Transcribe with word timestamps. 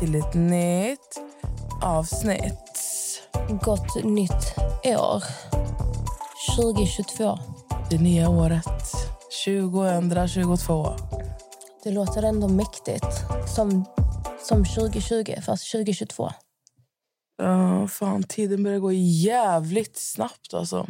Till 0.00 0.14
ett 0.14 0.34
nytt 0.34 1.20
avsnitt. 1.82 3.22
Gott 3.62 4.04
nytt 4.04 4.58
år. 4.84 5.22
2022. 6.56 7.38
Det 7.90 7.98
nya 7.98 8.28
året 8.28 8.64
2022. 9.46 10.86
Det 11.84 11.90
låter 11.90 12.22
ändå 12.22 12.48
mäktigt. 12.48 13.06
Som, 13.56 13.84
som 14.42 14.64
2020, 14.64 15.34
fast 15.42 15.72
2022. 15.72 16.30
Ja, 17.38 17.88
fan, 17.88 18.22
tiden 18.22 18.62
börjar 18.62 18.78
gå 18.78 18.92
jävligt 18.92 19.96
snabbt. 19.96 20.54
alltså. 20.54 20.86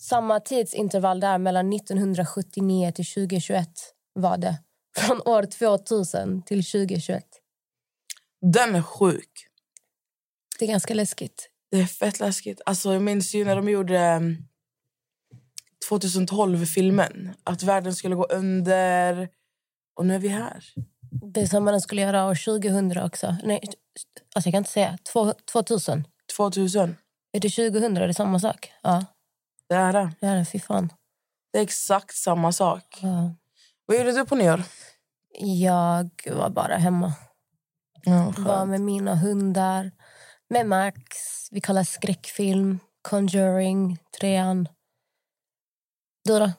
Samma 0.00 0.40
tidsintervall 0.40 1.20
där 1.20 1.38
mellan 1.38 1.72
1979 1.72 2.92
till 2.92 3.06
2021 3.06 3.68
var 4.14 4.36
det. 4.36 4.58
Från 4.96 5.20
år 5.24 5.42
2000 5.42 6.42
till 6.42 6.64
2021. 6.64 7.41
Den 8.42 8.74
är 8.74 8.82
sjuk. 8.82 9.46
Det 10.58 10.64
är 10.64 10.68
ganska 10.68 10.94
läskigt. 10.94 11.48
Det 11.70 11.76
är 11.80 11.86
fett 11.86 12.20
läskigt. 12.20 12.60
Alltså, 12.66 12.92
jag 12.92 13.02
minns 13.02 13.34
ju 13.34 13.44
när 13.44 13.56
de 13.56 13.68
gjorde 13.68 14.16
um, 14.16 14.48
2012-filmen. 15.90 17.34
Att 17.44 17.62
världen 17.62 17.94
skulle 17.94 18.14
gå 18.14 18.24
under. 18.24 19.28
Och 19.94 20.06
nu 20.06 20.14
är 20.14 20.18
vi 20.18 20.28
här. 20.28 20.64
Det 21.34 21.40
är 21.40 21.46
som 21.46 21.64
man 21.64 21.80
skulle 21.80 22.02
göra 22.02 22.26
år 22.26 22.34
2000 22.44 22.98
också. 23.02 23.36
Nej, 23.44 23.60
alltså 24.34 24.48
jag 24.48 24.52
kan 24.52 24.58
inte 24.58 24.70
säga. 24.70 24.98
Två- 25.12 25.34
2000. 25.52 26.06
2000. 26.36 26.96
Är 27.32 27.40
det 27.40 27.48
2000? 27.50 27.96
Är 27.96 28.06
det 28.06 28.14
samma 28.14 28.40
sak? 28.40 28.72
Ja, 28.82 29.04
Det 29.68 29.74
är 29.74 29.92
det. 29.92 30.10
det 30.20 30.26
är 30.26 30.36
det. 30.36 30.44
Fy 30.44 30.58
fan. 30.60 30.92
Det 31.52 31.58
är 31.58 31.62
exakt 31.62 32.14
samma 32.16 32.52
sak. 32.52 32.98
Ja. 33.02 33.34
Vad 33.86 33.96
gjorde 33.98 34.12
du 34.12 34.24
på 34.26 34.34
nyår? 34.34 34.62
Jag 35.38 36.10
var 36.32 36.50
bara 36.50 36.76
hemma. 36.76 37.12
Ja, 38.04 38.34
var 38.38 38.66
med 38.66 38.80
mina 38.80 39.14
hundar, 39.14 39.90
med 40.48 40.66
Max. 40.66 41.06
Vi 41.50 41.60
kollar 41.60 41.84
skräckfilm, 41.84 42.78
Conjuring, 43.02 43.98
trean. 44.20 44.68
Du 46.24 46.38
då? 46.38 46.52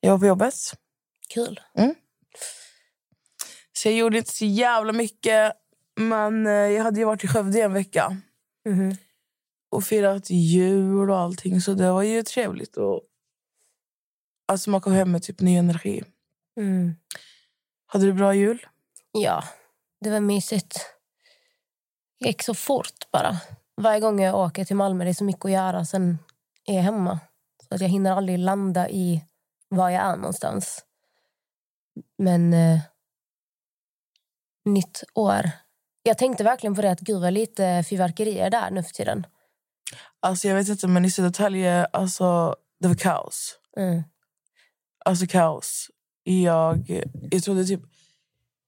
Jag 0.00 0.10
var 0.12 0.18
på 0.18 0.26
jobbet. 0.26 0.54
Kul. 1.34 1.60
Så 3.72 3.88
jag 3.88 3.94
gjorde 3.96 4.18
inte 4.18 4.32
så 4.32 4.44
jävla 4.44 4.92
mycket. 4.92 5.52
Men 5.96 6.46
eh, 6.46 6.52
jag 6.52 6.82
hade 6.84 6.98
ju 7.00 7.06
varit 7.06 7.24
i 7.24 7.28
Skövde 7.28 7.58
i 7.58 7.62
en 7.62 7.72
vecka 7.72 8.16
Mhm. 8.64 8.96
och 9.70 9.84
firat 9.84 10.30
jul 10.30 11.10
och 11.10 11.18
allting. 11.18 11.60
Så 11.60 11.74
det 11.74 11.92
var 11.92 12.02
ju 12.02 12.22
trevligt. 12.22 12.76
Och, 12.76 13.02
alltså 14.48 14.70
man 14.70 14.80
kom 14.80 14.92
hem 14.92 15.12
med 15.12 15.22
typ 15.22 15.40
ny 15.40 15.56
energi. 15.56 16.02
Mm. 16.56 16.94
Hade 17.86 18.04
du 18.06 18.12
bra 18.12 18.34
jul? 18.34 18.66
Ja, 19.12 19.44
det 20.02 20.10
var 20.10 20.20
mysigt. 20.20 20.86
Det 22.20 22.26
gick 22.26 22.42
så 22.42 22.54
fort 22.54 23.10
bara. 23.12 23.36
Varje 23.76 24.00
gång 24.00 24.20
jag 24.20 24.34
åker 24.34 24.64
till 24.64 24.76
Malmö 24.76 25.04
det 25.04 25.10
är 25.10 25.14
så 25.14 25.24
mycket 25.24 25.44
att 25.44 25.50
göra. 25.50 25.84
Sen 25.84 26.18
är 26.64 26.74
jag 26.74 26.82
hemma. 26.82 27.20
Så 27.68 27.74
att 27.74 27.80
jag 27.80 27.88
hinner 27.88 28.12
aldrig 28.12 28.38
landa 28.38 28.90
i 28.90 29.24
var 29.68 29.90
jag 29.90 30.02
är 30.02 30.16
någonstans. 30.16 30.84
Men 32.18 32.54
eh, 32.54 32.80
nytt 34.64 35.04
år. 35.14 35.50
Jag 36.02 36.18
tänkte 36.18 36.44
verkligen 36.44 36.74
på 36.74 36.82
det 36.82 36.90
att 36.90 37.00
gud 37.00 37.20
vad 37.20 37.32
lite 37.32 37.84
fyrverkerier 37.90 38.50
där 38.50 38.70
nu 38.70 38.82
för 38.82 38.92
tiden. 38.92 39.26
Alltså 40.20 40.48
jag 40.48 40.54
vet 40.54 40.68
inte, 40.68 40.88
men 40.88 41.04
i 41.04 41.10
Södertälje, 41.10 41.84
alltså 41.84 42.56
det 42.80 42.88
var 42.88 42.94
kaos. 42.94 43.58
Mm. 43.76 44.02
Alltså 45.04 45.26
kaos. 45.26 45.90
Jag, 46.22 47.02
jag 47.30 47.42
trodde 47.42 47.64
typ... 47.64 47.80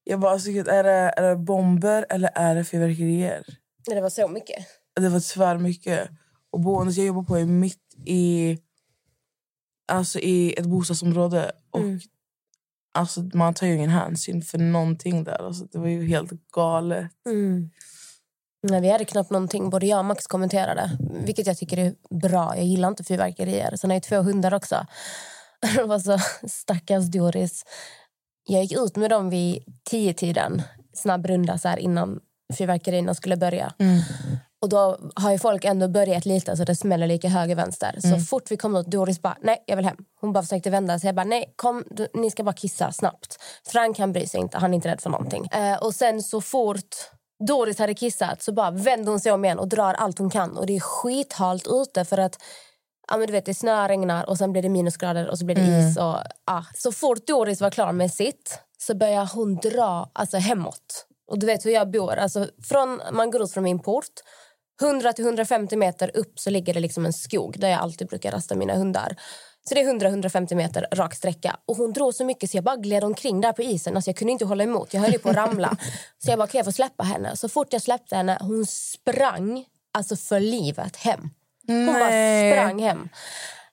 Jag 0.05 0.21
bara, 0.21 0.33
alltså, 0.33 0.51
är, 0.51 0.83
det, 0.85 0.91
är 1.17 1.23
det 1.23 1.37
bomber 1.37 2.07
eller 2.09 2.31
är 2.35 2.55
det 2.55 2.65
fyrverkerier? 2.65 3.45
Det 3.87 4.01
var 4.01 4.11
så 4.11 4.29
mycket. 4.29 4.67
Det 5.01 5.09
var 5.09 5.21
tvär 5.35 5.59
mycket. 5.59 6.11
Och 6.51 6.61
boendet 6.61 6.97
jag 6.97 7.07
jobbar 7.07 7.23
på 7.23 7.39
är 7.39 7.45
mitt 7.45 7.95
i 8.07 8.59
alltså 9.93 10.19
i 10.19 10.55
ett 10.59 10.67
bostadsområde. 10.67 11.53
Och 11.71 11.81
Mm. 11.81 12.01
alltså, 12.95 13.21
man 13.35 13.55
tar 13.55 13.67
ju 13.67 13.75
ingen 13.75 13.91
hänsyn 13.91 14.43
för 14.43 14.59
någonting 14.59 15.25
där. 15.25 15.47
Alltså, 15.47 15.65
det 15.65 15.79
var 15.79 15.89
ju 15.89 16.07
helt 16.07 16.31
galet. 16.53 17.07
Mm. 17.27 17.71
Nej, 18.63 18.81
vi 18.81 18.91
hade 18.91 19.05
knappt 19.05 19.31
någonting. 19.31 19.71
Både 19.71 19.87
jag 19.87 19.99
och 19.99 20.05
Max 20.05 20.27
kommenterade. 20.27 20.91
Vilket 21.25 21.47
jag 21.47 21.57
tycker 21.59 21.79
är 21.79 21.95
bra. 22.11 22.57
Jag 22.57 22.65
gillar 22.65 22.89
inte 22.89 23.05
fyrverkerier. 23.05 23.77
Sen 23.77 23.91
har 23.91 23.95
jag 23.95 24.03
två 24.03 24.17
hundar 24.23 24.55
också. 24.55 24.87
Det 25.77 25.85
var 25.85 25.99
så 25.99 26.19
stackars 26.49 27.05
Doris. 27.11 27.65
Jag 28.47 28.63
gick 28.63 28.73
ut 28.73 28.97
med 28.97 29.11
dem 29.11 29.31
vid 29.31 29.65
tio 29.91 30.15
tiden 30.15 30.63
Snabb 30.93 31.27
runda 31.27 31.59
så 31.59 31.69
här 31.69 31.77
innan 31.77 32.21
fyrverkerierna 32.59 33.15
skulle 33.15 33.37
börja. 33.37 33.73
Och 34.63 34.69
då 34.69 34.99
har 35.15 35.33
ju 35.33 35.39
folk 35.39 35.65
ändå 35.65 35.89
börjat 35.89 36.27
lite 36.27 36.57
så 36.57 36.65
det 36.65 36.77
smäller 36.77 37.07
lika 37.07 37.29
höger 37.29 37.55
vänster. 37.55 37.99
Så 38.01 38.21
fort 38.21 38.51
vi 38.51 38.57
kom 38.57 38.77
ut, 38.77 38.87
Doris 38.87 39.23
bara, 39.23 39.37
nej 39.43 39.65
jag 39.67 39.77
vill 39.77 39.85
hem. 39.85 39.97
Hon 40.21 40.33
bara 40.33 40.43
försökte 40.43 40.71
vända 40.71 40.99
sig. 40.99 41.09
Jag 41.09 41.15
bara, 41.15 41.25
nej 41.25 41.53
kom, 41.57 41.85
du, 41.91 42.09
ni 42.15 42.31
ska 42.31 42.43
bara 42.45 42.53
kissa 42.53 42.93
snabbt. 42.93 43.37
Frank 43.67 43.99
han 43.99 44.13
bryr 44.13 44.27
sig 44.27 44.41
inte, 44.41 44.59
han 44.59 44.71
är 44.71 44.75
inte 44.75 44.89
rädd 44.89 45.01
för 45.01 45.11
någonting. 45.11 45.47
Eh, 45.47 45.77
och 45.77 45.95
sen 45.95 46.23
så 46.23 46.41
fort 46.41 46.97
Doris 47.47 47.79
hade 47.79 47.95
kissat 47.95 48.43
så 48.43 48.53
bara 48.53 48.71
vänder 48.71 49.11
hon 49.11 49.21
sig 49.21 49.33
om 49.33 49.45
igen 49.45 49.59
och 49.59 49.69
drar 49.69 49.95
allt 49.95 50.19
hon 50.19 50.31
kan. 50.31 50.57
Och 50.57 50.67
det 50.67 50.77
är 50.77 50.81
skithalt 50.81 51.67
ute 51.71 52.05
för 52.05 52.19
att 52.19 52.39
Ja, 53.09 53.17
men 53.17 53.27
du 53.27 53.33
vet, 53.33 53.47
det 53.47 53.55
snö 53.55 53.89
regnar 53.89 54.29
och 54.29 54.39
sen 54.39 54.53
blir 54.53 54.63
det 54.63 54.69
minusgrader 54.69 55.29
och 55.31 55.39
så 55.39 55.45
blir 55.45 55.57
det 55.57 55.89
is. 55.89 55.97
Och, 55.97 56.17
ja. 56.47 56.65
Så 56.75 56.93
fort 56.93 57.27
Doris 57.27 57.61
var 57.61 57.71
klar 57.71 57.93
med 57.93 58.13
sitt 58.13 58.59
så 58.79 58.95
börjar 58.95 59.31
hon 59.35 59.57
dra 59.57 60.11
alltså, 60.13 60.37
hemåt. 60.37 61.07
Och 61.31 61.39
du 61.39 61.47
vet 61.47 61.67
hur 61.67 61.71
jag 61.71 61.91
bor. 61.91 62.15
Alltså, 62.15 62.49
från, 62.63 63.01
man 63.13 63.31
går 63.31 63.43
ut 63.43 63.53
från 63.53 63.65
min 63.65 63.79
port. 63.79 64.13
100-150 64.83 65.77
meter 65.77 66.17
upp 66.17 66.39
så 66.39 66.51
ligger 66.51 66.75
det 66.75 66.81
liksom 66.81 67.07
en 67.07 67.13
skog 67.13 67.61
där 67.61 67.69
jag 67.69 67.81
alltid 67.81 68.09
brukar 68.09 68.33
rasta 68.33 68.55
mina 68.55 68.75
hundar. 68.75 69.17
Så 69.69 69.75
det 69.75 69.81
är 69.81 69.93
100-150 69.93 70.55
meter 70.55 70.87
rak 70.93 71.15
sträcka. 71.15 71.57
Och 71.67 71.77
hon 71.77 71.93
drog 71.93 72.15
så 72.15 72.25
mycket 72.25 72.51
så 72.51 72.57
jag 72.57 72.65
bara 72.65 72.77
gled 72.77 73.05
omkring 73.05 73.41
där 73.41 73.53
på 73.53 73.63
isen. 73.63 73.97
Alltså 73.97 74.11
jag 74.11 74.17
kunde 74.17 74.33
inte 74.33 74.45
hålla 74.45 74.65
emot. 74.65 74.95
Jag 74.95 75.01
höll 75.01 75.13
på 75.13 75.29
att 75.29 75.37
ramla. 75.37 75.77
Så 76.19 76.31
jag 76.31 76.39
bara, 76.39 76.49
kan 76.49 76.59
jag 76.59 76.65
få 76.65 76.73
släppa 76.73 77.05
henne? 77.05 77.37
Så 77.37 77.49
fort 77.49 77.73
jag 77.73 77.83
släppte 77.83 78.17
henne, 78.17 78.39
hon 78.41 78.67
sprang 78.67 79.65
alltså 79.93 80.17
för 80.17 80.41
livet 80.41 80.97
hem. 80.97 81.31
Hon 81.67 81.87
bara 81.87 82.09
sprang 82.51 82.83
hem. 82.83 83.09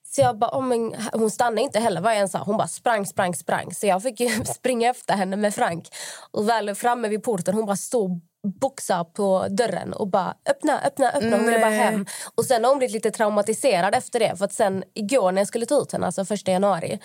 Så 0.03 0.21
jag 0.21 0.37
bara, 0.37 0.57
oh, 0.57 0.63
men, 0.63 0.95
hon 1.13 1.31
stannade 1.31 1.61
inte 1.61 1.79
heller 1.79 2.01
vad 2.01 2.11
jag 2.11 2.19
än 2.19 2.29
sa. 2.29 2.39
Hon 2.39 2.57
bara 2.57 2.67
sprang, 2.67 3.05
sprang, 3.05 3.33
sprang. 3.33 3.73
Så 3.73 3.87
jag 3.87 4.03
fick 4.03 4.21
springa 4.55 4.89
efter 4.89 5.13
henne 5.13 5.35
med 5.37 5.55
Frank. 5.55 5.87
Och 6.31 6.49
väl 6.49 6.75
framme 6.75 7.07
vid 7.07 7.23
porten, 7.23 7.55
hon 7.55 7.65
bara 7.65 7.75
stod 7.75 8.21
boxa 8.61 9.03
på 9.03 9.47
dörren 9.49 9.93
och 9.93 10.07
bara 10.07 10.35
öppna, 10.49 10.81
öppna, 10.81 11.11
öppna. 11.11 11.37
Hon 11.37 11.45
ville 11.45 11.59
bara 11.59 11.69
hem. 11.69 12.05
Och 12.35 12.45
sen 12.45 12.63
har 12.63 12.71
hon 12.71 12.77
blivit 12.77 12.93
lite 12.93 13.11
traumatiserad 13.11 13.95
efter 13.95 14.19
det. 14.19 14.35
För 14.37 14.45
att 14.45 14.53
sen 14.53 14.83
igår 14.93 15.31
när 15.31 15.41
jag 15.41 15.47
skulle 15.47 15.65
ta 15.65 15.81
ut 15.81 15.91
henne, 15.91 16.05
alltså 16.05 16.25
första 16.25 16.51
januari, 16.51 16.99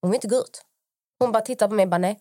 hon 0.00 0.10
vill 0.10 0.16
inte 0.16 0.28
gå 0.28 0.36
ut. 0.36 0.62
Hon 1.18 1.32
bara 1.32 1.42
tittar 1.42 1.68
på 1.68 1.74
mig 1.74 1.82
och 1.82 1.90
bara 1.90 1.98
nej. 1.98 2.18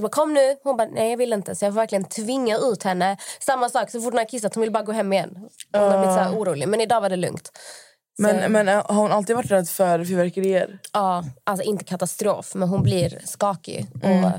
Jag 0.00 0.02
bara, 0.02 0.08
kom 0.10 0.34
nu. 0.34 0.56
Hon 0.62 0.76
bara, 0.76 0.88
nej 0.88 1.10
jag 1.10 1.16
vill 1.16 1.32
inte. 1.32 1.54
Så 1.54 1.64
jag 1.64 1.72
får 1.72 1.80
verkligen 1.80 2.04
tvinga 2.04 2.56
ut 2.58 2.82
henne. 2.82 3.16
Samma 3.40 3.68
sak, 3.68 3.90
så 3.90 4.00
fort 4.00 4.12
hon 4.12 4.18
har 4.18 4.24
kissat, 4.28 4.54
hon 4.54 4.60
vill 4.62 4.72
bara 4.72 4.82
gå 4.82 4.92
hem 4.92 5.12
igen. 5.12 5.30
Hon 5.72 5.82
har 5.82 5.98
blivit 5.98 6.14
så 6.14 6.20
här 6.20 6.32
orolig. 6.38 6.68
Men 6.68 6.80
idag 6.80 7.00
var 7.00 7.08
det 7.08 7.16
lugnt. 7.16 7.46
Så- 8.16 8.22
Men, 8.22 8.52
men 8.52 8.68
äh, 8.68 8.74
har 8.86 8.94
hon 8.94 9.12
alltid 9.12 9.36
varit 9.36 9.50
rädd 9.50 9.68
för 9.68 10.04
fyrverkerier? 10.04 10.78
Ja, 10.92 11.24
alltså 11.44 11.64
inte 11.64 11.84
katastrof, 11.84 12.54
men 12.54 12.68
hon 12.68 12.82
blir 12.82 13.20
skakig. 13.24 13.86
Mm. 14.02 14.24
Och, 14.24 14.30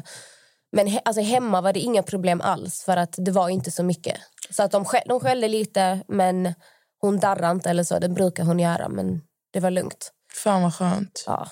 men 0.72 0.88
he, 0.88 1.02
alltså 1.06 1.22
hemma 1.22 1.62
var 1.62 1.74
det 1.74 1.80
inga 1.80 2.04
problem 2.04 2.42
alls, 2.42 2.84
för 2.84 2.98
att 2.98 3.16
det 3.18 3.32
var 3.32 3.50
inte 3.50 3.72
så 3.72 3.84
mycket. 3.84 4.18
Så 4.50 4.64
att 4.64 4.72
de, 4.72 4.86
skäll, 4.86 5.04
de 5.06 5.20
skällde 5.20 5.48
lite, 5.48 6.00
men 6.08 6.54
hon 7.02 7.20
darrade 7.20 7.52
inte 7.52 7.70
eller 7.70 7.84
så. 7.84 8.00
Det 8.00 8.10
brukar 8.10 8.44
hon 8.44 8.60
göra, 8.60 8.90
men 8.90 9.22
det 9.54 9.60
var 9.60 9.72
lugnt. 9.72 10.12
Fan 10.44 10.62
vad 10.64 10.76
skönt. 10.76 11.24
Ja. 11.28 11.48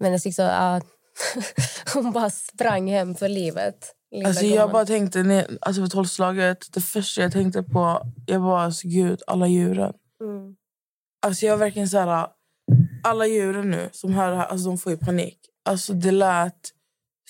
Men 0.00 0.12
jag 0.12 0.22
tycker 0.22 0.34
så, 0.34 0.42
ja, 0.42 0.80
hon 1.94 2.12
bara 2.12 2.30
sprang 2.30 2.90
hem 2.90 3.14
för 3.14 3.28
livet. 3.28 3.94
Alltså 4.26 4.44
jag 4.44 4.52
gumman. 4.52 4.72
bara 4.72 4.86
tänkte, 4.86 5.22
när- 5.22 5.58
alltså 5.60 5.82
för 5.82 5.88
tolvslaget, 5.88 6.72
det 6.72 6.80
första 6.80 7.22
jag 7.22 7.32
tänkte 7.32 7.62
på, 7.62 8.06
jag 8.26 8.42
bara 8.42 8.62
alltså 8.62 8.88
gud, 8.88 9.22
alla 9.26 9.46
djuren. 9.46 9.92
Mm. 10.20 10.56
Alltså 11.26 11.46
jag 11.46 11.56
verkligen 11.56 11.88
så 11.88 11.98
här, 11.98 12.26
alla 13.04 13.26
djuren 13.26 13.70
nu 13.70 13.88
som 13.92 14.14
hör 14.14 14.30
det 14.30 14.36
här, 14.36 14.46
alltså 14.46 14.68
de 14.68 14.78
får 14.78 14.92
ju 14.92 14.98
panik. 14.98 15.38
Alltså 15.64 15.92
det 15.92 16.10
lät 16.10 16.70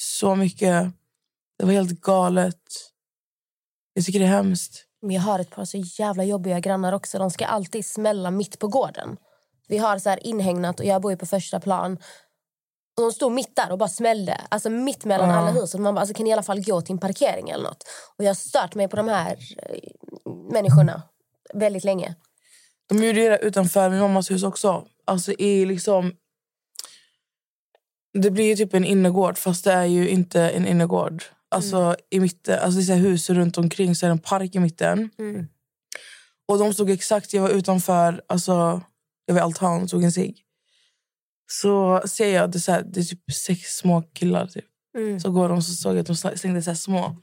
så 0.00 0.34
mycket, 0.34 0.86
det 1.58 1.64
var 1.64 1.72
helt 1.72 2.00
galet. 2.00 2.60
Jag 3.94 4.04
tycker 4.04 4.18
det 4.18 4.24
är 4.24 4.28
hemskt. 4.28 4.86
Men 5.02 5.10
jag 5.10 5.22
har 5.22 5.38
ett 5.38 5.50
par 5.50 5.64
så 5.64 5.78
jävla 5.98 6.24
jobbiga 6.24 6.60
grannar 6.60 6.92
också. 6.92 7.18
De 7.18 7.30
ska 7.30 7.46
alltid 7.46 7.86
smälla 7.86 8.30
mitt 8.30 8.58
på 8.58 8.68
gården. 8.68 9.16
Vi 9.68 9.78
har 9.78 9.98
så 9.98 10.10
här 10.10 10.26
inhägnat 10.26 10.80
och 10.80 10.86
jag 10.86 11.02
bor 11.02 11.16
på 11.16 11.26
första 11.26 11.60
plan. 11.60 11.98
Och 12.96 13.02
de 13.02 13.12
stod 13.12 13.32
mitt 13.32 13.56
där 13.56 13.72
och 13.72 13.78
bara 13.78 13.88
smällde. 13.88 14.40
Alltså 14.48 14.70
mitt 14.70 15.04
mellan 15.04 15.28
Ja. 15.28 15.34
alla 15.36 15.50
hus. 15.50 15.74
Och 15.74 15.80
man 15.80 15.94
bara, 15.94 16.00
alltså, 16.00 16.14
kan 16.14 16.24
ni 16.24 16.30
i 16.30 16.32
alla 16.32 16.42
fall 16.42 16.64
gå 16.64 16.80
till 16.80 16.92
en 16.92 16.98
parkering 16.98 17.50
eller 17.50 17.64
något? 17.64 17.84
Och 18.18 18.24
jag 18.24 18.28
har 18.28 18.34
stört 18.34 18.74
mig 18.74 18.88
på 18.88 18.96
de 18.96 19.08
här 19.08 19.36
eh, 19.58 19.78
människorna 20.52 21.02
väldigt 21.54 21.84
länge. 21.84 22.14
De 22.88 23.04
gjorde 23.04 23.28
det 23.28 23.38
utanför 23.38 23.90
min 23.90 24.00
mammas 24.00 24.30
hus 24.30 24.42
också. 24.42 24.84
Alltså 25.04 25.32
i 25.32 25.64
liksom... 25.66 26.12
Det 28.18 28.30
blir 28.30 28.44
ju 28.44 28.56
typ 28.56 28.74
en 28.74 28.84
innergård 28.84 29.38
fast 29.38 29.64
det 29.64 29.72
är 29.72 29.84
ju 29.84 30.08
inte 30.08 30.40
en 30.50 30.66
innergård. 30.66 31.24
Alltså 31.48 31.96
i 32.10 32.20
mitten, 32.20 32.58
alltså 32.58 32.76
det 32.80 32.82
är 32.82 32.86
så 32.86 32.92
hus 32.92 33.30
runt 33.30 33.58
omkring 33.58 33.94
så 33.94 34.06
är 34.06 34.10
det 34.10 34.12
en 34.14 34.18
park 34.18 34.54
i 34.54 34.58
mitten. 34.58 35.10
Och 36.48 36.58
de 36.58 36.74
stod 36.74 36.90
exakt, 36.90 37.32
jag 37.32 37.42
var 37.42 37.48
utanför, 37.50 38.22
alltså 38.26 38.80
jag 39.26 39.34
var 39.34 39.40
i 39.40 39.44
altan 39.44 39.82
och 39.82 39.88
tog 39.88 40.04
en 40.04 40.12
cigg. 40.12 40.44
Så 41.52 42.02
ser 42.06 42.34
jag, 42.34 42.50
det 42.50 42.60
så 42.60 42.72
här, 42.72 42.82
det 42.82 43.00
är 43.00 43.04
typ 43.04 43.32
sex 43.32 43.76
små 43.76 44.02
killar 44.02 44.46
typ. 44.46 44.64
Så 45.22 45.30
går 45.30 45.48
de 45.48 45.62
så 45.62 45.72
såg 45.72 45.92
jag 45.92 46.00
att 46.00 46.06
de 46.06 46.36
stängde 46.36 46.62
så 46.62 46.74
små. 46.74 47.16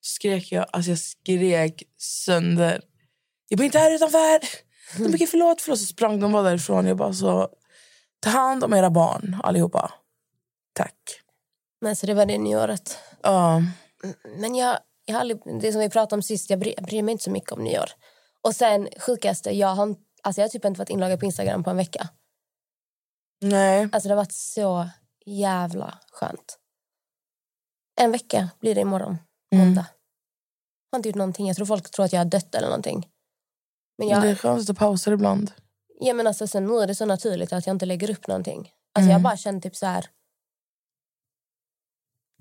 Så 0.00 0.14
skrek 0.14 0.52
jag, 0.52 0.66
alltså 0.72 0.90
jag 0.90 0.98
skrek 0.98 1.82
sönder. 1.98 2.80
Jag 3.48 3.58
bor 3.58 3.64
inte 3.64 3.78
här 3.78 3.94
utanför! 3.94 4.40
De 4.98 5.18
fick 5.18 5.30
förlåt, 5.30 5.60
förlåt. 5.60 5.78
Så 5.78 5.86
sprang 5.86 6.20
de 6.20 6.32
bara 6.32 6.42
därifrån. 6.42 6.86
Jag 6.86 6.96
bara 6.96 7.12
så, 7.12 7.48
ta 8.20 8.30
hand 8.30 8.64
om 8.64 8.74
era 8.74 8.90
barn 8.90 9.40
allihopa. 9.42 9.92
Tack. 10.72 10.94
Men 11.80 11.96
så 11.96 12.06
det 12.06 12.14
var 12.14 12.26
det 12.26 12.38
nyåret. 12.38 12.98
Ja. 13.22 13.62
Men 14.38 14.54
jag, 14.54 14.78
jag 15.04 15.14
har 15.14 15.20
aldrig, 15.20 15.40
det 15.60 15.72
som 15.72 15.80
vi 15.80 15.90
pratade 15.90 16.18
om 16.18 16.22
sist, 16.22 16.50
jag 16.50 16.58
bryr, 16.58 16.74
jag 16.76 16.84
bryr 16.84 17.02
mig 17.02 17.12
inte 17.12 17.24
så 17.24 17.30
mycket 17.30 17.52
om 17.52 17.64
nyår. 17.64 17.90
Och 18.42 18.56
sen 18.56 18.88
sjukaste, 18.98 19.50
jag 19.50 19.74
har, 19.74 19.96
alltså 20.22 20.40
jag 20.40 20.44
har 20.44 20.48
typ 20.48 20.64
inte 20.64 20.78
varit 20.78 20.90
inloggad 20.90 21.20
på 21.20 21.26
Instagram 21.26 21.64
på 21.64 21.70
en 21.70 21.76
vecka. 21.76 22.08
Nej. 23.40 23.88
Alltså 23.92 24.08
det 24.08 24.14
har 24.14 24.22
varit 24.22 24.32
så 24.32 24.88
jävla 25.26 25.98
skönt. 26.12 26.58
En 28.00 28.12
vecka 28.12 28.48
blir 28.60 28.74
det 28.74 28.80
imorgon, 28.80 29.16
Mm. 29.52 29.66
måndag. 29.66 29.86
Jag 30.90 30.96
har 30.96 30.98
inte 30.98 31.08
gjort 31.08 31.16
någonting. 31.16 31.46
Jag 31.46 31.56
tror 31.56 31.66
folk 31.66 31.90
tror 31.90 32.04
att 32.04 32.12
jag 32.12 32.20
har 32.20 32.24
dött 32.24 32.54
eller 32.54 32.68
någonting. 32.68 33.08
Men 33.98 34.08
jag, 34.08 34.22
Det 34.22 34.28
är 34.28 34.34
skönt 34.34 34.60
att 34.60 34.66
ta 34.66 34.74
pauser 34.74 35.12
ibland. 35.12 35.52
ja, 36.00 36.14
men 36.14 36.26
alltså, 36.26 36.46
sen 36.46 36.66
nu 36.66 36.78
är 36.78 36.86
det 36.86 36.94
så 36.94 37.04
naturligt 37.06 37.52
att 37.52 37.66
jag 37.66 37.74
inte 37.74 37.86
lägger 37.86 38.10
upp 38.10 38.26
någonting. 38.26 38.58
Alltså 38.58 39.10
Mm. 39.10 39.10
jag 39.12 39.22
bara 39.22 39.36
känner 39.36 39.60
typ 39.60 39.76
så 39.76 39.86
här... 39.86 40.10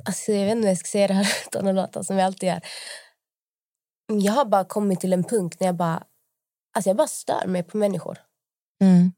Alltså 0.05 0.31
jag 0.31 0.45
vet 0.45 0.51
inte 0.55 0.61
hur 0.67 0.71
jag 0.71 0.77
ska 0.77 0.87
säga 0.87 1.07
det 1.07 1.13
här 1.13 1.27
utan 1.47 1.67
att 1.67 1.75
låta 1.75 2.03
som 2.03 2.17
jag 2.17 2.25
alltid 2.25 2.49
gör. 2.49 2.61
Jag 4.07 4.33
har 4.33 4.45
bara 4.45 4.65
kommit 4.65 4.99
till 4.99 5.13
en 5.13 5.23
punkt 5.23 5.57
när 5.59 5.67
jag 5.67 5.75
bara... 5.75 6.03
Alltså 6.73 6.89
jag 6.89 6.97
bara 6.97 7.07
stör 7.07 7.47
mig 7.47 7.63
på 7.63 7.77
människor. 7.77 8.17
Mm. 8.81 9.11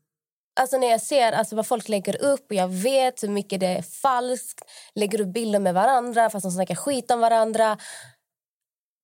Alltså 0.60 0.78
när 0.78 0.88
jag 0.88 1.02
ser 1.02 1.32
alltså 1.32 1.56
vad 1.56 1.68
folk 1.68 1.90
lägger 1.90 2.22
upp 2.22 2.46
och 2.50 2.56
jag 2.56 2.68
vet 2.68 3.24
hur 3.24 3.30
mycket 3.30 3.60
det 3.60 3.68
är 3.68 3.82
falskt. 3.82 4.62
Lägger 4.96 5.22
upp 5.22 5.28
bilder 5.28 5.60
med 5.60 5.74
varandra 5.74 6.30
fast 6.30 6.44
de 6.44 6.52
snackar 6.52 6.76
skit 6.76 7.12
om 7.12 7.20
varandra. 7.20 7.78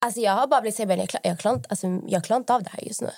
Alltså 0.06 0.22
jag 0.22 0.32
har 0.32 0.48
bara 0.48 0.62
blivit 0.62 0.76
så 0.76 0.86
här, 0.86 0.98
jag, 1.24 1.40
klar, 1.40 1.52
jag, 1.54 1.66
alltså 1.70 1.88
jag 2.08 2.24
klarar 2.24 2.40
inte 2.40 2.54
av 2.54 2.64
det 2.64 2.70
här 2.70 2.84
just 2.84 3.02
nu. 3.02 3.12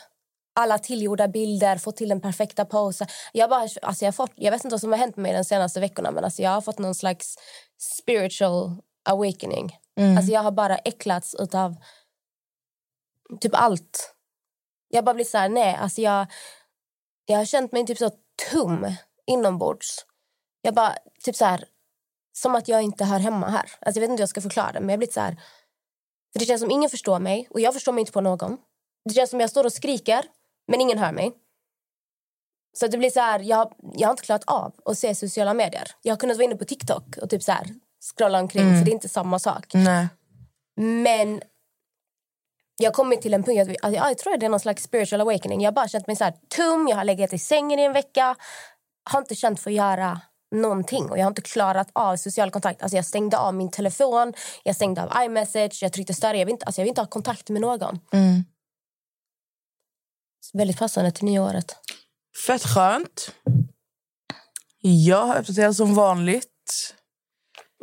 Alla 0.55 0.79
tillgjorda 0.79 1.27
bilder, 1.27 1.77
få 1.77 1.91
till 1.91 2.09
den 2.09 2.21
perfekta 2.21 2.65
posen. 2.65 3.07
Jag, 3.33 3.49
bara, 3.49 3.67
alltså 3.81 4.05
jag, 4.05 4.15
fått, 4.15 4.31
jag 4.35 4.51
vet 4.51 4.63
inte 4.63 4.73
vad 4.73 4.81
som 4.81 4.91
har 4.91 4.99
hänt 4.99 5.15
med 5.15 5.23
mig 5.23 5.33
de 5.33 5.43
senaste 5.43 5.79
veckorna 5.79 6.11
men 6.11 6.23
alltså 6.23 6.41
jag 6.41 6.49
har 6.49 6.61
fått 6.61 6.79
någon 6.79 6.95
slags 6.95 7.35
spiritual 7.77 8.71
awakening. 9.03 9.77
Mm. 9.97 10.17
Alltså 10.17 10.31
jag 10.31 10.41
har 10.41 10.51
bara 10.51 10.77
äcklats 10.77 11.35
av 11.35 11.75
typ 13.41 13.55
allt. 13.55 14.15
Jag 14.89 14.97
har 14.97 15.03
bara 15.03 15.13
blivit 15.13 15.31
så 15.31 15.37
här, 15.37 15.49
nej, 15.49 15.75
alltså 15.75 16.01
jag, 16.01 16.27
jag 17.25 17.37
har 17.37 17.45
känt 17.45 17.71
mig 17.71 17.85
typ 17.85 17.97
så 17.97 18.11
tom 18.51 18.95
inombords. 19.27 20.05
Jag 20.61 20.73
bara, 20.73 20.95
typ 21.23 21.35
så 21.35 21.45
här, 21.45 21.65
som 22.33 22.55
att 22.55 22.67
jag 22.67 22.81
inte 22.81 23.05
hör 23.05 23.19
hemma 23.19 23.49
här. 23.49 23.71
Alltså 23.81 23.99
jag 23.99 24.01
vet 24.01 24.09
inte 24.09 24.13
hur 24.13 24.21
jag 24.21 24.29
ska 24.29 24.41
förklara 24.41 24.71
det, 24.71 24.79
men 24.79 24.89
jag 24.89 24.99
blivit 24.99 25.13
så 25.13 25.21
här. 25.21 25.41
För 26.33 26.39
det 26.39 26.45
känns 26.45 26.61
som 26.61 26.71
ingen 26.71 26.89
förstår 26.89 27.19
mig 27.19 27.47
och 27.49 27.59
jag 27.59 27.73
förstår 27.73 27.91
mig 27.91 27.99
inte 27.99 28.11
på 28.11 28.21
någon. 28.21 28.57
Det 29.05 29.13
känns 29.13 29.29
som 29.29 29.39
jag 29.39 29.49
står 29.49 29.63
och 29.63 29.73
skriker, 29.73 30.25
men 30.67 30.81
ingen 30.81 30.97
hör 30.97 31.11
mig. 31.11 31.31
Så 32.73 32.87
det 32.87 32.97
blir 32.97 33.09
så 33.09 33.19
här, 33.19 33.39
jag, 33.39 33.73
jag 33.93 34.07
har 34.07 34.13
inte 34.13 34.23
klarat 34.23 34.43
av 34.47 34.73
att 34.85 34.97
se 34.97 35.15
sociala 35.15 35.53
medier. 35.53 35.91
Jag 36.01 36.11
har 36.11 36.17
kunnat 36.17 36.37
vara 36.37 36.45
inne 36.45 36.55
på 36.55 36.65
TikTok 36.65 37.17
och 37.21 37.29
typ 37.29 37.43
så 37.43 37.51
här, 37.51 37.67
scrolla 38.15 38.39
omkring, 38.39 38.77
för 38.77 38.85
det 38.85 38.91
är 38.91 38.93
inte 38.93 39.09
samma 39.09 39.39
sak. 39.39 39.73
Nej. 39.73 40.07
Men 40.75 41.41
jag 42.77 42.93
kommit 42.93 43.21
till 43.21 43.33
en 43.33 43.43
punkt 43.43 43.61
att 43.61 43.67
vi, 43.67 43.77
alltså, 43.81 43.97
ja, 43.97 44.07
jag 44.07 44.17
tror 44.17 44.33
att 44.33 44.39
det 44.39 44.45
är 44.45 44.49
någon 44.49 44.59
slags 44.59 44.83
spiritual 44.83 45.21
awakening. 45.21 45.61
Jag 45.61 45.67
har 45.67 45.75
bara 45.75 45.87
känt 45.87 46.07
mig 46.07 46.15
så 46.15 46.23
här 46.23 46.33
tom, 46.47 46.87
jag 46.87 46.95
har 46.95 47.03
legat 47.03 47.33
i 47.33 47.39
sängen 47.39 47.79
i 47.79 47.83
en 47.83 47.93
vecka. 47.93 48.35
Har 49.09 49.19
inte 49.19 49.35
känt 49.35 49.59
för 49.59 49.69
att 49.69 49.75
göra 49.75 50.21
någonting 50.55 51.09
och 51.09 51.17
jag 51.17 51.23
har 51.23 51.31
inte 51.31 51.41
klarat 51.41 51.87
av 51.93 52.17
social 52.17 52.51
kontakt. 52.51 52.81
Alltså 52.81 52.95
jag 52.95 53.05
stängde 53.05 53.37
av 53.37 53.53
min 53.53 53.71
telefon, 53.71 54.33
jag 54.63 54.75
stängde 54.75 55.03
av 55.03 55.23
iMessage, 55.23 55.79
jag 55.81 55.93
tryckte 55.93 56.13
större. 56.13 56.37
Jag 56.37 56.45
vill 56.45 56.53
inte, 56.53 56.65
alltså 56.65 56.81
jag 56.81 56.83
vill 56.83 56.89
inte 56.89 57.01
ha 57.01 57.07
kontakt 57.07 57.49
med 57.49 57.61
någon. 57.61 57.99
Mm. 58.13 58.43
Väldigt 60.53 60.79
passande 60.79 61.11
till 61.11 61.25
nyåret. 61.25 61.75
Fett 62.47 62.63
skönt. 62.63 63.31
Jag 64.81 65.25
har 65.25 65.39
uppdaterat 65.39 65.75
som 65.75 65.95
vanligt. 65.95 66.95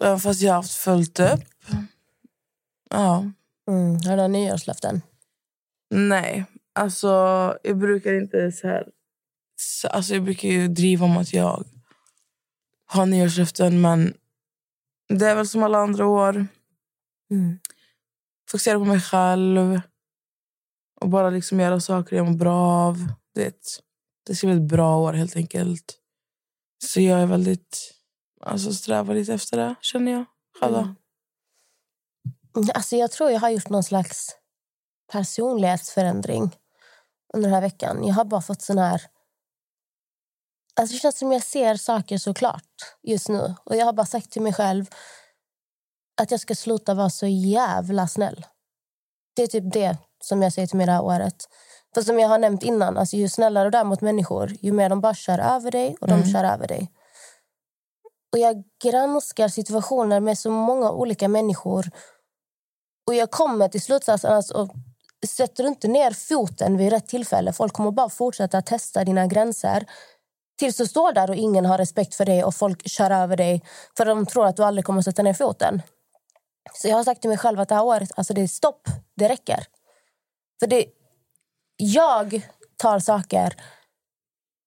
Även 0.03 0.21
fast 0.21 0.41
jag 0.41 0.53
har 0.53 0.57
haft 0.57 0.75
fullt 0.75 1.21
upp. 1.21 1.41
Ja. 2.91 3.25
Mm. 3.71 3.95
Har 3.95 4.11
du 4.11 4.17
några 4.17 4.29
nyårslöften? 4.29 5.03
Nej, 5.91 6.45
alltså 6.73 7.09
jag 7.63 7.79
brukar 7.79 8.15
inte 8.15 8.53
så 8.53 8.69
här... 8.69 8.89
Så, 9.57 9.89
alltså 9.89 10.15
jag 10.15 10.25
brukar 10.25 10.49
ju 10.49 10.69
driva 10.69 11.05
om 11.05 11.17
att 11.17 11.33
jag 11.33 11.65
har 12.87 13.07
nyårslöften 13.07 13.81
men 13.81 14.15
det 15.09 15.27
är 15.27 15.35
väl 15.35 15.49
som 15.49 15.63
alla 15.63 15.79
andra 15.79 16.07
år. 16.07 16.47
Mm. 17.31 17.59
Fokusera 18.51 18.79
på 18.79 18.85
mig 18.85 19.01
själv 19.01 19.81
och 21.01 21.09
bara 21.09 21.31
liksom 21.31 21.61
göra 21.61 21.81
saker 21.81 22.17
jag 22.17 22.27
mår 22.27 22.39
bra 22.39 22.59
av. 22.59 23.13
Det, 23.35 23.63
det 24.27 24.35
ska 24.35 24.47
bli 24.47 24.57
ett 24.57 24.63
bra 24.63 24.99
år 24.99 25.13
helt 25.13 25.37
enkelt. 25.37 25.99
Så 26.85 27.01
jag 27.01 27.21
är 27.21 27.27
väldigt... 27.27 27.95
Alltså 28.41 28.73
strävar 28.73 29.15
lite 29.15 29.35
efter 29.35 29.57
det, 29.57 29.75
känner 29.81 30.13
jag. 30.13 30.25
Själv. 30.61 30.77
Mm. 30.77 30.95
Alltså 32.75 32.97
jag 32.97 33.11
tror 33.11 33.31
jag 33.31 33.41
har 33.41 33.51
gjort 33.51 33.69
någon 33.69 33.83
slags 33.83 34.37
personlighetsförändring 35.13 36.57
under 37.35 37.49
den 37.49 37.55
här 37.55 37.61
veckan. 37.61 38.07
Jag 38.07 38.15
har 38.15 38.25
bara 38.25 38.43
fått 38.43 38.63
sån 38.63 38.79
här... 38.79 39.03
Alltså 40.81 40.95
det 40.95 40.99
känns 40.99 41.19
som 41.19 41.33
jag 41.33 41.43
ser 41.43 41.75
saker 41.75 42.19
så 42.19 42.35
klart 42.35 42.97
just 43.03 43.29
nu. 43.29 43.55
Och 43.65 43.77
jag 43.77 43.87
har 43.87 43.93
bara 43.93 44.07
sagt 44.07 44.31
till 44.31 44.43
mig 44.43 44.53
själv 44.53 44.87
att 46.21 46.31
jag 46.31 46.41
ska 46.41 46.55
sluta 46.55 46.95
vara 46.95 47.11
så 47.11 47.27
jävla 47.27 48.09
snäll. 48.09 48.47
Det 49.37 49.43
är 49.43 49.47
typ 49.47 49.73
det 49.73 49.99
som 50.25 50.43
jag 50.43 50.53
säger 50.53 50.69
till 50.69 50.77
mig 50.77 50.87
det 50.87 50.93
här 50.93 51.05
året. 51.05 51.49
För 51.95 52.03
som 52.03 52.19
jag 52.19 52.29
har 52.29 52.39
nämnt 52.39 52.63
innan, 52.63 52.97
alltså 52.97 53.17
ju 53.17 53.29
snällare 53.29 53.71
du 53.71 53.79
är 53.79 53.85
mot 53.85 54.01
människor, 54.01 54.53
ju 54.61 54.73
mer 54.73 54.89
de 54.89 55.01
bara 55.01 55.15
kör 55.15 55.39
över 55.39 55.71
dig 55.71 55.97
och 56.01 56.09
de 56.09 56.25
kör 56.33 56.45
över 56.45 56.69
dig. 56.69 56.93
Och 58.33 58.39
jag 58.39 58.65
granskar 58.85 59.49
situationer 59.49 60.21
med 60.21 60.39
så 60.39 60.51
många 60.51 60.91
olika 60.91 61.29
människor 61.29 61.91
och 63.07 63.15
jag 63.15 63.31
kommer 63.31 63.69
till 63.69 63.83
slutsatsen 63.83 64.33
alltså, 64.33 64.69
sätter 65.27 65.63
du 65.63 65.69
inte 65.69 65.89
ner 65.89 66.11
foten 66.11 66.77
vid 66.77 66.91
rätt 66.91 67.09
tillfälle 67.09 67.53
folk 67.53 67.73
kommer 67.73 67.91
bara 67.91 68.09
fortsätta 68.09 68.63
testa 68.63 69.05
dina 69.05 69.27
gränser 69.27 69.87
tills 70.59 70.77
du 70.77 70.87
står 70.87 71.13
där 71.13 71.31
och 71.31 71.37
ingen 71.37 71.65
har 71.65 71.79
respekt 71.79 72.15
för 72.15 72.25
dig 72.25 72.45
och 72.45 72.55
folk 72.55 72.89
kör 72.89 73.11
över 73.11 73.37
dig 73.37 73.63
för 73.97 74.05
de 74.05 74.27
tror 74.27 74.47
att 74.47 74.57
du 74.57 74.65
aldrig 74.65 74.85
kommer 74.85 75.03
sätta 75.03 75.23
ner 75.23 75.35
foten. 75.35 75.83
Så 76.75 76.89
jag 76.89 76.97
har 76.97 77.05
sagt 77.05 77.21
till 77.21 77.29
mig 77.29 77.39
själv 77.39 77.61
att 77.61 77.69
det 77.69 77.75
här 77.75 77.85
året, 77.85 78.13
alltså 78.17 78.35
det 78.35 78.41
är 78.41 78.47
stopp, 78.47 78.89
det 79.17 79.29
räcker. 79.29 79.67
För 80.61 80.67
det, 80.67 80.85
jag 81.77 82.49
tar 82.77 82.99
saker 82.99 83.57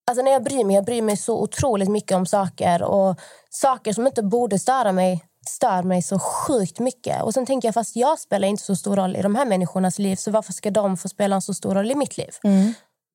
Alltså 0.07 0.23
när 0.23 0.31
jag 0.31 0.43
bryr 0.43 0.65
mig, 0.65 0.75
jag 0.75 0.85
bryr 0.85 1.01
mig 1.01 1.17
så 1.17 1.41
otroligt 1.41 1.89
mycket 1.89 2.17
om 2.17 2.25
saker. 2.25 2.83
Och 2.83 3.19
Saker 3.49 3.93
som 3.93 4.07
inte 4.07 4.23
borde 4.23 4.59
störa 4.59 4.91
mig 4.91 5.25
stör 5.49 5.83
mig 5.83 6.01
så 6.01 6.19
sjukt 6.19 6.79
mycket. 6.79 7.23
Och 7.23 7.33
sen 7.33 7.45
tänker 7.45 7.67
jag, 7.67 7.73
fast 7.73 7.95
jag 7.95 8.19
spelar 8.19 8.47
inte 8.47 8.63
så 8.63 8.75
stor 8.75 8.95
roll 8.95 9.15
i 9.15 9.21
de 9.21 9.35
här 9.35 9.45
människornas 9.45 9.99
liv 9.99 10.15
så 10.15 10.31
varför 10.31 10.53
ska 10.53 10.71
de 10.71 10.97
få 10.97 11.09
spela 11.09 11.35
en 11.35 11.41
så 11.41 11.53
stor 11.53 11.75
roll 11.75 11.91
i 11.91 11.95
mitt 11.95 12.17
liv? 12.17 12.29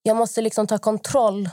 Jag 0.03 0.17
måste 0.17 0.41
liksom 0.41 0.67
ta 0.67 0.79
kontroll 0.79 1.49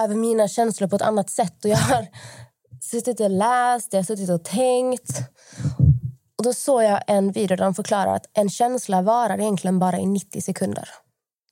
över 0.00 0.14
mina 0.14 0.48
känslor 0.48 0.88
på 0.88 0.96
ett 0.96 1.02
annat 1.02 1.30
sätt. 1.30 1.64
Och 1.64 1.70
jag 1.70 1.76
har 1.76 2.06
suttit 2.80 3.20
och 3.20 3.30
läst, 3.30 3.92
jag 3.92 3.98
har 3.98 4.04
suttit 4.04 4.30
och 4.30 4.44
tänkt. 4.44 5.10
Och 6.38 6.44
då 6.44 6.52
såg 6.52 6.82
jag 6.82 7.02
en 7.06 7.32
video 7.32 7.56
där 7.56 7.64
de 7.64 7.74
förklarar 7.74 8.14
att 8.14 8.26
en 8.32 8.50
känsla 8.50 9.02
varar 9.02 9.40
egentligen 9.40 9.78
bara 9.78 9.98
i 9.98 10.06
90 10.06 10.40
sekunder. 10.40 10.88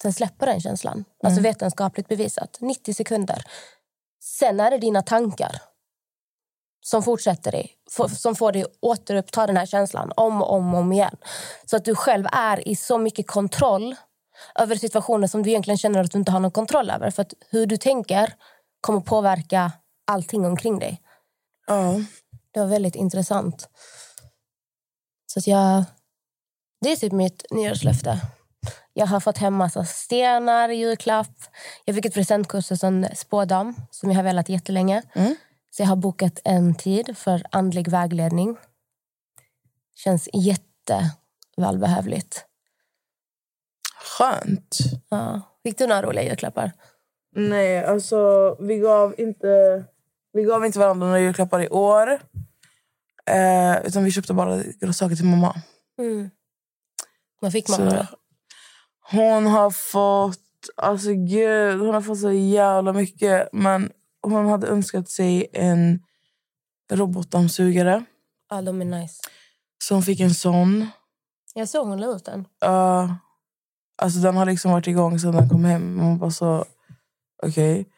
Sen 0.03 0.13
släpper 0.13 0.47
den 0.47 0.61
känslan. 0.61 1.05
Alltså 1.25 1.41
vetenskapligt 1.41 2.09
bevisat. 2.09 2.59
90 2.61 2.95
sekunder. 2.95 3.45
Sen 4.23 4.61
är 4.61 4.71
det 4.71 4.79
dina 4.79 5.03
tankar 5.03 5.63
som 6.87 7.03
fortsätter 7.03 7.53
dig, 7.53 7.73
f- 7.99 8.17
som 8.19 8.35
får 8.37 8.53
dig 8.53 8.63
att 8.63 8.69
återuppta 8.81 9.47
den 9.47 9.57
här 9.57 9.67
känslan 9.67 10.13
om 10.17 10.43
och 10.43 10.53
om, 10.53 10.75
om 10.75 10.93
igen. 10.93 11.17
Så 11.65 11.77
att 11.77 11.85
du 11.85 11.95
själv 11.95 12.27
är 12.33 12.69
i 12.69 12.77
så 12.77 12.99
mycket 12.99 13.27
kontroll 13.27 13.95
över 14.55 14.77
situationer 14.77 15.27
som 15.27 15.43
du 15.43 15.51
egentligen 15.51 15.79
känner 15.79 16.01
att 16.01 16.11
du 16.11 16.19
inte 16.19 16.33
har 16.33 16.41
någon 16.41 16.51
kontroll 16.51 16.91
över. 16.91 17.11
För 17.11 17.23
att 17.23 17.33
hur 17.51 17.67
du 17.67 17.77
tänker 17.77 18.35
kommer 18.81 19.01
påverka 19.01 19.73
allting 20.07 20.47
omkring 20.47 20.79
dig. 20.79 21.03
Ja. 21.67 22.01
Det 22.51 22.61
var 22.61 22.67
väldigt 22.67 22.95
intressant. 22.95 23.69
Så 25.27 25.39
att 25.39 25.47
jag... 25.47 25.85
Det 26.81 26.93
är 26.93 26.97
typ 26.97 27.13
mitt 27.13 27.45
nyårslöfte. 27.51 28.21
Jag 28.93 29.07
har 29.07 29.21
fått 29.21 29.39
hem 29.39 29.55
massa 29.55 29.85
stenar 29.85 30.69
i 30.69 30.75
julklapp. 30.75 31.37
Jag 31.85 31.97
fick 31.97 32.05
ett 32.05 32.15
presentkort 32.15 32.69
hos 32.69 32.85
en 32.85 33.09
spådam 33.15 33.75
som 33.91 34.11
jag 34.11 34.17
har 34.17 34.23
velat 34.23 34.49
jättelänge. 34.49 35.03
Så 35.77 35.83
jag 35.83 35.87
har 35.87 35.97
bokat 35.97 36.41
en 36.45 36.75
tid 36.75 37.17
för 37.17 37.43
andlig 37.51 37.89
vägledning. 37.89 38.57
Känns 39.95 40.29
jättevälbehövligt. 40.33 42.45
Skönt. 44.19 44.79
Ja. 45.09 45.41
Fick 45.63 45.79
du 45.79 45.87
några 45.87 46.03
roliga 46.03 46.25
julklappar? 46.25 46.73
Nej, 47.37 47.85
alltså 47.85 48.57
vi 48.61 48.79
gav 48.79 49.15
inte, 49.19 49.85
vi 50.33 50.43
gav 50.43 50.67
inte 50.67 50.79
varandra 50.79 51.07
några 51.07 51.21
julklappar 51.21 51.63
i 51.63 51.69
år. 51.69 52.21
Eh, 53.27 53.87
utan 53.87 54.05
vi 54.05 54.11
köpte 54.11 54.35
bara 54.35 54.63
saker 54.93 55.17
till 55.17 55.25
mamma. 55.25 55.57
Vad 57.41 57.53
fick 57.53 57.69
man? 57.69 57.77
Så 57.77 57.85
då? 57.85 58.07
hon 59.01 59.47
har 59.47 59.71
fått... 59.71 60.41
Alltså 60.77 61.13
gud, 61.13 61.81
hon 61.81 61.95
har 61.95 62.03
fått 62.03 62.21
så 62.21 62.33
jävla 62.33 62.93
mycket. 62.93 63.49
Men 63.53 63.93
hon 64.33 64.47
hade 64.47 64.67
önskat 64.67 65.09
sig 65.09 65.47
en 65.53 66.03
robotdammsugare. 66.93 68.05
Ja, 68.51 68.63
de 68.63 68.81
är 68.81 68.85
nice. 68.85 69.21
Så 69.85 69.95
hon 69.95 70.03
fick 70.03 70.21
en 70.21 70.35
sån. 70.35 70.87
Jag 71.55 71.69
såg 71.69 71.87
hon 71.87 72.01
la 72.01 72.17
ut 72.17 72.25
den. 72.25 72.41
Uh, 72.65 73.13
alltså 74.03 74.19
den 74.19 74.37
har 74.37 74.47
liksom 74.47 74.71
varit 74.71 74.87
igång 74.87 75.19
sedan 75.19 75.33
den 75.33 75.49
kom 75.49 75.65
hem. 75.65 75.97
Man 75.97 76.19
bara 76.19 76.31
så... 76.31 76.65
Okej. 77.43 77.89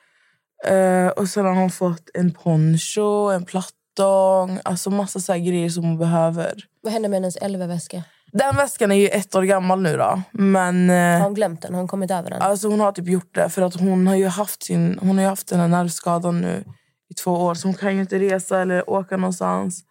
Eh, 0.64 1.08
och 1.08 1.28
sen 1.28 1.44
har 1.44 1.54
hon 1.54 1.70
fått 1.70 2.10
en 2.14 2.34
poncho, 2.34 3.30
en 3.30 3.44
plattång. 3.44 4.60
Alltså 4.64 4.90
massa 4.90 5.20
så 5.20 5.32
grejer 5.32 5.70
som 5.70 5.84
hon 5.84 5.98
behöver. 5.98 6.64
Vad 6.80 6.92
hände 6.92 7.08
med 7.08 7.16
hennes 7.16 7.42
LV-väska? 7.42 8.04
Den 8.32 8.56
väskan 8.56 8.92
är 8.92 8.96
ju 8.96 9.08
ett 9.08 9.34
år 9.34 9.42
gammal 9.42 9.82
nu 9.82 9.96
då. 9.96 10.22
Men... 10.32 10.90
eh, 10.90 10.96
Har 11.18 11.20
hon 11.24 11.34
glömt 11.34 11.62
den? 11.62 11.74
Har 11.74 11.80
hon 11.80 11.88
kommit 11.88 12.10
över 12.10 12.30
den? 12.30 12.42
Alltså 12.42 12.68
hon 12.68 12.80
har 12.80 12.92
typ 12.92 13.08
gjort 13.08 13.34
det 13.34 13.48
för 13.48 13.62
att 13.62 13.74
hon 13.80 14.06
har 14.06 14.14
ju 14.14 14.26
haft 14.26 14.62
sin 14.62 14.98
hon 15.00 15.16
har 15.16 15.22
ju 15.22 15.28
haft 15.28 15.48
den 15.48 15.60
här 15.60 15.68
nervskadan 15.68 16.40
nu 16.40 16.64
i 17.10 17.14
två 17.14 17.30
år 17.32 17.54
så 17.54 17.68
hon 17.68 17.74
kan 17.74 17.94
ju 17.94 18.00
inte 18.00 18.18
resa 18.18 18.60
eller 18.60 18.90
åka 18.90 19.16
någonstans. 19.16 19.84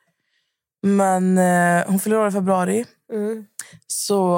Men 0.83 1.37
eh, 1.37 1.83
hon 1.87 1.99
fyller 1.99 2.17
år 2.17 2.27
i 2.27 2.31
februari. 2.31 2.85
Mm. 3.13 3.45
Så 3.87 4.37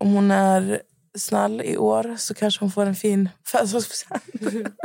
om 0.00 0.14
hon 0.14 0.30
är 0.30 0.82
snäll 1.18 1.62
i 1.64 1.76
år 1.76 2.14
så 2.18 2.34
kanske 2.34 2.60
hon 2.64 2.70
får 2.70 2.86
en 2.86 2.94
fin 2.94 3.28
födelsedagspresent. 3.46 4.24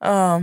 Ja. 0.00 0.42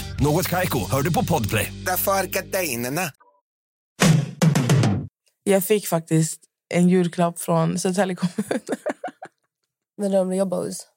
Något 0.23 0.47
Kaiko, 0.47 0.79
hör 0.91 1.01
du 1.01 1.13
på 1.13 1.25
Podplay. 1.25 1.73
Därför 1.85 2.11
är 2.11 2.23
gardinerna. 2.23 3.01
Jag 5.43 5.63
fick 5.63 5.87
faktiskt 5.87 6.41
en 6.73 6.89
julklapp 6.89 7.39
från 7.39 7.79
Södertälje 7.79 8.15
kommun. 8.15 8.59
Men 9.97 10.11
de 10.11 10.29
du 10.29 10.35
jobbar 10.35 10.57
hos? 10.57 10.87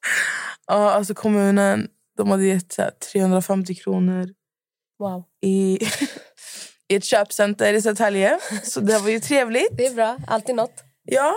Ja, 0.67 0.91
alltså 0.91 1.13
kommunen 1.13 1.87
de 2.17 2.31
hade 2.31 2.45
gett 2.45 2.73
så 2.73 2.81
här, 2.81 2.91
350 3.11 3.75
kronor 3.75 4.29
Wow. 4.99 5.23
i, 5.41 5.79
i 6.87 6.95
ett 6.95 7.03
köpcenter 7.05 7.73
i 7.73 7.81
Södertälje. 7.81 8.39
Så 8.63 8.79
det 8.79 8.99
var 8.99 9.09
ju 9.09 9.19
trevligt. 9.19 9.77
Det 9.77 9.85
är 9.87 9.93
bra. 9.93 10.17
Alltid 10.27 10.55
något. 10.55 10.83
Ja, 11.03 11.33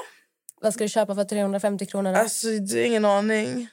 Vad 0.61 0.75
ska 0.75 0.85
du 0.85 0.88
köpa 0.88 1.14
för 1.14 1.25
350 1.25 1.87
kronor? 1.87 2.12
då? 2.12 2.18
alltså 2.18 2.47
det 2.49 2.80
är 2.80 2.85
ingen 2.87 3.04
aning. 3.04 3.68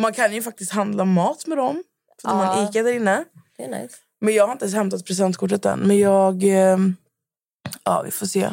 Man 0.00 0.12
kan 0.12 0.34
ju 0.34 0.42
faktiskt 0.42 0.72
handla 0.72 1.04
mat 1.04 1.46
med 1.46 1.58
dem. 1.58 1.82
För 2.22 2.28
de 2.28 2.38
har 2.38 2.56
en 2.56 2.62
Ja. 2.62 2.70
Ica 2.70 2.82
där 2.82 2.92
inne. 2.92 3.24
Det 3.58 3.64
är 3.64 3.82
nice. 3.82 3.96
Men 4.20 4.34
jag 4.34 4.46
har 4.46 4.52
inte 4.52 4.64
ens 4.64 4.74
hämtat 4.74 5.04
presentkortet 5.06 5.64
än. 5.66 5.78
Men 5.80 5.98
jag... 5.98 6.42
Eh, 6.44 6.78
ja, 7.84 8.02
vi 8.04 8.10
får 8.10 8.26
se. 8.26 8.50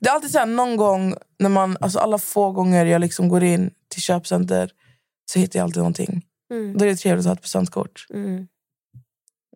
Det 0.00 0.08
är 0.08 0.12
alltid 0.14 0.30
så 0.30 0.38
här 0.38 0.46
någon 0.46 0.76
gång 0.76 1.14
när 1.38 1.48
man... 1.48 1.76
Alltså 1.80 1.98
alla 1.98 2.18
få 2.18 2.50
gånger 2.52 2.86
jag 2.86 3.00
liksom 3.00 3.28
går 3.28 3.42
in 3.42 3.70
till 3.88 4.02
köpcenter 4.02 4.70
så 5.30 5.38
hittar 5.38 5.58
jag 5.58 5.64
alltid 5.64 5.78
någonting. 5.78 6.26
Mm. 6.50 6.78
Då 6.78 6.84
är 6.84 6.88
det 6.88 6.96
trevligt 6.96 7.20
att 7.26 7.26
ha 7.26 7.32
ett 7.34 7.42
presentkort. 7.42 8.06
Mm. 8.10 8.48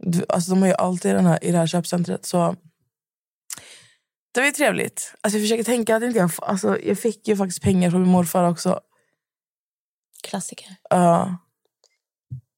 Du- 0.01 0.25
Alltså 0.29 0.51
de 0.51 0.61
har 0.61 0.69
ju 0.69 0.75
alltid 0.75 1.15
den 1.15 1.27
här, 1.27 1.45
i 1.45 1.53
det 1.53 1.59
här 1.59 1.67
köpcentret. 1.67 2.27
Så 2.27 2.57
det 4.35 4.41
var 4.41 4.51
trevligt. 4.51 5.15
Alltså 5.21 5.39
jag 5.39 5.45
försöker 5.45 5.65
tänka 5.65 5.97
att 5.97 6.03
inte 6.03 6.19
jag... 6.19 6.31
Alltså 6.39 6.79
jag 6.81 6.99
fick 6.99 7.29
ju 7.29 7.37
faktiskt 7.37 7.63
pengar 7.63 7.91
från 7.91 8.03
min 8.03 8.11
morfar 8.11 8.45
också. 8.49 8.81
Klassiker. 10.23 10.77
Ja. 10.91 11.37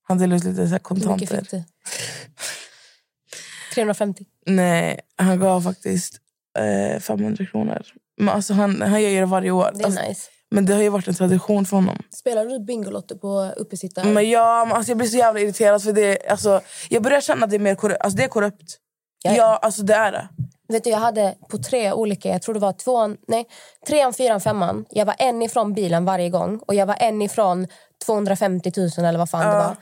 han 0.02 0.18
delade 0.18 0.36
ut 0.36 0.44
lite 0.44 0.56
så 0.56 0.60
Hur 0.62 0.70
mycket 0.72 0.84
kontanter. 0.84 1.40
fick 1.40 1.50
du? 1.50 1.64
350. 3.74 4.24
Nej, 4.46 5.00
han 5.16 5.40
gav 5.40 5.60
faktiskt 5.60 6.14
eh, 6.58 7.00
500 7.00 7.46
kronor. 7.46 7.82
Men 8.16 8.28
alltså 8.28 8.54
han, 8.54 8.82
han 8.82 9.02
gör 9.02 9.10
ju 9.10 9.20
det 9.20 9.26
varje 9.26 9.50
år. 9.50 9.70
Det 9.74 9.80
är 9.82 9.84
Alltså, 9.86 10.02
nice. 10.02 10.30
Men 10.50 10.66
det 10.66 10.74
har 10.74 10.82
ju 10.82 10.88
varit 10.88 11.08
en 11.08 11.14
tradition 11.14 11.66
för 11.66 11.76
honom. 11.76 11.98
Spelar 12.10 12.46
du 12.46 12.58
Bingolotto 12.64 13.18
på 13.18 13.52
uppesittare? 13.56 14.04
Men 14.06 14.30
jag, 14.30 14.70
alltså 14.72 14.90
jag 14.90 14.98
blir 14.98 15.08
så 15.08 15.16
jävla 15.16 15.40
irriterad 15.40 15.82
för 15.82 15.92
det, 15.92 16.26
alltså, 16.28 16.60
jag 16.88 17.02
börjar 17.02 17.20
känna 17.20 17.44
att 17.44 17.50
det 17.50 17.56
är 17.56 17.60
mer 17.60 17.74
korrupt. 17.74 18.00
Alltså 18.00 18.16
det 18.16 18.24
är 18.24 18.28
korrupt. 18.28 18.78
Ja, 19.24 19.30
Ja, 19.30 19.36
ja. 19.36 19.56
alltså 19.62 19.82
det 19.82 19.94
är 19.94 20.12
det. 20.12 20.28
Vet 20.68 20.84
du, 20.84 20.90
jag 20.90 20.98
hade 20.98 21.34
på 21.50 21.58
tre 21.58 21.92
olika, 21.92 22.28
jag 22.28 22.42
tror 22.42 22.54
det 22.54 22.60
var 22.60 22.72
tvåan, 22.72 23.16
nej, 23.28 23.46
trean, 23.86 24.12
fyran, 24.12 24.40
femman. 24.40 24.84
Jag 24.90 25.06
var 25.06 25.14
en 25.18 25.42
ifrån 25.42 25.72
bilen 25.74 26.04
varje 26.04 26.30
gång 26.30 26.58
och 26.58 26.74
jag 26.74 26.86
var 26.86 26.96
en 27.00 27.22
ifrån 27.22 27.66
250 28.06 28.72
000 28.76 28.88
eller 28.98 29.18
vad 29.18 29.30
fan 29.30 29.46
det 29.46 29.54
var. 29.54 29.76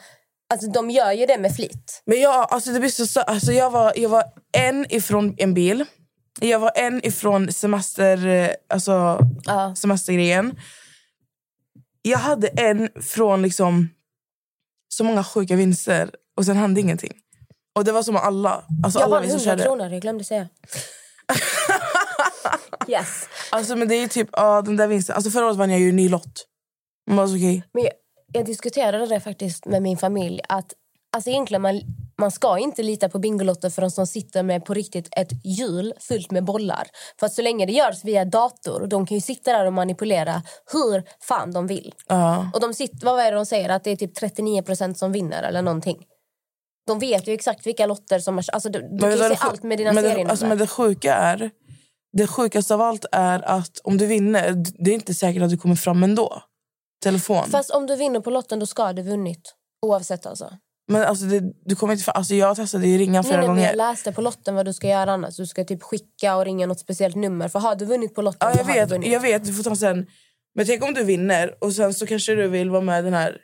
Alltså 0.50 0.70
de 0.70 0.90
gör 0.90 1.12
ju 1.12 1.26
det 1.26 1.38
med 1.38 1.56
flit. 1.56 2.02
Men 2.06 2.20
jag, 2.20 2.46
alltså 2.52 2.70
det 2.72 2.80
blir 2.80 2.90
så, 2.90 3.06
så- 3.06 3.20
alltså 3.20 3.52
jag, 3.52 3.70
var, 3.70 3.92
jag 3.96 4.08
var 4.08 4.24
en 4.56 4.86
ifrån 4.92 5.34
en 5.38 5.54
bil. 5.54 5.84
Jag 6.40 6.58
var 6.58 6.72
en 6.74 7.06
ifrån 7.06 7.52
semester, 7.52 8.26
eh, 8.26 8.50
alltså, 8.68 9.18
Ja. 9.44 9.74
semestergrejen. 9.76 10.58
Jag 12.02 12.18
hade 12.18 12.48
en 12.48 12.88
från 13.02 13.42
liksom 13.42 13.88
så 14.88 15.04
många 15.04 15.24
sjuka 15.24 15.56
vinster 15.56 16.10
och 16.36 16.44
sen 16.46 16.56
hände 16.56 16.80
ingenting. 16.80 17.12
Och 17.74 17.84
det 17.84 17.92
var 17.92 18.02
som 18.02 18.16
alla. 18.16 18.64
Alltså 18.84 18.98
Jag 18.98 19.04
alla 19.06 19.16
vann 19.16 19.22
vi 19.22 19.28
som 19.30 19.38
100 19.38 19.50
körde. 19.50 19.62
kronor, 19.62 19.92
jag 19.92 20.02
glömde 20.02 20.24
säga. 20.24 20.48
yes. 22.88 23.28
Alltså 23.50 23.76
men 23.76 23.88
det 23.88 23.94
är 23.94 24.00
ju 24.00 24.08
typ, 24.08 24.28
ja 24.32 24.62
den 24.62 24.76
där 24.76 24.86
vinsten. 24.86 25.14
Alltså 25.16 25.30
förra 25.30 25.46
året 25.46 25.56
vann 25.56 25.70
jag 25.70 25.80
ju 25.80 25.88
en 25.88 25.96
ny 25.96 26.08
lott. 26.08 26.46
Man 27.08 27.16
var 27.16 27.26
så 27.26 27.34
okej. 27.34 27.62
Men 27.74 27.82
jag, 27.84 27.92
jag 28.32 28.46
diskuterade 28.46 29.06
det 29.06 29.20
faktiskt 29.20 29.66
med 29.66 29.82
min 29.82 29.96
familj. 29.96 30.40
Att 30.48 30.74
alltså 31.16 31.30
egentligen 31.30 31.62
man, 31.62 31.80
man 32.20 32.30
ska 32.30 32.58
inte 32.58 32.82
lita 32.82 33.08
på 33.08 33.18
Bingolotter 33.18 33.70
förrän 33.70 33.90
de 33.96 34.06
sitter 34.06 34.42
med 34.42 34.64
på 34.64 34.74
riktigt 34.74 35.08
ett 35.16 35.30
hjul 35.44 35.94
fullt 35.98 36.30
med 36.30 36.44
bollar. 36.44 36.88
För 37.20 37.26
att 37.26 37.32
så 37.32 37.42
länge 37.42 37.66
det 37.66 37.72
görs 37.72 38.04
via 38.04 38.24
dator, 38.24 38.86
de 38.86 39.06
kan 39.06 39.14
ju 39.14 39.20
sitta 39.20 39.52
där 39.52 39.66
och 39.66 39.72
manipulera 39.72 40.42
hur 40.72 41.02
fan 41.20 41.52
de 41.52 41.66
vill. 41.66 41.94
Ja. 42.08 42.50
Och 42.54 42.60
de 42.60 42.74
sitter, 42.74 43.06
vad 43.06 43.20
är 43.20 43.30
det 43.30 43.36
de 43.36 43.46
säger? 43.46 43.68
Att 43.68 43.84
det 43.84 43.90
är 43.90 43.96
typ 43.96 44.18
39% 44.18 44.94
som 44.94 45.12
vinner 45.12 45.42
eller 45.42 45.62
någonting. 45.62 46.04
De 46.86 46.98
vet 46.98 47.28
ju 47.28 47.32
exakt 47.32 47.66
vilka 47.66 47.86
lotter 47.86 48.18
som... 48.18 48.38
Är, 48.38 48.44
alltså, 48.52 48.68
du, 48.68 48.88
du 48.92 48.98
kan 48.98 49.10
ju 49.10 49.18
se 49.18 49.36
allt 49.40 49.62
med 49.62 49.78
dina 49.78 49.92
men 49.92 50.04
det, 50.04 50.10
serienummer. 50.10 50.30
alltså, 50.30 50.46
men 50.46 50.58
det 50.58 50.66
sjuka 50.66 51.14
är... 51.14 51.50
Det 52.12 52.26
sjukaste 52.26 52.74
av 52.74 52.80
allt 52.80 53.04
är 53.12 53.48
att 53.48 53.80
om 53.84 53.96
du 53.96 54.06
vinner, 54.06 54.52
det 54.84 54.90
är 54.90 54.94
inte 54.94 55.14
säkert 55.14 55.42
att 55.42 55.50
du 55.50 55.56
kommer 55.56 55.74
fram 55.74 56.02
ändå. 56.02 56.42
Telefon. 57.02 57.50
Fast 57.50 57.70
om 57.70 57.86
du 57.86 57.96
vinner 57.96 58.20
på 58.20 58.30
lotten 58.30 58.58
då 58.58 58.66
ska 58.66 58.92
du 58.92 59.02
vunnit. 59.02 59.54
Oavsett 59.82 60.26
alltså. 60.26 60.50
Men 60.88 61.02
alltså, 61.04 61.24
det, 61.24 61.40
du 61.64 61.76
kommer 61.76 61.94
inte. 61.94 62.10
Alltså, 62.10 62.34
jag 62.34 62.56
testade 62.56 62.86
ju 62.86 62.98
ringa 62.98 63.22
flera 63.22 63.36
Nej, 63.38 63.46
gånger. 63.46 63.66
jag 63.66 63.76
läste 63.76 64.12
på 64.12 64.20
lotten 64.20 64.54
vad 64.54 64.66
du 64.66 64.72
ska 64.72 64.88
göra 64.88 65.12
annars. 65.12 65.36
Du 65.36 65.46
ska 65.46 65.64
typ 65.64 65.82
skicka 65.82 66.36
och 66.36 66.44
ringa 66.44 66.66
något 66.66 66.80
speciellt 66.80 67.16
nummer. 67.16 67.48
För 67.48 67.58
har 67.58 67.74
du 67.74 67.84
vunnit 67.84 68.14
på 68.14 68.22
lotten 68.22 68.48
Ja, 68.52 68.56
jag 68.58 68.64
har 68.64 68.72
du 68.72 68.80
vet, 68.80 68.90
vunnit. 68.90 69.12
jag 69.12 69.20
vet, 69.20 69.44
du 69.44 69.52
får 69.54 69.62
ta 69.62 69.76
sen. 69.76 70.06
Men 70.54 70.66
tänk 70.66 70.84
om 70.84 70.94
du 70.94 71.04
vinner 71.04 71.54
och 71.60 71.72
sen 71.72 71.94
så 71.94 72.06
kanske 72.06 72.34
du 72.34 72.48
vill 72.48 72.70
vara 72.70 72.82
med 72.82 73.04
den 73.04 73.14
här 73.14 73.36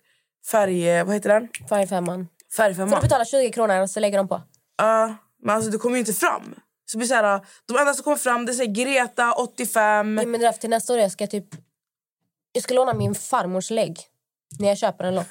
färg... 0.51 1.03
Vad 1.05 1.15
heter 1.15 1.29
den? 1.29 1.49
Färgfemman. 1.69 2.29
Får 2.51 2.57
Färgfemman. 2.63 3.01
du 3.01 3.07
betala 3.07 3.25
20 3.25 3.51
kronor 3.53 3.81
och 3.81 3.91
så 3.91 4.01
lägger 4.01 4.19
de 4.19 4.29
på. 4.29 4.43
Ja, 4.79 5.17
men 5.43 5.57
alltså 5.57 5.71
du 5.71 5.79
kommer 5.79 5.97
ju 5.97 6.01
inte 6.01 6.13
fram. 6.13 6.55
Så 6.87 6.99
blir 6.99 7.09
så 7.09 7.15
här, 7.15 7.41
de 7.67 7.77
enda 7.79 7.95
som 7.95 8.05
kommer 8.05 8.17
fram 8.17 8.47
det 8.47 8.53
är 8.53 8.67
Greta, 8.67 9.33
85. 9.33 10.19
Ja, 10.19 10.27
men 10.27 10.53
till 10.61 10.71
nästa 10.71 10.93
år 10.93 10.99
jag 10.99 11.13
ska 11.13 11.27
typ... 11.27 11.47
Jag 12.57 12.63
ska 12.63 12.75
låna 12.75 12.95
min 12.95 13.15
farmors 13.15 13.71
lägg 13.71 14.01
när 14.59 14.69
jag 14.69 14.79
köper 14.79 15.05
en 15.05 15.15
lott. 15.15 15.27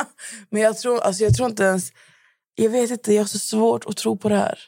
Men 0.50 0.62
jag 0.62 0.78
tror, 0.78 1.00
alltså, 1.00 1.24
jag 1.24 1.34
tror 1.34 1.48
inte 1.48 1.62
ens... 1.62 1.92
Jag 2.54 2.70
vet 2.70 2.90
inte, 2.90 3.12
jag 3.14 3.22
har 3.22 3.28
så 3.28 3.38
svårt 3.38 3.84
att 3.86 3.96
tro 3.96 4.16
på 4.16 4.28
det 4.28 4.36
här. 4.36 4.58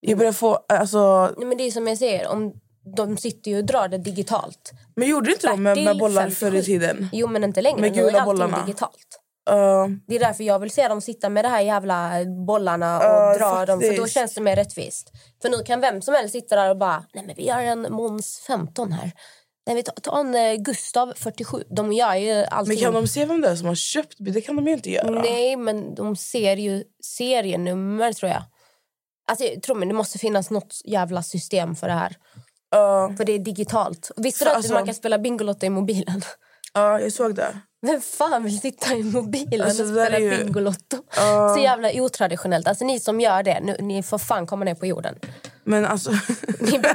Jag 0.00 0.18
börjar 0.18 0.32
få... 0.32 0.54
Alltså, 0.68 1.34
Nej, 1.38 1.46
men 1.46 1.58
det 1.58 1.64
är 1.64 1.70
som 1.70 1.88
jag 1.88 1.98
säger, 1.98 2.28
om 2.28 2.52
de 2.96 3.16
sitter 3.16 3.50
ju 3.50 3.58
och 3.58 3.64
drar 3.64 3.88
det 3.88 3.98
digitalt. 3.98 4.70
men 4.96 5.08
gjorde 5.08 5.32
inte 5.32 5.46
de 5.46 5.62
med, 5.62 5.76
med 5.76 5.84
Bertil, 5.84 6.00
bollar 6.00 6.22
57. 6.22 6.34
förr 6.46 6.54
i 6.54 6.62
tiden? 6.64 7.08
Jo, 7.12 7.26
men 7.28 7.44
inte 7.44 7.62
längre. 7.62 7.80
Med 7.80 7.94
gula 7.94 8.24
bollarna. 8.24 8.64
digitalt. 8.66 9.20
Uh, 9.50 9.86
Det 10.06 10.14
är 10.14 10.20
därför 10.20 10.44
jag 10.44 10.58
vill 10.58 10.70
se 10.70 10.88
dem 10.88 11.00
sitta 11.00 11.28
med 11.28 11.44
de 11.44 11.48
här 11.48 11.60
jävla 11.60 12.10
bollarna 12.46 12.98
och 12.98 13.04
Ja, 13.04 13.38
dra 13.38 13.66
dem. 13.66 13.80
För 13.80 13.88
då 13.88 13.94
faktiskt. 13.96 14.14
känns 14.14 14.34
det 14.34 14.40
mer 14.40 14.56
rättvist. 14.56 15.12
För 15.42 15.48
nu 15.48 15.58
kan 15.64 15.80
vem 15.80 16.02
som 16.02 16.14
helst 16.14 16.32
sitta 16.32 16.56
där 16.56 16.70
och 16.70 16.78
bara, 16.78 17.04
nej 17.14 17.24
men 17.26 17.36
vi 17.36 17.46
gör 17.46 17.58
en 17.58 17.92
Måns 17.92 18.44
15 18.46 18.92
här. 18.92 19.12
Nej, 19.68 19.76
vi 19.76 19.82
tar, 19.82 20.20
en 20.20 20.34
eh, 20.34 20.54
Gustav 20.54 21.12
47. 21.16 21.64
De 21.76 21.92
gör 21.92 22.14
ju 22.14 22.44
allting. 22.44 22.74
men 22.74 22.84
kan 22.84 22.94
de 22.94 23.08
se 23.08 23.24
vem 23.24 23.40
det 23.40 23.48
är 23.48 23.56
som 23.56 23.66
har 23.68 23.74
köpt? 23.74 24.16
Det 24.18 24.40
kan 24.40 24.56
de 24.56 24.66
ju 24.66 24.72
inte 24.72 24.90
göra. 24.90 25.10
Nej, 25.22 25.56
men 25.56 25.94
de 25.94 26.16
ser 26.16 26.56
ju 26.56 26.84
serienummer 27.04 28.12
tror 28.12 28.30
jag. 28.32 28.42
Alltså, 29.30 29.44
tror 29.62 29.76
men 29.76 29.88
det 29.88 29.94
måste 29.94 30.18
finnas 30.18 30.50
något 30.50 30.80
jävla 30.84 31.22
system 31.22 31.76
för 31.76 31.86
det 31.88 31.92
här. 31.94 32.16
Ja, 32.70 33.12
För 33.16 33.24
det 33.24 33.32
är 33.32 33.38
digitalt. 33.38 34.10
Visste 34.16 34.44
du 34.44 34.50
att 34.50 34.56
alltså- 34.56 34.72
man 34.72 34.84
kan 34.84 34.94
spela 34.94 35.18
Bingolotto 35.18 35.66
i 35.66 35.70
mobilen? 35.70 36.22
ja, 36.74 37.00
jag 37.00 37.12
såg 37.12 37.34
det. 37.34 37.58
Vem 37.86 38.00
fan 38.00 38.44
vill 38.44 38.60
sitta 38.60 38.94
i 38.94 39.02
mobilen 39.02 39.62
Alltså, 39.68 39.82
och 39.82 39.88
spela 39.88 40.18
ju- 40.18 40.44
Bingolotto? 40.44 40.96
Ja. 41.16 41.54
Så 41.56 41.62
jävla 41.62 41.90
otraditionellt. 42.02 42.68
Alltså 42.68 42.84
ni 42.84 43.00
som 43.00 43.20
gör 43.20 43.42
det, 43.42 43.60
nu, 43.60 43.76
ni 43.80 44.02
får 44.02 44.18
fan 44.18 44.46
komma 44.46 44.64
ner 44.64 44.74
på 44.74 44.86
jorden. 44.86 45.18
Men 45.68 45.84
alltså... 45.84 46.10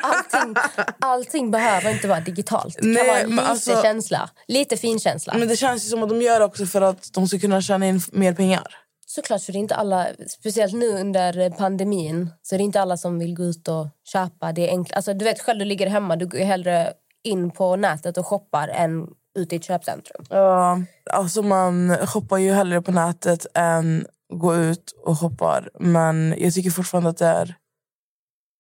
Allting, 0.01 0.56
allting 1.00 1.51
behöver 1.51 1.92
inte 1.92 2.08
vara 2.08 2.20
digitalt. 2.20 2.75
Det 2.75 2.82
kan 2.82 2.92
Nej, 2.94 3.08
vara 3.08 3.20
men 3.20 3.30
lite 3.30 3.44
alltså- 3.44 3.82
känsla. 3.82 4.30
Lite 4.48 4.77
finkänsla. 4.77 5.34
men 5.38 5.48
det 5.48 5.56
känns 5.56 5.86
ju 5.86 5.89
som 5.89 6.03
att 6.03 6.10
de 6.10 6.22
gör 6.22 6.39
det 6.39 6.46
också 6.46 6.65
för 6.65 6.82
att 6.82 7.13
de 7.13 7.27
ska 7.27 7.39
kunna 7.39 7.62
tjäna 7.62 7.88
in 7.88 8.01
mer 8.12 8.34
pengar. 8.34 8.68
Såklart, 9.06 9.42
för 9.42 9.51
det 9.53 9.58
är 9.58 9.60
inte 9.60 9.75
alla, 9.75 10.08
speciellt 10.39 10.74
nu 10.74 10.88
under 11.00 11.50
pandemin, 11.50 12.30
så 12.42 12.56
är 12.56 12.58
det 12.58 12.63
inte 12.63 12.82
alla 12.82 12.98
som 12.98 13.20
vill 13.20 13.36
gå 13.36 13.44
ut 13.44 13.68
och 13.68 13.88
köpa. 14.13 14.51
Det 14.51 14.68
är 14.68 14.72
enkelt. 14.72 14.96
Alltså, 14.96 15.13
du 15.13 15.25
vet 15.25 15.42
själv, 15.42 15.60
du 15.60 15.65
ligger 15.65 15.88
hemma, 15.88 16.15
du 16.15 16.27
går 16.27 16.38
hellre 16.39 16.94
in 17.24 17.51
på 17.51 17.75
nätet 17.75 18.18
och 18.18 18.27
shoppar 18.27 18.68
än 18.68 19.08
ute 19.39 19.56
i 19.56 19.58
ett 19.58 19.65
köpcentrum. 19.65 20.25
Ja, 20.30 20.82
alltså 21.12 21.42
man 21.42 21.98
shoppar 22.08 22.38
ju 22.38 22.51
hellre 22.53 22.82
på 22.82 22.92
nätet 22.92 23.45
än 23.54 24.06
gå 24.34 24.56
ut 24.56 24.91
och 25.06 25.19
shoppar. 25.19 25.69
Men 25.80 26.36
jag 26.38 26.54
tycker 26.54 26.69
fortfarande 26.69 27.10
att 27.10 27.17
det 27.17 27.26
är 27.26 27.56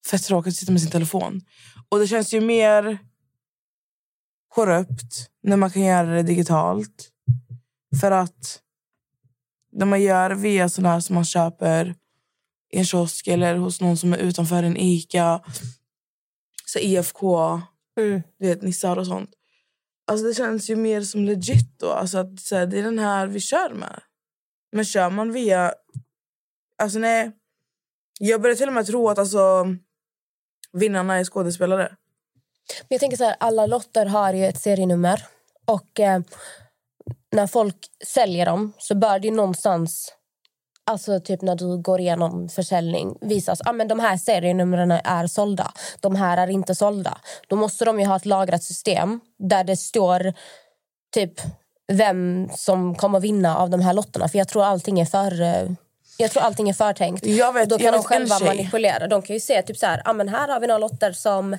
fett 0.05 0.23
tråkigt 0.23 0.51
att 0.51 0.57
sitta 0.57 0.71
med 0.71 0.81
sin 0.81 0.91
telefon. 0.91 1.41
Och 1.89 1.99
det 1.99 2.07
känns 2.07 2.33
ju 2.33 2.41
mer 2.41 2.97
korrupt 4.47 5.29
när 5.43 5.57
man 5.57 5.71
kan 5.71 5.81
göra 5.81 6.15
det 6.15 6.23
digitalt. 6.23 7.09
För 8.01 8.11
att 8.11 8.59
när 9.71 9.85
man 9.85 10.01
gör 10.01 10.31
via 10.31 10.69
sådana 10.69 10.93
här 10.93 10.99
som 10.99 11.15
man 11.15 11.25
köper 11.25 11.95
i 12.73 12.77
en 12.77 12.85
kiosk 12.85 13.27
eller 13.27 13.55
hos 13.55 13.81
någon 13.81 13.97
som 13.97 14.13
är 14.13 14.17
utanför 14.17 14.63
en 14.63 14.77
Ica, 14.77 15.41
så 16.65 16.79
IFK, 16.79 17.61
Mm. 17.97 18.21
du 18.39 18.47
vet, 18.47 18.61
nissar 18.61 18.97
och 18.97 19.07
sånt. 19.07 19.29
Alltså 20.07 20.25
det 20.27 20.33
känns 20.33 20.69
ju 20.69 20.75
mer 20.75 21.01
som 21.01 21.23
legit 21.25 21.79
då. 21.79 21.91
Alltså 21.91 22.17
att 22.17 22.39
så 22.39 22.55
här, 22.55 22.65
det 22.65 22.79
är 22.79 22.83
den 22.83 22.99
här 22.99 23.27
vi 23.27 23.39
kör 23.39 23.73
med. 23.73 24.01
Men 24.71 24.85
kör 24.85 25.09
man 25.09 25.31
via... 25.31 25.73
Alltså 26.77 26.99
nej. 26.99 27.31
Jag 28.19 28.41
börjar 28.41 28.55
till 28.55 28.67
och 28.67 28.73
med 28.73 28.85
tro 28.85 29.09
att 29.09 29.17
alltså, 29.17 29.65
vinnarna 30.73 31.19
är 31.19 31.23
skådespelare. 31.23 31.95
Men 32.81 32.87
jag 32.87 32.99
tänker 32.99 33.17
så 33.17 33.23
här, 33.23 33.35
alla 33.39 33.65
lotter 33.65 34.05
har 34.05 34.33
ju 34.33 34.45
ett 34.45 34.61
serienummer. 34.61 35.25
Och 35.65 35.99
eh, 35.99 36.19
när 37.31 37.47
folk 37.47 37.75
säljer 38.07 38.45
dem 38.45 38.73
så 38.77 38.95
bör 38.95 39.19
det 39.19 39.27
ju 39.27 39.33
någonstans... 39.33 40.13
Alltså 40.85 41.19
typ 41.19 41.41
när 41.41 41.55
du 41.55 41.77
går 41.77 41.99
igenom 41.99 42.49
försäljning 42.49 43.17
visas 43.21 43.61
ah, 43.65 43.73
men 43.73 43.87
de 43.87 43.99
här 43.99 44.17
serienumren 44.17 44.91
är 44.91 45.27
sålda. 45.27 45.71
De 45.99 46.15
här 46.15 46.37
är 46.37 46.49
inte 46.49 46.75
sålda. 46.75 47.17
Då 47.47 47.55
måste 47.55 47.85
de 47.85 47.99
ju 47.99 48.05
ha 48.05 48.15
ett 48.15 48.25
lagrat 48.25 48.63
system 48.63 49.19
där 49.39 49.63
det 49.63 49.77
står 49.77 50.33
typ 51.13 51.33
vem 51.91 52.49
som 52.55 52.95
kommer 52.95 53.19
vinna 53.19 53.57
av 53.57 53.69
de 53.69 53.81
här 53.81 53.93
lotterna. 53.93 54.27
För 54.27 54.37
jag 54.37 54.47
tror 54.47 54.63
allting 54.63 54.99
är 54.99 55.05
för... 55.05 55.41
Eh, 55.41 55.69
jag 56.17 56.31
tror 56.31 56.43
allting 56.43 56.69
är 56.69 56.73
förtänkt. 56.73 57.25
Jag 57.25 57.53
vet- 57.53 57.69
Då 57.69 57.77
kan 57.77 57.85
jag 57.85 57.93
de 57.93 58.03
själva 58.03 58.39
manipulera. 58.39 59.07
De 59.07 59.21
kan 59.21 59.33
ju 59.33 59.39
se 59.39 59.61
typ 59.61 59.77
så 59.77 59.85
här, 59.85 60.01
ah, 60.05 60.13
men 60.13 60.29
här 60.29 60.47
har 60.47 60.59
vi 60.59 60.67
några 60.67 60.77
lotter 60.77 61.11
som 61.11 61.57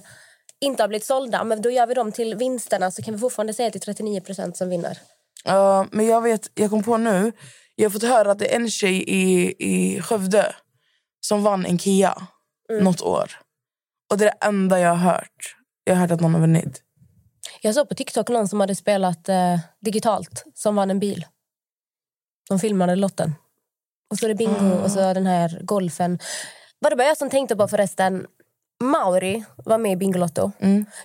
inte 0.61 0.83
har 0.83 0.89
blivit 0.89 1.05
sålda. 1.07 1.45
Men 1.45 1.63
då 1.63 1.71
gör 1.71 1.87
vi 1.87 1.95
dem 1.95 2.13
till 2.13 2.35
vinsterna 2.35 2.91
så 2.91 3.03
kan 3.03 3.15
vi 3.15 3.21
fortfarande 3.21 3.55
säga 3.55 3.67
att 3.67 3.73
det 3.73 3.89
är 3.89 3.93
39% 3.95 4.57
som 4.57 4.69
vinner. 4.69 4.99
Ja, 5.45 5.87
men 5.91 6.07
jag 6.07 6.21
vet, 6.23 6.51
jag 6.55 6.71
kom 6.71 6.83
på 6.83 6.97
nu. 6.97 7.33
Jag 7.75 7.85
har 7.85 7.91
fått 7.91 8.03
höra 8.03 8.31
att 8.31 8.39
det 8.39 8.53
är 8.55 8.57
en 8.57 8.71
tjej 8.71 9.05
i, 9.11 9.55
i 9.59 10.03
Skövde 10.03 10.55
som 11.21 11.43
vann 11.43 11.67
en 11.67 11.79
Kia 11.79 12.27
något 12.81 13.03
år. 13.03 13.31
Och 14.11 14.19
det 14.19 14.25
är 14.25 14.31
det 14.41 14.47
enda 14.47 14.81
jag 14.81 14.91
har 14.95 15.13
hört. 15.13 15.57
Jag 15.85 15.95
har 15.95 16.01
hört 16.01 16.11
att 16.11 16.21
någon 16.21 16.35
har 16.35 16.41
vunnit. 16.41 16.81
Jag 17.63 17.75
såg 17.75 17.89
på 17.89 17.95
TikTok 17.95 18.29
någon 18.29 18.49
som 18.49 18.61
hade 18.61 18.75
spelat 18.75 19.29
eh, 19.29 19.59
digitalt 19.81 20.45
som 20.55 20.77
vann 20.77 20.91
en 20.91 20.99
bil. 20.99 21.27
De 22.49 22.59
filmade 22.59 22.97
lotten. 22.97 23.35
Och 24.11 24.19
så 24.19 24.25
är 24.27 24.29
det 24.29 24.35
bingo 24.35 24.83
och 24.85 24.91
så 24.91 24.99
den 25.13 25.27
här 25.27 25.61
golfen. 25.63 26.19
Var 26.79 26.91
det 26.91 26.97
bara 26.97 27.09
jag 27.09 27.19
som 27.19 27.31
tänkte 27.31 27.57
på 27.57 27.69
förresten? 27.69 28.27
Mauri 28.83 29.45
var 29.57 29.79
med 29.79 29.93
i 29.93 29.97
Bingolotto. 29.97 30.51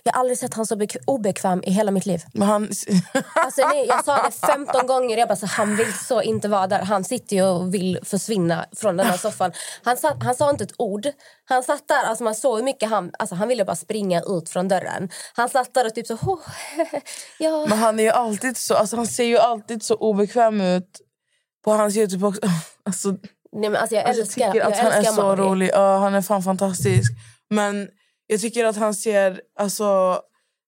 Jag 0.02 0.12
har 0.12 0.20
aldrig 0.20 0.38
sett 0.38 0.54
han 0.54 0.66
så 0.66 0.74
bek- 0.74 0.96
obekväm 1.06 1.62
i 1.66 1.70
hela 1.70 1.90
mitt 1.90 2.06
liv. 2.06 2.22
Men 2.32 2.48
han... 2.48 2.62
Alltså, 3.34 3.68
nej, 3.68 3.86
jag 3.86 4.04
sa 4.04 4.16
det 4.22 4.46
15 4.46 4.86
gånger. 4.86 5.16
Jag 5.18 5.28
bara, 5.28 5.36
så, 5.36 5.46
han 5.46 5.76
vill 5.76 5.92
så 5.92 6.22
inte 6.22 6.48
vara 6.48 6.66
där. 6.66 6.78
Han 6.82 7.04
sitter 7.04 7.44
och 7.44 7.74
vill 7.74 7.98
försvinna 8.02 8.66
från 8.76 8.96
den 8.96 9.06
här 9.06 9.16
soffan. 9.16 9.52
Han, 9.82 9.96
satt, 9.96 10.22
han 10.22 10.34
sa 10.34 10.50
inte 10.50 10.64
ett 10.64 10.74
ord. 10.78 11.06
Han 11.44 11.62
satt 11.62 11.88
där, 11.88 12.04
alltså 12.04 12.24
man 12.24 12.34
såg 12.34 12.56
hur 12.56 12.64
mycket 12.64 12.90
han... 12.90 13.10
Alltså 13.18 13.34
han 13.34 13.48
ville 13.48 13.64
bara 13.64 13.76
springa 13.76 14.22
ut 14.26 14.48
från 14.48 14.68
dörren. 14.68 15.08
Han 15.34 15.48
satt 15.48 15.74
där 15.74 15.86
och 15.86 15.94
typ 15.94 16.06
så... 16.06 16.14
Oh, 16.14 16.40
ja. 17.38 17.66
Men 17.68 17.78
han 17.78 17.98
är 17.98 18.04
ju 18.04 18.10
alltid 18.10 18.56
så, 18.56 18.74
alltså 18.74 18.96
han 18.96 19.06
ser 19.06 19.24
ju 19.24 19.38
alltid 19.38 19.82
så 19.82 19.94
obekväm 19.94 20.60
ut 20.60 21.00
på 21.64 21.72
hans 21.72 21.96
Youtube 21.96 22.26
också. 22.26 22.40
Alltså, 22.82 23.10
Nej, 23.52 23.70
men 23.70 23.76
alltså 23.76 23.96
jag 23.96 24.04
alltså, 24.04 24.22
älskar, 24.22 24.42
jag 24.44 24.52
tycker 24.52 24.66
att 24.66 24.76
jag 24.76 24.84
han 24.84 24.92
är 24.92 25.02
så 25.04 25.22
Mauri. 25.22 25.40
rolig. 25.42 25.70
Ja, 25.72 25.98
han 25.98 26.14
är 26.14 26.22
fan 26.22 26.42
fantastisk. 26.42 27.12
Men 27.50 27.88
jag 28.26 28.40
tycker 28.40 28.64
att 28.64 28.76
han 28.76 28.94
ser, 28.94 29.40
alltså 29.58 30.20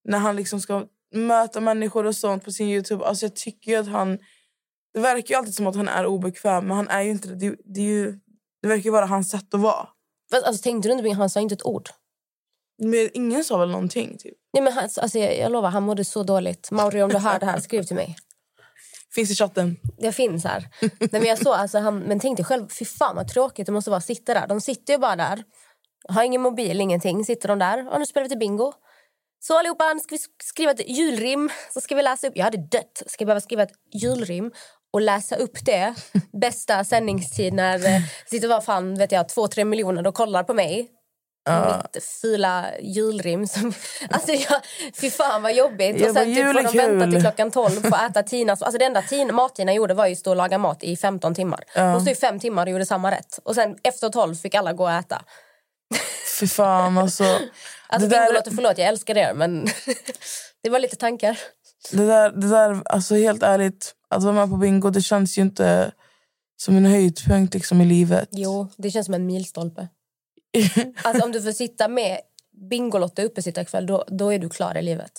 när 0.09 0.19
han 0.19 0.37
liksom 0.37 0.61
ska 0.61 0.87
möta 1.15 1.61
människor 1.61 2.07
och 2.07 2.17
sånt 2.17 2.45
på 2.45 2.53
sin 2.53 2.69
Youtube. 2.69 3.05
Alltså 3.05 3.25
jag 3.25 3.37
tycker 3.37 3.79
att 3.79 3.87
han, 3.89 4.19
det 4.95 5.01
verkar 5.01 5.35
ju 5.35 5.39
alltid 5.39 5.55
som 5.55 5.67
att 5.67 5.77
han 5.77 5.89
är 5.89 6.07
obekväm 6.07 6.67
men 6.67 6.77
han 6.77 6.89
är 6.89 7.03
ju 7.03 7.11
inte 7.11 7.29
det. 7.29 7.35
Det, 7.35 7.57
det, 7.65 7.81
är 7.81 7.85
ju, 7.85 8.13
det 8.63 8.69
verkar 8.69 8.85
ju 8.85 8.91
vara 8.91 9.07
hans 9.07 9.31
sätt 9.31 9.55
att 9.55 9.61
vara. 9.61 9.89
Fast, 10.33 10.47
Alltså, 10.47 10.63
tänkte 10.63 10.89
du 10.89 10.93
inte 10.93 11.05
på- 11.05 11.15
han 11.15 11.31
sa 11.31 11.41
inte 11.41 11.55
ett 11.55 11.67
ord. 11.67 11.89
Men 12.83 13.09
ingen 13.15 13.45
sa 13.45 13.59
väl 13.59 13.71
någonting 13.71 14.19
typ. 14.19 14.35
Nej, 14.53 14.63
men 14.63 14.73
han, 14.73 14.83
alltså, 14.97 15.19
jag, 15.19 15.39
jag 15.39 15.53
lovar, 15.53 15.71
han 15.71 15.83
mådde 15.83 16.05
så 16.05 16.23
dåligt. 16.23 16.71
Mauri, 16.71 17.03
om 17.03 17.11
du 17.11 17.19
hör 17.19 17.39
det 17.39 17.47
här, 17.47 17.61
skriv 17.61 17.83
till 17.83 17.97
mig. 17.97 18.17
Finns 19.15 19.31
i 19.31 19.35
chatten. 19.35 19.77
Jag 19.97 20.15
finns 20.15 20.45
här. 20.45 20.69
Nej, 20.81 21.09
men 21.11 21.25
jag 21.25 21.39
såg, 21.39 21.55
alltså, 21.55 21.79
han, 21.79 21.99
men 21.99 22.21
tänk 22.21 22.37
dig 22.37 22.45
själv, 22.45 22.69
fy 22.69 22.85
fan 22.85 23.17
vad 23.17 23.29
tråkigt 23.29 23.67
det 23.67 23.73
måste 23.73 23.91
vara 23.91 23.99
att 23.99 24.05
sitta 24.05 24.35
där. 24.35 24.47
De 24.47 24.61
sitter 24.61 24.93
ju 24.93 24.99
bara 24.99 25.17
där. 25.17 25.45
Har 26.09 26.23
ingen 26.23 26.41
mobil, 26.43 26.81
ingenting. 26.81 27.25
Sitter 27.25 27.49
de 27.49 27.59
där. 27.59 27.93
Och 27.93 27.99
nu 27.99 28.07
spelar 28.07 28.25
vi 28.25 28.29
till 28.29 28.39
bingo. 28.39 28.73
Så 29.41 29.59
allihopa, 29.59 29.95
nu 29.95 30.01
ska 30.01 30.15
vi 30.15 30.21
skriva 30.45 30.71
ett 30.71 30.89
julrim. 30.89 31.51
Så 31.75 31.81
ska 31.81 31.95
vi 31.95 32.03
läsa 32.03 32.29
upp. 32.29 32.37
Jag 32.37 32.45
hade 32.45 32.59
dött. 32.59 33.03
Ska 33.07 33.23
jag 33.23 33.27
behöva 33.27 33.41
skriva 33.41 33.63
ett 33.63 33.73
julrim 33.93 34.53
och 34.93 35.01
läsa 35.01 35.37
upp 35.37 35.65
det. 35.65 35.95
Bästa 36.41 36.85
sändningstid 36.85 37.53
när 37.53 37.75
eh, 37.75 38.03
sitter 38.27 38.49
vad 38.49 38.65
fan 38.65 38.95
vet 38.95 39.13
jag, 39.13 39.29
två, 39.29 39.49
tre 39.49 39.65
miljoner 39.65 40.07
och 40.07 40.15
kollar 40.15 40.45
på 40.45 40.55
mig. 40.55 40.89
Mitt 41.51 42.05
fula 42.05 42.67
julrim. 42.81 43.47
Som, 43.47 43.73
alltså 44.11 44.33
jag, 44.33 44.61
fy 44.95 45.11
fan 45.11 45.43
vad 45.43 45.55
jobbigt. 45.55 46.01
Ja, 46.01 46.09
och 46.09 46.15
sen 46.15 46.35
typ 46.35 46.47
får 46.47 46.73
de 46.73 46.79
vänta 46.79 47.11
till 47.11 47.21
klockan 47.21 47.51
12 47.51 47.71
för 47.81 47.89
att 47.89 48.11
äta 48.11 48.23
Tinas... 48.29 48.63
Alltså 48.63 48.79
det 48.79 48.85
enda 48.85 49.03
Tina, 49.03 49.33
mat-Tina 49.33 49.73
gjorde 49.73 49.95
var 49.95 50.07
ju 50.07 50.13
att 50.13 50.19
stå 50.19 50.31
och 50.31 50.37
laga 50.37 50.59
mat 50.59 50.83
i 50.83 50.97
15 50.97 51.35
timmar. 51.35 51.65
Hon 51.75 52.01
stod 52.01 52.13
i 52.13 52.15
fem 52.15 52.41
timmar 52.41 52.67
och 52.67 52.73
gjorde 52.73 52.87
samma 52.87 53.11
rätt. 53.11 53.39
Och 53.45 53.55
sen 53.55 53.77
efter 53.83 54.09
12 54.09 54.35
fick 54.35 54.55
alla 54.55 54.73
gå 54.73 54.85
och 54.85 54.93
äta. 54.93 55.23
Fy 56.41 56.49
fan 56.49 56.99
alltså. 56.99 57.25
Alltså 57.89 58.09
det, 58.09 58.17
där, 58.17 58.55
förlåt 58.55 58.79
jag 58.79 58.89
älskar 58.89 59.17
er 59.17 59.35
men 59.35 59.67
det 60.63 60.71
var 60.71 60.79
lite 60.79 60.97
tankar. 60.97 61.39
det, 61.91 62.07
där, 62.07 62.31
det 62.31 62.49
där, 62.49 62.83
alltså 62.85 63.15
helt 63.15 63.43
ärligt, 63.43 63.95
att 64.11 64.23
vara 64.23 64.35
med 64.35 64.51
på 64.51 64.57
bingo 64.57 64.91
det 64.91 65.03
känns 65.03 65.39
ju 65.39 65.43
inte 65.43 65.93
som 66.57 66.77
en 66.77 66.87
höjdpunkt 66.87 67.55
liksom, 67.55 67.81
i 67.81 67.85
livet. 67.85 68.29
Jo, 68.33 68.69
det 68.77 68.91
känns 68.91 69.07
som 69.07 69.15
en 69.15 69.27
milstolpe. 69.27 69.89
Alltså 71.05 71.25
om 71.25 71.33
du 71.33 71.43
får 71.43 71.53
sitta 71.53 71.89
med 71.89 72.19
Bingolotto 72.71 73.23
uppesittarkväll 73.23 73.87
då, 73.87 74.05
då 74.09 74.33
är 74.33 74.39
du 74.39 74.49
klar 74.49 74.79
i 74.79 74.83
livet. 74.83 75.13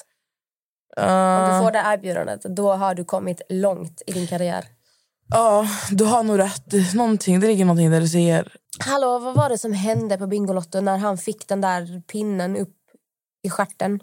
Om 0.98 1.04
Uh, 1.04 1.54
du 1.54 1.66
får 1.66 1.72
det 1.72 1.84
erbjudandet 1.86 2.42
då 2.42 2.74
har 2.74 2.96
du 2.96 3.06
kommit 3.06 3.42
långt 3.50 4.02
i 4.08 4.12
din 4.12 4.28
karriär. 4.28 4.66
Ja, 5.30 5.68
du 5.92 6.06
har 6.06 6.24
nog 6.24 6.40
rätt. 6.40 6.94
Någonting, 6.96 7.40
det 7.40 7.48
ligger 7.48 7.66
någonting 7.66 7.92
där 7.92 8.02
du 8.02 8.08
säger. 8.08 8.56
Hallå, 8.80 9.20
vad 9.20 9.36
var 9.36 9.50
det 9.50 9.58
som 9.58 9.74
hände 9.74 10.18
på 10.18 10.28
Bingolotto 10.28 10.82
när 10.82 10.98
han 10.98 11.18
fick 11.18 11.48
den 11.48 11.62
där 11.62 12.02
pinnen 12.02 12.58
upp 12.58 12.78
i 13.44 13.50
stjärten? 13.50 14.00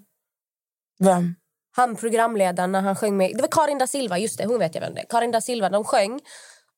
Vem? 0.98 1.34
Han 1.76 1.96
programledaren 1.96 2.72
när 2.72 2.80
han 2.80 2.96
sjöng 2.96 3.16
med... 3.16 3.36
Det 3.36 3.40
var 3.40 3.48
Karin 3.48 3.78
da 3.78 3.86
Silva, 3.86 4.18
just 4.18 4.38
det, 4.38 4.46
hon 4.46 4.58
vet 4.58 4.74
jag 4.74 4.82
vem 4.82 4.94
det 4.94 5.00
är. 5.00 5.06
Karin 5.08 5.30
da 5.30 5.40
Silva, 5.40 5.68
de 5.68 5.84
sjöng. 5.84 6.20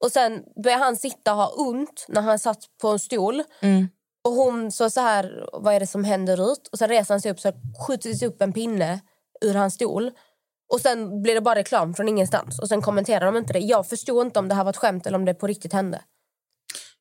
Och 0.04 0.12
sen 0.12 0.42
började 0.64 0.84
han 0.84 0.96
sitta 0.96 1.32
och 1.32 1.38
ha 1.38 1.48
ont 1.48 2.06
när 2.08 2.20
han 2.20 2.38
satt 2.38 2.58
på 2.82 2.88
en 2.88 2.98
stol. 2.98 3.42
Mm. 3.60 3.88
Och 4.24 4.32
hon 4.32 4.72
sa 4.72 4.90
så 4.90 5.00
här, 5.00 5.48
vad 5.52 5.74
är 5.74 5.80
det 5.80 5.86
som 5.86 6.04
händer 6.04 6.52
ut? 6.52 6.68
Och 6.72 6.78
sen 6.78 6.88
reser 6.88 7.14
han 7.14 7.20
sig 7.20 7.30
upp 7.30 7.40
så 7.40 7.52
skjuts 7.86 8.22
upp 8.22 8.42
en 8.42 8.52
pinne 8.52 9.00
ur 9.40 9.54
hans 9.54 9.74
stol. 9.74 10.10
Och 10.72 10.80
sen 10.80 11.22
blir 11.22 11.34
det 11.34 11.40
bara 11.40 11.54
reklam 11.54 11.94
från 11.94 12.08
ingenstans. 12.08 12.58
Och 12.58 12.68
sen 12.68 12.82
kommenterar 12.82 13.26
de 13.26 13.36
inte 13.36 13.52
det. 13.52 13.58
Jag 13.58 13.86
förstod 13.88 14.26
inte 14.26 14.38
om 14.38 14.48
det 14.48 14.54
här 14.54 14.64
var 14.64 14.70
ett 14.70 14.76
skämt 14.76 15.06
eller 15.06 15.18
om 15.18 15.24
det 15.24 15.34
på 15.34 15.46
riktigt 15.46 15.72
hände. 15.72 16.02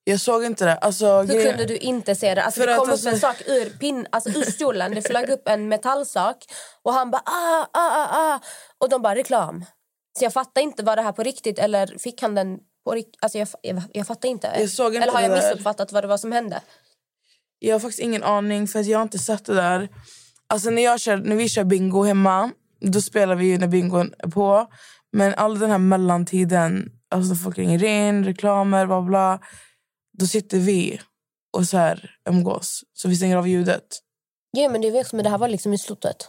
Jag 0.04 0.20
såg 0.20 0.44
inte 0.44 0.66
det. 0.66 0.76
Alltså, 0.76 1.18
Hur 1.18 1.28
grejen- 1.28 1.52
kunde 1.52 1.66
du 1.66 1.78
inte 1.78 2.16
se 2.16 2.36
det? 2.36 2.44
Alltså, 2.44 2.66
det 2.66 2.74
att 2.74 2.80
kom 2.80 2.90
alltså- 2.90 3.10
upp 3.10 3.14
en 3.14 3.20
sak 3.20 3.42
ur, 3.46 3.70
pin, 3.70 4.08
alltså, 4.10 4.30
ur 4.30 4.52
stolen. 4.52 4.96
Det 4.96 5.02
flög 5.02 5.30
upp 5.30 5.48
en 5.48 5.68
metallsak. 5.68 6.46
Och 6.82 6.94
han 6.94 7.12
bara 7.12 7.22
ah, 7.26 7.66
ah, 7.74 7.90
ah, 7.98 8.34
ah. 8.34 8.40
Och 8.78 8.90
de 8.90 9.02
bara 9.02 9.16
reklam. 9.16 9.66
Så 10.20 10.26
jag 10.26 10.34
fattar 10.34 10.62
inte, 10.62 10.84
var 10.84 10.96
det 10.96 11.02
här 11.02 11.12
på 11.12 11.24
riktigt 11.24 11.60
eller 11.60 11.98
fick 11.98 12.22
han 12.22 12.36
den 12.36 12.60
på 12.86 12.92
riktigt? 12.92 13.16
Alltså 13.22 13.38
jag, 13.38 13.48
jag, 13.62 13.84
jag 13.94 14.08
fattar 14.08 14.30
inte. 14.30 14.48
Jag 14.48 14.62
inte 14.64 14.98
eller 15.00 15.12
har 15.12 15.22
jag 15.22 15.32
missuppfattat 15.32 15.92
vad 15.92 16.04
det 16.04 16.08
var 16.08 16.18
som 16.18 16.32
hände? 16.32 16.62
Jag 17.64 17.76
har 17.76 17.80
faktiskt 17.80 18.00
ingen 18.00 18.24
aning, 18.24 18.68
för 18.68 18.80
att 18.80 18.86
jag 18.86 18.98
har 18.98 19.04
inte 19.04 19.20
sett 19.20 19.46
det 19.46 19.54
där. 19.54 19.90
Alltså 20.48 20.70
när, 20.70 20.82
jag 20.82 21.00
kör, 21.00 21.18
när 21.18 21.36
vi 21.36 21.50
kör 21.50 21.64
bingo 21.64 22.04
hemma, 22.04 22.52
då 22.80 23.02
spelar 23.02 23.36
vi 23.36 23.46
ju 23.46 23.58
när 23.58 23.68
bingon 23.68 24.14
är 24.20 24.28
på. 24.28 24.68
Men 25.12 25.34
all 25.34 25.60
den 25.60 25.72
här 25.72 25.78
mellantiden, 25.78 26.92
alltså 27.10 27.36
folk 27.36 27.58
ringer 27.58 27.84
in, 27.84 28.26
reklamer, 28.26 28.86
bla 28.86 29.02
bla. 29.02 29.40
Då 30.18 30.26
sitter 30.26 30.58
vi 30.58 31.00
och 31.58 31.68
så 31.68 31.78
här 31.78 32.16
umgås. 32.30 32.84
Så 32.94 33.08
vi 33.10 33.16
stänger 33.16 33.38
av 33.38 33.48
ljudet. 33.48 33.84
Jo, 34.58 34.72
men 34.72 34.82
det, 34.82 35.00
också, 35.00 35.16
men 35.16 35.24
det 35.24 35.30
här 35.30 35.38
var 35.38 35.48
liksom 35.48 35.74
i 35.74 35.78
slutet. 35.78 36.28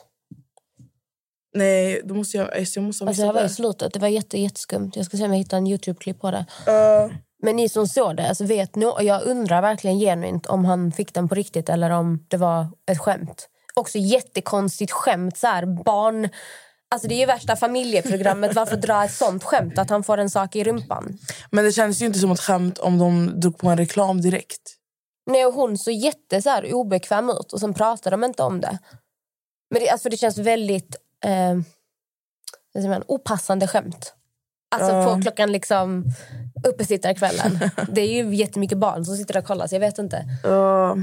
Nej, 1.55 2.03
då 2.05 2.15
måste 2.15 2.37
jag, 2.37 2.49
jag 2.75 2.85
måste 2.85 3.05
ha 3.05 3.09
Alltså, 3.09 3.23
det 3.23 3.27
här 3.27 3.35
var 3.35 3.45
i 3.45 3.49
slutet. 3.49 3.93
Det 3.93 4.01
var 4.01 4.09
jätte, 4.09 4.39
jätteskumt. 4.39 4.91
Jag 4.95 5.07
ska 5.07 5.17
se 5.17 5.25
om 5.25 5.31
jag 5.31 5.39
hittar 5.39 5.57
en 5.57 5.67
Youtube-klipp 5.67 6.21
på 6.21 6.31
det. 6.31 6.47
Uh, 6.69 7.13
Men 7.43 7.57
ni 7.57 7.69
som 7.69 7.89
såg 7.89 8.17
det, 8.17 8.29
alltså 8.29 8.45
vet 8.45 8.77
nu, 8.77 8.87
och 8.87 9.03
jag 9.03 9.23
undrar 9.23 9.63
verkligen 9.63 9.99
genuint 9.99 10.47
om 10.47 10.65
han 10.65 10.93
fick 10.93 11.15
den 11.15 11.29
på 11.29 11.35
riktigt 11.35 11.69
eller 11.69 11.91
om 11.91 12.27
det 12.29 12.37
var 12.37 12.67
ett 12.91 12.99
skämt. 12.99 13.49
Också 13.75 13.99
jättekonstigt 13.99 14.93
skämt, 14.93 15.37
så 15.37 15.47
här, 15.47 15.67
barn... 15.85 16.29
Alltså 16.91 17.09
det 17.09 17.15
är 17.15 17.19
ju 17.19 17.27
värsta 17.27 17.57
familjeprogrammet. 17.57 18.55
Varför 18.55 18.77
dra 18.77 19.05
ett 19.05 19.13
sånt 19.13 19.45
skämt 19.45 19.79
att 19.79 19.91
han 19.91 20.05
får 20.05 20.19
en 20.19 20.31
sak 20.31 20.57
i 20.57 20.65
rumpan? 20.65 21.19
men 21.51 21.65
det 21.65 21.73
känns 21.73 22.03
ju 22.03 22.07
inte 22.07 22.19
som 22.19 22.31
ett 22.31 22.41
skämt 22.41 22.79
om 22.79 22.99
de 22.99 23.41
drog 23.41 23.59
på 23.59 23.69
en 23.69 23.79
reklam 23.79 24.21
direkt. 24.21 24.77
Nej, 25.27 25.47
och 25.47 25.55
hon 25.55 25.79
såg 25.79 25.95
jätte 25.95 26.43
så 26.43 26.51
här, 26.51 26.75
obekväm 26.75 27.31
ut 27.31 27.53
och 27.53 27.61
sen 27.61 27.75
pratade 27.75 28.17
de 28.17 28.25
inte 28.25 28.43
om 28.43 28.61
det. 28.61 28.79
Men 29.71 29.83
det, 29.83 29.91
alltså, 29.91 30.09
det 30.09 30.17
känns 30.17 30.39
väldigt 30.39 30.97
eh, 31.25 32.89
man, 32.89 33.05
opassande 33.09 33.69
skämt. 33.69 34.15
Alltså 34.71 34.93
Ja. 34.93 35.15
på 35.15 35.23
klockan 35.23 35.53
liksom 35.53 36.05
uppesittarkvällen. 36.65 37.71
det 37.89 38.01
är 38.01 38.25
ju 38.25 38.35
jättemycket 38.35 38.79
barn 38.79 39.05
som 39.05 39.17
sitter 39.17 39.37
och 39.37 39.45
kollar 39.45 39.67
så 39.67 39.75
jag 39.75 39.81
vet 39.81 39.99
inte. 39.99 40.25
Uh, 40.47 40.97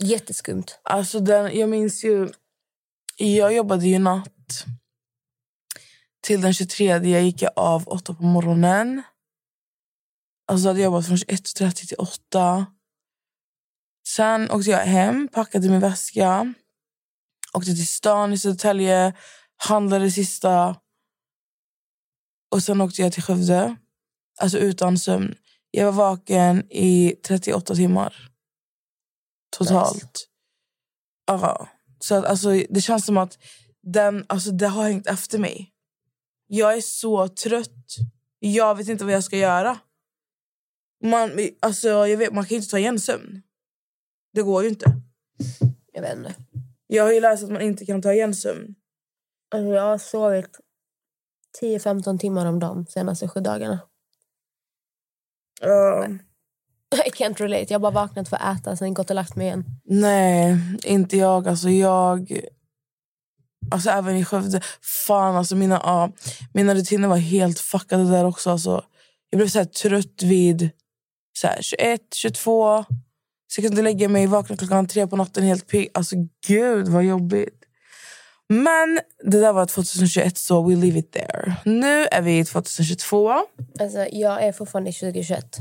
Jätteskumt. 0.00 0.64
Alltså 0.82 1.20
den, 1.20 1.58
jag 1.58 1.68
minns 1.68 2.04
ju... 2.04 2.28
Jag 3.16 3.54
jobbade 3.54 3.86
ju 3.86 3.98
natt. 3.98 4.64
Till 6.20 6.40
den 6.40 6.54
23 6.54 6.86
jag 6.86 7.22
gick 7.22 7.42
jag 7.42 7.52
av 7.56 7.88
8 7.88 8.14
på 8.14 8.22
morgonen. 8.22 9.02
Alltså 10.48 10.68
hade 10.68 10.80
jag 10.80 10.84
jobbat 10.84 11.06
från 11.06 11.16
21.30 11.16 11.88
till 11.88 11.96
8. 11.98 12.66
Sen 14.06 14.50
åkte 14.50 14.70
jag 14.70 14.78
hem, 14.78 15.28
packade 15.32 15.68
min 15.68 15.80
väska. 15.80 16.54
Åkte 17.52 17.74
till 17.74 17.86
stan 17.86 18.32
i 18.32 18.38
Södertälje, 18.38 19.12
handlade 19.56 20.04
det 20.04 20.10
sista. 20.10 20.76
Och 22.50 22.62
sen 22.62 22.80
åkte 22.80 23.02
jag 23.02 23.12
till 23.12 23.22
Skövde. 23.22 23.76
Alltså 24.40 24.58
utan 24.58 24.98
sömn. 24.98 25.34
Jag 25.70 25.92
var 25.92 25.92
vaken 25.92 26.66
i 26.70 27.14
38 27.22 27.74
timmar. 27.74 28.30
Totalt. 29.58 30.28
Ja. 31.26 31.68
Så 31.98 32.14
att, 32.14 32.24
alltså, 32.24 32.48
det 32.70 32.80
känns 32.80 33.06
som 33.06 33.16
att 33.16 33.38
den, 33.82 34.24
alltså, 34.28 34.50
det 34.50 34.66
har 34.66 34.82
hängt 34.82 35.06
efter 35.06 35.38
mig. 35.38 35.72
Jag 36.46 36.76
är 36.76 36.80
så 36.80 37.28
trött. 37.28 37.96
Jag 38.38 38.74
vet 38.74 38.88
inte 38.88 39.04
vad 39.04 39.14
jag 39.14 39.24
ska 39.24 39.36
göra. 39.36 39.78
Man, 41.04 41.30
alltså, 41.60 41.88
jag 41.88 42.16
vet, 42.16 42.32
man 42.32 42.46
kan 42.46 42.56
inte 42.56 42.70
ta 42.70 42.78
igen 42.78 43.00
sömn. 43.00 43.42
Det 44.32 44.42
går 44.42 44.62
ju 44.62 44.68
inte. 44.68 44.92
Jag 45.92 46.02
vet 46.02 46.16
inte. 46.16 46.34
Jag 46.86 47.04
har 47.04 47.12
ju 47.12 47.20
läst 47.20 47.44
att 47.44 47.50
man 47.50 47.62
inte 47.62 47.86
kan 47.86 48.02
ta 48.02 48.12
igen 48.12 48.34
sömn. 48.34 48.74
Alltså, 49.50 49.68
jag 49.68 49.82
har 49.82 49.98
sovit 49.98 50.60
10-15 51.62 52.18
timmar 52.18 52.46
om 52.46 52.58
dagen 52.58 52.84
de 52.84 52.90
senaste 52.90 53.28
sju 53.28 53.40
dagarna. 53.40 53.80
Ja. 55.60 56.08
I 57.06 57.10
can't 57.10 57.40
relate. 57.40 57.66
Jag 57.68 57.74
har 57.74 57.80
bara 57.80 58.06
vaknat 58.06 58.28
för 58.28 58.36
att 58.36 58.60
äta 58.60 58.76
sen 58.76 58.94
gått 58.94 59.10
och 59.10 59.16
lagt 59.16 59.36
mig 59.36 59.46
igen. 59.46 59.64
Nej, 59.84 60.58
inte 60.84 61.16
jag. 61.16 61.48
Alltså 61.48 61.70
jag... 61.70 62.40
Alltså 63.70 63.90
även 63.90 64.16
i 64.16 64.24
Skövde. 64.24 64.60
Fan, 65.06 65.36
alltså 65.36 65.56
mina, 65.56 65.80
ja, 65.84 66.12
mina 66.54 66.74
rutiner 66.74 67.08
var 67.08 67.16
helt 67.16 67.60
fuckade 67.60 68.10
där 68.10 68.24
också. 68.24 68.50
Alltså, 68.50 68.84
jag 69.30 69.38
blev 69.38 69.48
så 69.48 69.64
trött 69.64 70.22
vid 70.22 70.70
så 71.38 71.46
här, 71.46 71.62
21, 71.62 72.00
22. 72.14 72.84
Så 73.48 73.60
jag 73.60 73.66
kunde 73.66 73.82
lägga 73.82 74.08
mig 74.08 74.26
vakna 74.26 74.56
klockan 74.56 74.86
tre 74.86 75.06
på 75.06 75.16
natten 75.16 75.44
helt 75.44 75.66
pigg. 75.66 75.88
Alltså 75.94 76.16
gud 76.46 76.88
vad 76.88 77.04
jobbigt. 77.04 77.65
Men 78.48 79.00
det 79.24 79.40
där 79.40 79.52
var 79.52 79.66
2021 79.66 80.38
så 80.38 80.62
we 80.62 80.76
leave 80.76 80.98
it 80.98 81.12
there. 81.12 81.56
Nu 81.64 82.06
är 82.06 82.22
vi 82.22 82.38
i 82.38 82.44
2022. 82.44 83.32
Alltså, 83.80 84.06
jag 84.12 84.42
är 84.42 84.52
fortfarande 84.52 84.90
i 84.90 84.92
2021. 84.92 85.56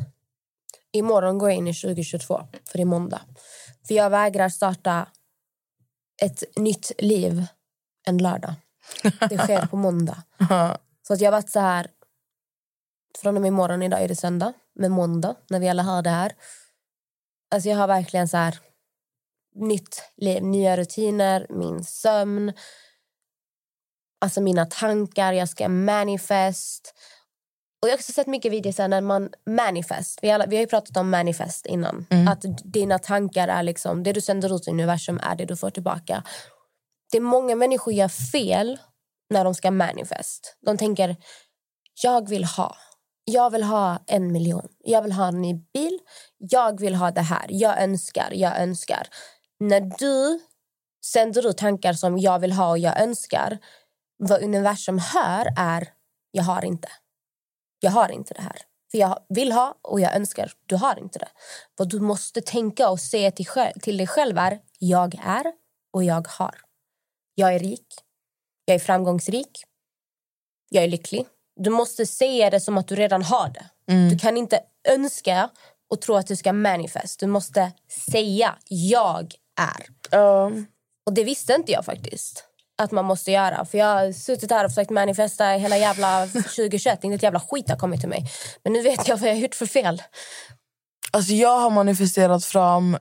Imorgon 0.92 1.38
går 1.38 1.50
jag 1.50 1.58
in 1.58 1.68
i 1.68 1.74
2022, 1.74 2.42
för 2.70 2.78
det 2.78 2.84
är 2.84 2.86
måndag. 2.86 3.22
För 3.88 3.96
jag 3.96 4.10
vägrar 4.10 4.50
starta 4.50 5.08
ett 6.22 6.44
nytt 6.56 6.92
liv 6.98 7.48
en 8.06 8.18
lördag. 8.18 8.54
Det 9.30 9.38
sker 9.38 9.66
på 9.66 9.78
måndag. 9.78 10.24
Så 11.08 11.14
att 11.14 11.22
jag 11.22 11.28
har 11.28 11.38
varit 11.38 11.50
så 11.50 11.60
här... 11.60 11.88
Från 13.22 13.36
och 13.36 13.42
med 13.42 13.48
imorgon, 13.48 13.82
idag 13.82 14.02
är 14.02 14.08
det 14.08 14.16
söndag, 14.16 14.54
men 14.76 14.92
måndag, 14.92 15.36
när 15.50 15.60
vi 15.60 15.70
alla 15.70 15.84
hör 15.84 16.02
det 16.02 16.10
här. 16.10 16.32
Alltså 17.52 17.70
jag 17.70 17.78
har 17.78 17.88
verkligen 17.88 18.28
så 18.28 18.38
här... 18.38 18.60
Nytt 19.56 20.04
liv, 20.18 20.44
nya 20.44 20.78
rutiner, 20.78 21.48
min 21.50 21.84
sömn. 21.84 22.54
Alltså 24.22 24.42
mina 24.42 24.66
tankar, 24.66 25.34
jag 25.34 25.50
ska 25.50 25.70
manifest. 25.70 26.94
Och 27.82 27.88
jag 27.90 27.94
har 27.94 27.98
också 27.98 28.12
sett 28.12 28.28
mycket 28.28 28.52
videos 28.52 28.78
när 28.78 29.02
man 29.02 29.30
manifest. 29.50 30.20
Vi, 30.22 30.32
alla, 30.32 30.46
vi 30.46 30.56
har 30.56 30.62
ju 30.62 30.68
pratat 30.68 30.98
om 30.98 31.10
manifest 31.10 31.66
innan. 31.66 32.06
Att 32.28 32.46
dina 32.64 33.00
tankar 33.00 33.48
är 33.48 33.64
liksom, 33.64 34.04
det 34.04 34.14
du 34.14 34.22
sänder 34.22 34.56
ut 34.56 34.68
i 34.68 34.72
universum 34.72 35.20
är 35.24 35.36
det 35.36 35.46
du 35.46 35.56
får 35.56 35.70
tillbaka. 35.70 36.24
Det 37.12 37.18
är 37.18 37.22
många 37.22 37.56
människor 37.56 37.94
gör 37.94 38.08
fel 38.08 38.80
när 39.30 39.44
de 39.44 39.54
ska 39.56 39.72
manifest. 39.72 40.58
De 40.66 40.78
tänker, 40.78 41.16
jag 42.04 42.30
vill 42.30 42.44
ha. 42.46 42.76
Jag 43.26 43.50
vill 43.50 43.64
ha 43.64 44.04
en 44.08 44.32
miljon. 44.32 44.68
Jag 44.84 45.02
vill 45.02 45.12
ha 45.12 45.28
en 45.28 45.42
ny 45.42 45.54
bil. 45.54 46.00
Jag 46.38 46.80
vill 46.80 46.96
ha 46.96 47.12
det 47.12 47.22
här. 47.22 47.46
Jag 47.50 47.84
önskar, 47.84 48.30
jag 48.32 48.60
önskar. 48.62 49.08
När 49.60 49.82
du 49.82 50.40
sänder 51.06 51.48
ut 51.50 51.58
tankar 51.58 51.94
som 51.94 52.18
jag 52.18 52.40
vill 52.40 52.52
ha 52.52 52.70
och 52.70 52.78
jag 52.78 53.02
önskar 53.02 53.58
vad 54.18 54.44
universum 54.44 55.00
hör 55.00 55.48
är 55.58 55.94
jag 56.32 56.44
har 56.44 56.66
inte. 56.66 56.88
jag 57.80 57.92
har 57.92 58.12
inte 58.12 58.34
det 58.34 58.42
här. 58.42 58.62
För 58.92 58.98
jag 58.98 59.20
vill 59.30 59.52
ha 59.52 59.78
och 59.82 60.00
jag 60.00 60.16
önskar. 60.16 60.52
Du 60.66 60.76
har 60.76 61.00
inte 61.00 61.20
det. 61.20 61.30
Vad 61.78 61.90
du 61.90 62.00
måste 62.00 62.42
tänka 62.42 62.90
och 62.90 63.00
säga 63.00 63.32
till, 63.32 63.46
till 63.82 63.98
dig 63.98 64.08
själv 64.08 64.38
är 64.38 64.60
jag 64.80 65.16
är 65.24 65.46
och 65.94 66.04
jag 66.04 66.28
har. 66.28 66.56
Jag 67.36 67.56
är 67.56 67.60
rik. 67.60 67.88
Jag 68.66 68.76
är 68.76 68.80
framgångsrik. 68.80 69.64
Jag 70.70 70.84
är 70.84 70.88
lycklig. 70.88 71.28
Du 71.56 71.70
måste 71.70 72.06
säga 72.06 72.50
det 72.50 72.60
som 72.60 72.78
att 72.78 72.88
du 72.88 72.96
redan 72.96 73.24
har 73.24 73.50
det. 73.50 73.66
Du 74.10 74.20
kan 74.20 74.38
inte 74.38 74.60
önska 74.88 75.50
och 75.90 76.02
tro 76.02 76.16
att 76.16 76.28
du 76.28 76.36
ska 76.36 76.54
manifest. 76.54 77.20
Du 77.20 77.28
måste 77.28 77.72
säga 78.12 78.58
jag 78.70 79.36
är. 79.60 79.86
Ja. 80.12 80.52
Och 81.06 81.14
det 81.14 81.24
visste 81.24 81.54
inte 81.54 81.72
jag 81.72 81.86
faktiskt 81.86 82.44
att 82.78 82.92
man 82.92 83.06
måste 83.06 83.32
göra. 83.32 83.66
För 83.66 83.78
Jag 83.78 83.86
har 83.86 84.12
suttit 84.12 84.52
här 84.52 84.66
och 84.66 84.72
försökt 84.72 84.90
manifesta 84.90 85.46
hela 85.46 85.78
jävla 85.78 86.28
2021. 86.28 87.04
Inte 87.04 87.16
ett 87.16 87.24
jävla 87.24 87.40
skit 87.40 87.70
har 87.70 87.78
kommit 87.78 88.00
till 88.00 88.10
mig. 88.10 88.26
Men 88.64 88.74
nu 88.74 88.82
vet 88.82 89.08
jag 89.08 89.18
vad 89.18 89.30
jag 89.30 89.36
har 89.36 89.42
gjort 89.42 89.56
för 89.56 89.66
fel. 89.66 90.02
Alltså 91.12 91.34
jag 91.34 91.60
har 91.60 91.70
manifesterat 91.70 92.46
fram 92.46 92.98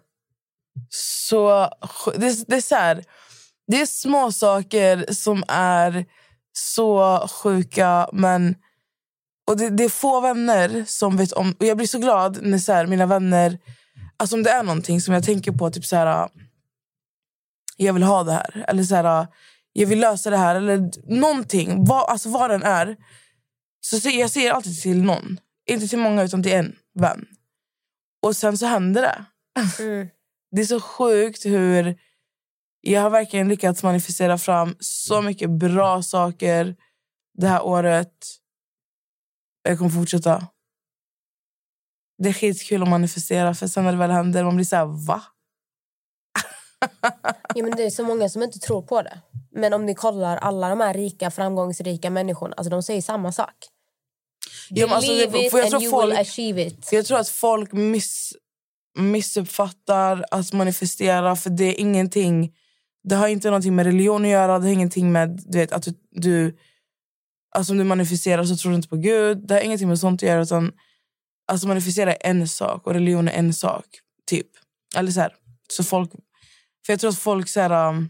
så... 0.90 1.70
Det, 2.16 2.48
det 2.48 2.56
är 2.56 2.60
så 2.60 2.74
här, 2.74 3.04
det 3.66 3.80
är 3.80 3.86
små 3.86 4.32
saker 4.32 5.12
som 5.12 5.44
är 5.48 6.06
så 6.52 7.18
sjuka, 7.28 8.08
men... 8.12 8.56
Och 9.46 9.56
det, 9.56 9.70
det 9.70 9.84
är 9.84 9.88
få 9.88 10.20
vänner 10.20 10.84
som 10.86 11.16
vet 11.16 11.32
om... 11.32 11.56
Och 11.58 11.66
jag 11.66 11.76
blir 11.76 11.86
så 11.86 11.98
glad 11.98 12.38
när 12.42 12.58
så 12.58 12.72
här, 12.72 12.86
mina 12.86 13.06
vänner... 13.06 13.58
Alltså 14.16 14.36
om 14.36 14.42
det 14.42 14.50
är 14.50 14.62
någonting 14.62 15.00
som 15.00 15.14
jag 15.14 15.24
tänker 15.24 15.52
på, 15.52 15.70
typ 15.70 15.84
så 15.84 15.96
här... 15.96 16.28
Jag 17.76 17.92
vill 17.92 18.02
ha 18.02 18.24
det 18.24 18.32
här. 18.32 18.64
Eller 18.68 18.82
så 18.82 18.94
här, 18.94 19.26
jag 19.72 19.86
vill 19.86 20.00
lösa 20.00 20.30
det 20.30 20.36
här. 20.36 20.54
Eller 20.56 20.90
någonting. 21.20 21.84
Vad, 21.84 22.10
alltså 22.10 22.28
vad 22.28 22.50
den 22.50 22.62
är. 22.62 22.96
Så 23.80 24.00
se- 24.00 24.10
jag 24.20 24.30
säger 24.30 24.52
alltid 24.52 24.80
till 24.80 25.02
någon. 25.02 25.40
Inte 25.70 25.88
till 25.88 25.98
många, 25.98 26.22
utan 26.22 26.42
till 26.42 26.52
en 26.52 26.76
vän. 26.94 27.26
Och 28.22 28.36
sen 28.36 28.58
så 28.58 28.66
händer 28.66 29.02
det. 29.02 29.24
Det 30.50 30.60
är 30.60 30.66
så 30.66 30.80
sjukt 30.80 31.44
hur 31.46 31.98
jag 32.80 33.00
har 33.02 33.10
verkligen 33.10 33.48
lyckats 33.48 33.82
manifestera 33.82 34.38
fram 34.38 34.76
så 34.80 35.22
mycket 35.22 35.50
bra 35.50 36.02
saker 36.02 36.76
det 37.38 37.48
här 37.48 37.62
året. 37.62 38.12
Jag 39.62 39.78
kommer 39.78 39.90
fortsätta. 39.90 40.46
Det 42.22 42.28
är 42.28 42.32
skitkul 42.32 42.82
att 42.82 42.88
manifestera, 42.88 43.54
för 43.54 43.66
sen 43.66 43.84
när 43.84 43.92
det 43.92 43.98
väl 43.98 44.10
händer 44.10 44.44
man 44.44 44.56
blir 44.56 44.64
så 44.66 44.76
här, 44.76 45.06
va? 45.06 45.22
Ja, 47.54 47.62
men 47.62 47.70
det 47.76 47.82
är 47.84 47.90
så 47.90 48.02
många 48.04 48.28
som 48.28 48.42
inte 48.42 48.58
tror 48.58 48.82
på 48.82 49.02
det. 49.02 49.20
Men 49.52 49.72
om 49.72 49.86
ni 49.86 49.94
kollar 49.94 50.36
alla 50.36 50.68
de 50.68 50.80
här 50.80 50.94
rika, 50.94 51.30
framgångsrika 51.30 52.10
människorna, 52.10 52.54
alltså 52.56 52.70
de 52.70 52.82
säger 52.82 53.02
samma 53.02 53.32
sak. 53.32 53.54
Ja, 54.70 54.86
men 54.86 54.96
alltså, 54.96 55.12
det- 55.12 55.50
för 55.50 55.58
jag 55.58 55.70
tror 55.70 55.80
folk-. 55.90 56.18
Jag 56.92 57.06
tror 57.06 57.18
att 57.18 57.28
folk 57.28 57.72
miss, 57.72 58.32
missuppfattar 58.98 60.24
att 60.30 60.52
manifestera, 60.52 61.36
för 61.36 61.50
det 61.50 61.64
är 61.64 61.80
ingenting... 61.80 62.52
Det 63.08 63.14
har 63.14 63.28
inte 63.28 63.48
någonting 63.48 63.74
med 63.76 63.86
religion 63.86 64.24
att 64.24 64.30
göra, 64.30 64.58
det 64.58 64.64
har 64.64 64.72
ingenting 64.72 65.12
med 65.12 65.40
du 65.46 65.58
vet, 65.58 65.72
att 65.72 65.82
du, 65.82 65.92
du... 66.10 66.56
Alltså 67.56 67.72
om 67.72 67.78
du 67.78 67.84
manifesterar 67.84 68.44
så 68.44 68.56
tror 68.56 68.70
du 68.70 68.76
inte 68.76 68.88
på 68.88 68.96
Gud. 68.96 69.46
Det 69.48 69.54
har 69.54 69.60
ingenting 69.60 69.88
med 69.88 69.98
sånt 69.98 70.22
att 70.22 70.28
göra. 70.28 70.42
Utan, 70.42 70.72
alltså 71.52 71.68
manifestera 71.68 72.14
är 72.14 72.30
en 72.30 72.48
sak 72.48 72.86
och 72.86 72.92
religion 72.94 73.28
är 73.28 73.32
en 73.32 73.52
sak. 73.54 73.84
Typ. 74.26 74.46
Eller 74.96 75.10
så 75.12 75.20
här. 75.20 75.34
Så 75.68 75.84
folk, 75.84 76.10
för 76.86 76.92
jag 76.92 77.00
tror 77.00 77.10
att 77.10 77.18
folk... 77.18 77.48
Så 77.48 77.60
här, 77.60 77.88
um, 77.88 78.08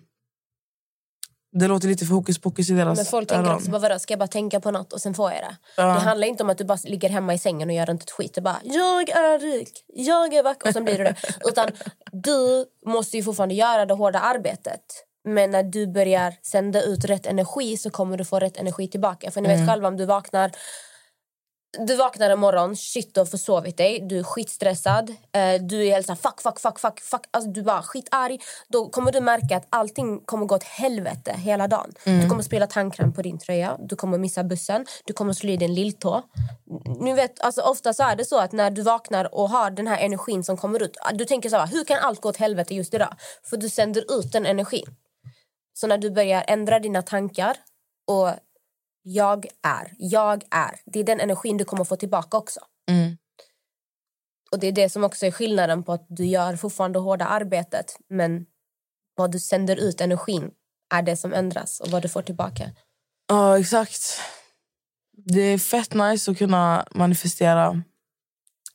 det 1.61 1.69
låter 1.69 1.89
lite 1.89 2.07
för 2.07 2.15
hokus 2.15 2.39
pokus 2.39 2.71
i 2.71 2.73
deras 2.73 2.97
Men 2.99 3.05
folk 3.07 3.29
tänker 3.29 3.45
öron. 3.45 3.57
också, 3.57 3.71
bara, 3.71 3.79
vadå, 3.79 3.99
ska 3.99 4.13
jag 4.13 4.19
bara 4.19 4.27
tänka 4.29 4.61
på 4.61 4.71
något 4.71 4.93
och 4.93 5.01
sen 5.01 5.15
får 5.15 5.33
jag 5.33 5.41
det? 5.41 5.57
Ja. 5.77 5.83
Det 5.83 6.01
handlar 6.01 6.29
inte 6.29 6.43
om 6.43 6.51
att 6.51 6.59
du 6.59 6.65
bara 6.65 6.79
ligger 6.85 7.09
hemma 7.09 7.35
i 7.35 7.39
sängen 7.39 7.69
och 7.69 7.75
gör 7.75 7.91
inte 7.91 8.03
ett 8.03 8.11
skit. 8.11 8.37
Är 8.37 8.43
bara, 8.43 8.61
jag 8.65 9.09
är 9.11 9.39
rik, 9.39 9.85
jag 9.89 10.35
är 10.35 10.43
vacker 10.43 10.69
och 10.69 10.73
sen 10.73 10.85
blir 10.85 10.99
du 10.99 11.05
det. 11.05 11.15
Utan 11.49 11.71
du 12.13 12.67
måste 12.87 13.17
ju 13.17 13.23
fortfarande 13.23 13.55
göra 13.55 13.87
det 13.87 13.95
hårda 13.95 14.19
arbetet. 14.21 14.81
Men 15.25 15.51
när 15.51 15.63
du 15.63 15.87
börjar 15.87 16.35
sända 16.43 16.83
ut 16.83 17.05
rätt 17.05 17.27
energi 17.27 17.77
så 17.77 17.91
kommer 17.91 18.17
du 18.17 18.25
få 18.25 18.39
rätt 18.39 18.57
energi 18.57 18.89
tillbaka. 18.89 19.31
För 19.31 19.41
ni 19.41 19.49
vet 19.49 19.57
Mm. 19.57 19.69
själva 19.69 19.89
om 19.89 19.97
du 19.97 20.05
vaknar 20.07 20.51
du 21.79 21.97
vaknar 21.97 22.31
en 22.31 22.39
morgon, 22.39 22.77
shit 22.77 23.15
du 23.15 23.21
har 23.21 23.27
försovit 23.27 23.77
dig, 23.77 24.01
du 24.01 24.19
är 24.19 24.23
skitstressad, 24.23 25.11
eh, 25.11 25.63
du 25.63 25.87
är 25.87 25.93
helt 25.93 26.07
såhär 26.07 26.17
fuck, 26.17 26.41
fuck, 26.41 26.61
fuck, 26.61 26.79
fuck, 26.79 27.01
fuck, 27.01 27.25
alltså 27.31 27.51
du 27.51 27.61
är 27.61 27.65
bara 27.65 27.83
skitarg. 27.83 28.39
Då 28.69 28.89
kommer 28.89 29.13
du 29.13 29.21
märka 29.21 29.57
att 29.57 29.67
allting 29.71 30.21
kommer 30.25 30.47
gå 30.47 30.55
åt 30.55 30.63
helvete 30.63 31.33
hela 31.39 31.69
dagen. 31.69 31.93
Du 32.05 32.29
kommer 32.29 32.43
spela 32.43 32.67
tandkräm 32.67 33.13
på 33.13 33.23
din 33.23 33.39
tröja, 33.39 33.77
du 33.79 33.97
kommer 33.97 34.19
missa 34.19 34.45
bussen, 34.45 34.87
du 35.05 35.13
kommer 35.13 35.33
slå 35.33 35.51
i 35.51 35.57
din 35.57 35.75
lilltå. 35.75 36.23
Nu 37.01 37.15
vet, 37.15 37.41
alltså 37.41 37.63
ofta 37.63 37.95
så 37.95 38.03
är 38.03 38.17
det 38.17 38.25
så 38.25 38.39
att 38.39 38.53
när 38.53 38.71
du 38.71 38.83
vaknar 38.83 39.35
och 39.35 39.51
har 39.51 39.71
den 39.71 39.87
här 39.87 39.99
energin 39.99 40.45
som 40.45 40.57
kommer 40.57 40.83
ut, 40.83 40.97
du 41.15 41.25
tänker 41.25 41.49
så 41.49 41.57
här, 41.57 41.67
hur 41.67 41.85
kan 41.85 41.99
allt 41.99 42.21
gå 42.21 42.29
åt 42.29 42.37
helvete 42.37 42.75
just 42.75 42.95
idag? 42.95 43.15
För 43.43 43.57
du 43.57 43.69
sänder 43.69 44.19
ut 44.19 44.33
den 44.33 44.47
energin. 44.47 44.87
Så 45.75 45.87
när 45.87 45.99
du 45.99 46.11
börjar 46.11 46.45
ändra 46.47 46.79
dina 46.79 47.03
tankar 47.03 47.57
och 48.07 48.31
jag 49.07 49.47
är, 49.63 49.95
jag 49.99 50.45
är. 50.51 50.81
Det 50.87 51.01
är 51.01 51.05
den 51.05 51.21
energin 51.21 51.57
du 51.57 51.65
kommer 51.65 51.85
få 51.85 51.97
tillbaka 51.97 52.37
också. 52.37 52.61
Mm. 52.91 53.17
Och 54.53 54.59
det 54.59 54.67
är 54.67 54.73
det 54.73 54.89
som 54.89 55.05
också 55.05 55.27
är 55.27 55.31
skillnaden 55.31 55.83
på 55.83 55.93
att 55.93 56.07
du 56.09 56.27
gör 56.27 56.57
fortfarande 56.57 56.99
hårda 56.99 57.25
arbetet 57.25 57.97
men 58.09 58.47
vad 59.17 59.33
du 59.33 59.39
sänder 59.41 59.77
ut 59.77 60.01
energin 60.01 60.51
är 60.95 61.03
det 61.03 61.17
som 61.17 61.33
ändras 61.33 61.81
och 61.81 61.89
vad 61.89 62.03
du 62.03 62.09
får 62.09 62.23
tillbaka. 62.23 62.71
Ja, 63.29 63.59
exakt. 63.59 64.21
Det 65.17 65.41
är 65.41 65.59
fett 65.59 65.95
nice 65.95 66.31
att 66.31 66.39
kunna 66.39 66.87
manifestera. 66.95 67.83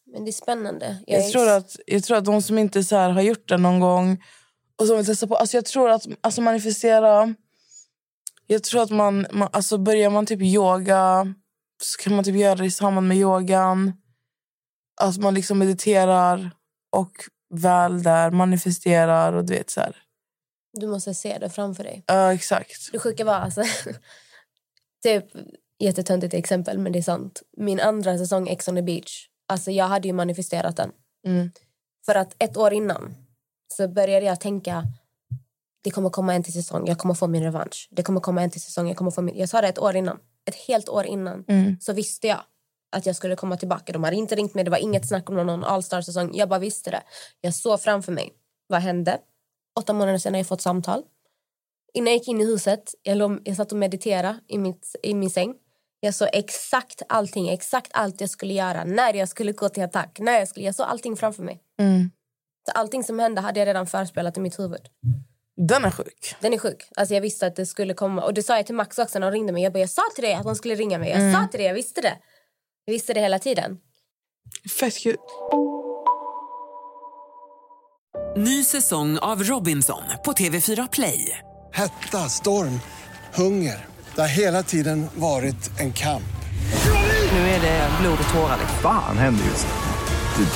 Men 0.06 0.26
det 0.26 0.30
är 0.30 0.34
spännande. 0.34 0.98
Jag, 1.08 1.26
är- 1.26 1.30
tror 1.30 1.50
att, 1.50 1.76
jag 1.86 2.04
tror 2.04 2.18
att 2.18 2.26
de 2.26 2.42
som 2.42 2.58
inte 2.58 2.84
så 2.84 2.96
här 2.96 3.10
har 3.10 3.22
gjort 3.22 3.50
det 3.50 3.58
någon 3.58 3.80
gång 3.80 4.24
och 4.76 4.88
som 4.88 4.98
vill 4.98 5.06
testa 5.06 5.28
på... 5.28 5.36
Alltså 5.36 5.58
jag 5.58 5.66
tror 5.66 5.90
att 5.90 6.04
alltså 6.22 6.42
manifestera... 6.42 7.36
Jag 8.52 8.64
tror 8.64 8.82
att 8.82 8.90
man, 8.90 9.26
man... 9.32 9.50
Alltså 9.52 9.78
börjar 9.78 10.10
man 10.10 10.26
typ 10.26 10.42
yoga 10.42 11.34
så 11.84 12.04
kan 12.04 12.16
man 12.16 12.24
typ 12.24 12.36
göra 12.36 12.56
det 12.56 12.66
i 12.66 12.72
samband 12.72 13.08
med 13.08 13.18
yogan. 13.18 13.94
Att 15.02 15.18
man 15.18 15.34
liksom 15.34 15.60
mediterar 15.60 16.52
och 16.92 17.12
väl 17.54 18.04
där 18.04 18.32
manifesterar 18.32 19.34
och 19.34 19.46
du 19.46 19.54
vet 19.54 19.70
så 19.70 19.82
här. 19.82 19.96
Du 20.74 20.88
måste 20.88 21.14
se 21.14 21.38
det 21.38 21.50
framför 21.50 21.84
dig. 21.84 22.04
Ja, 22.08 22.34
exakt. 22.34 22.92
Det 22.92 23.00
sjuka 23.00 23.26
var 23.26 23.34
alltså... 23.34 23.64
typ, 25.04 25.26
jättetöntigt 25.80 26.34
exempel, 26.34 26.78
men 26.78 26.92
det 26.92 27.00
är 27.00 27.04
sant. 27.04 27.42
Min 27.58 27.80
andra 27.80 28.18
säsong 28.18 28.48
Ex 28.48 28.68
on 28.68 28.76
the 28.76 28.82
beach. 28.82 29.28
Alltså 29.48 29.72
jag 29.72 29.86
hade 29.86 30.08
ju 30.08 30.14
manifesterat 30.14 30.78
den. 30.78 30.92
Mm. 31.26 31.52
För 32.06 32.16
att 32.16 32.44
ett 32.44 32.58
år 32.58 32.74
innan 32.74 33.16
så 33.68 33.88
började 33.88 34.26
jag 34.26 34.42
tänka 34.42 34.84
det 35.84 35.92
kommer 35.92 36.10
komma 36.10 36.34
en 36.34 36.44
till 36.44 36.54
säsong, 36.54 36.88
jag 36.88 36.98
kommer 36.98 37.14
få 37.14 37.28
min 37.28 37.44
revansch. 37.44 37.88
Det 37.92 38.04
kommer 38.04 38.20
komma 38.20 38.42
en 38.44 38.50
till 38.52 38.62
säsong, 38.62 38.88
jag 38.88 38.98
kommer 38.98 39.12
få 39.12 39.22
min... 39.22 39.38
Jag 39.38 39.50
sa 39.50 39.62
det 39.62 39.68
ett 39.68 39.80
år 39.80 39.96
innan. 39.96 40.20
Ett 40.46 40.56
helt 40.56 40.90
år 40.90 41.06
innan 41.06 41.46
Mm. 41.48 41.78
så 41.80 41.94
visste 41.94 42.28
jag 42.28 42.42
att 42.92 43.06
jag 43.06 43.16
skulle 43.16 43.36
komma 43.36 43.58
tillbaka. 43.58 43.94
De 43.94 44.04
hade 44.04 44.16
inte 44.16 44.36
ringt 44.36 44.54
mig, 44.56 44.64
det 44.64 44.72
var 44.72 44.78
inget 44.78 45.08
snack 45.08 45.30
om 45.30 45.36
någon 45.36 45.64
All-star-säsong. 45.64 46.32
Jag 46.34 46.50
bara 46.50 46.60
visste 46.60 46.92
det. 46.92 47.02
Jag 47.42 47.54
såg 47.56 47.82
framför 47.82 48.12
mig. 48.12 48.34
Vad 48.68 48.82
hände? 48.82 49.20
Åtta 49.80 49.94
månader 49.94 50.18
senare 50.18 50.36
har 50.36 50.40
jag 50.40 50.48
fått 50.48 50.62
samtal. 50.62 51.04
Innan 51.94 52.08
jag 52.08 52.18
gick 52.18 52.28
in 52.28 52.42
i 52.42 52.46
huset, 52.46 52.96
jag, 53.04 53.18
låg, 53.18 53.42
jag 53.44 53.56
satt 53.56 53.72
och 53.72 53.78
mediterade 53.78 54.40
i, 54.48 54.58
mitt, 54.58 54.96
i 55.04 55.14
min 55.14 55.30
säng. 55.30 55.56
Jag 56.00 56.16
såg 56.16 56.28
exakt 56.34 57.02
allting, 57.10 57.50
exakt 57.50 57.92
allt 57.94 58.22
jag 58.22 58.30
skulle 58.30 58.54
göra, 58.54 58.84
när 58.84 59.14
jag 59.14 59.30
skulle 59.30 59.52
gå 59.52 59.70
till 59.70 59.84
attack. 59.84 60.20
När 60.20 60.40
jag, 60.40 60.48
skulle, 60.48 60.66
jag 60.66 60.76
såg 60.76 60.86
allting 60.86 61.16
framför 61.16 61.44
mig. 61.44 61.62
Mm. 61.80 62.12
Så 62.66 62.72
allting 62.72 63.04
som 63.04 63.20
hände 63.20 63.42
hade 63.42 63.60
jag 63.60 63.68
redan 63.68 63.88
förspelat 63.88 64.38
i 64.38 64.40
mitt 64.40 64.60
huvud. 64.60 64.82
Den 65.68 65.86
är 65.86 65.92
sjuk. 65.92 66.36
Den 66.40 66.54
är 66.54 66.58
sjuk. 66.58 66.88
Alltså 66.96 67.14
jag 67.14 67.22
visste 67.22 67.48
att 67.48 67.56
det 67.56 67.66
skulle 67.66 67.94
komma. 67.94 68.24
Och 68.24 68.34
det 68.34 68.44
sa 68.44 68.56
jag 68.56 68.66
till 68.66 68.76
Max 68.76 69.00
också 69.00 69.20
när 69.20 69.26
han 69.28 69.34
ringde 69.34 69.54
mig. 69.54 69.64
Jag, 69.64 69.74
bara, 69.74 69.80
jag 69.80 69.90
sa 69.90 70.02
till 70.16 70.24
dig 70.24 70.34
att 70.34 70.46
han 70.46 70.56
skulle 70.56 70.76
ringa 70.76 70.98
mig. 70.98 71.10
Jag 71.10 71.20
Mm. 71.20 71.34
sa 71.34 71.48
till 71.48 71.58
dig, 71.58 71.68
jag 71.68 71.74
visste 71.74 72.02
det. 72.02 72.14
Jag 72.86 72.94
visste 72.94 73.14
det 73.14 73.20
hela 73.20 73.40
tiden. 73.40 73.78
Fett 74.80 74.98
kul. 75.00 75.18
Ny 78.38 78.64
säsong 78.64 79.18
av 79.18 79.44
Robinson 79.44 80.02
på 80.26 80.32
TV4 80.32 80.90
Play. 80.92 81.38
Hetta, 81.74 82.18
storm, 82.18 82.80
hunger. 83.36 83.86
Det 84.16 84.22
har 84.22 84.28
hela 84.28 84.64
tiden 84.64 85.08
varit 85.16 85.80
en 85.80 85.94
kamp. 85.94 86.24
Nu 87.32 87.40
är 87.40 87.62
det 87.62 87.90
blod 88.02 88.18
och 88.28 88.34
tårar. 88.34 88.58
Fan 88.82 89.18
händer 89.18 89.46
just 89.46 89.68
nu. 89.68 89.74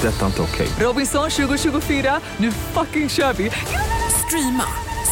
Det. 0.01 0.07
är 0.07 0.11
Detta 0.11 0.21
är 0.25 0.27
inte 0.29 0.41
okej. 0.41 0.67
Robinson 0.79 1.29
2024, 1.29 2.19
nu 2.37 2.51
fucking 2.51 3.09
kör 3.09 3.33
vi! 3.33 3.51
Streama 4.27 4.63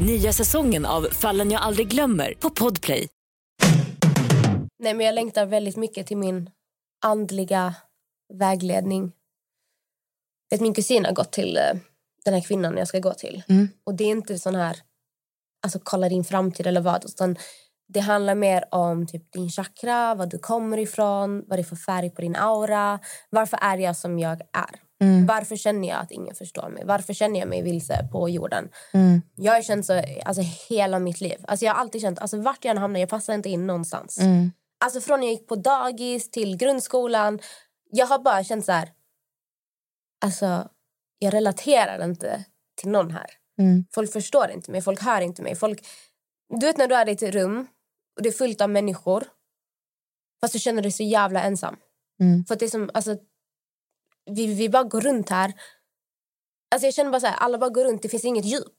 Nya 0.00 0.32
säsongen 0.32 0.86
av 0.86 1.02
Fallen 1.02 1.50
jag 1.50 1.62
aldrig 1.62 1.88
glömmer 1.88 2.34
på 2.34 2.50
Podplay. 2.50 3.08
Nej, 4.78 4.94
men 4.94 5.06
jag 5.06 5.14
längtar 5.14 5.46
väldigt 5.46 5.76
mycket 5.76 6.06
till 6.06 6.16
min 6.16 6.50
andliga 7.04 7.74
vägledning. 8.34 9.12
Vet, 10.50 10.60
min 10.60 10.74
kusin 10.74 11.04
har 11.04 11.12
gått 11.12 11.32
till 11.32 11.56
eh, 11.56 11.62
den 12.24 12.34
här 12.34 12.40
kvinnan 12.40 12.76
jag 12.76 12.88
ska 12.88 12.98
gå 12.98 13.14
till. 13.14 13.42
Mm. 13.48 13.68
Och 13.84 13.94
det 13.94 14.04
är 14.04 14.08
inte 14.08 14.38
sån 14.38 14.54
här, 14.54 14.76
alltså 15.62 15.78
kolla 15.82 16.08
din 16.08 16.24
framtid 16.24 16.66
eller 16.66 16.80
vad. 16.80 17.04
Utan 17.04 17.36
det 17.88 18.00
handlar 18.00 18.34
mer 18.34 18.64
om 18.70 19.06
typ 19.06 19.32
din 19.32 19.50
chakra, 19.50 20.14
var 20.14 20.26
du 20.26 20.38
kommer 20.38 20.78
ifrån, 20.78 21.44
vad 21.46 21.58
det 21.58 21.62
är 21.62 21.64
för 21.64 21.76
färg 21.76 22.10
på 22.10 22.22
din 22.22 22.36
aura. 22.36 22.98
Varför 23.30 23.58
är 23.62 23.78
jag 23.78 23.96
som 23.96 24.18
jag 24.18 24.40
är? 24.40 24.89
Mm. 25.00 25.26
Varför 25.26 25.56
känner 25.56 25.88
jag 25.88 26.00
att 26.00 26.10
ingen 26.10 26.34
förstår 26.34 26.68
mig? 26.68 26.82
Varför 26.84 27.12
känner 27.12 27.40
jag 27.40 27.48
mig 27.48 27.62
vilse 27.62 28.08
på 28.12 28.28
jorden? 28.28 28.68
Mm. 28.92 29.22
Jag 29.36 29.52
har 29.52 29.62
känt 29.62 29.86
så 29.86 30.02
alltså, 30.24 30.42
hela 30.68 30.98
mitt 30.98 31.20
liv. 31.20 31.44
Alltså, 31.48 31.64
jag 31.64 31.74
har 31.74 31.80
alltid 31.80 32.00
känt, 32.00 32.18
alltså, 32.18 32.40
vart 32.40 32.64
jag 32.64 32.70
än 32.70 32.78
hamnar, 32.78 33.00
jag 33.00 33.08
passar 33.08 33.34
inte 33.34 33.48
in 33.48 33.66
någonstans. 33.66 34.18
Mm. 34.18 34.52
Alltså 34.84 35.00
från 35.00 35.22
jag 35.22 35.32
gick 35.32 35.46
på 35.46 35.56
dagis 35.56 36.30
till 36.30 36.56
grundskolan. 36.56 37.38
Jag 37.90 38.06
har 38.06 38.18
bara 38.18 38.44
känt 38.44 38.64
så 38.64 38.72
här... 38.72 38.92
Alltså, 40.24 40.68
jag 41.18 41.34
relaterar 41.34 42.04
inte 42.04 42.44
till 42.76 42.90
någon 42.90 43.10
här. 43.10 43.30
Mm. 43.58 43.84
Folk 43.94 44.12
förstår 44.12 44.50
inte 44.50 44.70
mig, 44.70 44.82
folk 44.82 45.02
hör 45.02 45.20
inte 45.20 45.42
mig. 45.42 45.56
Folk, 45.56 45.86
du 46.60 46.66
vet 46.66 46.76
när 46.76 46.88
du 46.88 46.94
är 46.94 47.08
i 47.08 47.12
ett 47.12 47.22
rum 47.22 47.66
och 48.16 48.22
det 48.22 48.28
är 48.28 48.32
fullt 48.32 48.60
av 48.60 48.70
människor 48.70 49.24
fast 50.40 50.52
du 50.52 50.58
känner 50.58 50.82
dig 50.82 50.92
så 50.92 51.02
jävla 51.02 51.42
ensam. 51.42 51.76
Mm. 52.20 52.44
För 52.44 52.54
att 52.54 52.60
det 52.60 52.66
är 52.66 52.70
som, 52.70 52.90
alltså, 52.94 53.16
vi, 54.34 54.54
vi 54.54 54.68
bara 54.68 54.84
går 54.84 55.00
runt 55.00 55.30
här. 55.30 55.52
Alltså 56.74 56.86
jag 56.86 56.94
känner 56.94 57.10
bara 57.10 57.20
så 57.20 57.26
här, 57.26 57.36
alla 57.36 57.58
bara 57.58 57.70
går 57.70 57.84
runt, 57.84 58.02
det 58.02 58.08
finns 58.08 58.24
inget 58.24 58.44
djup. 58.44 58.78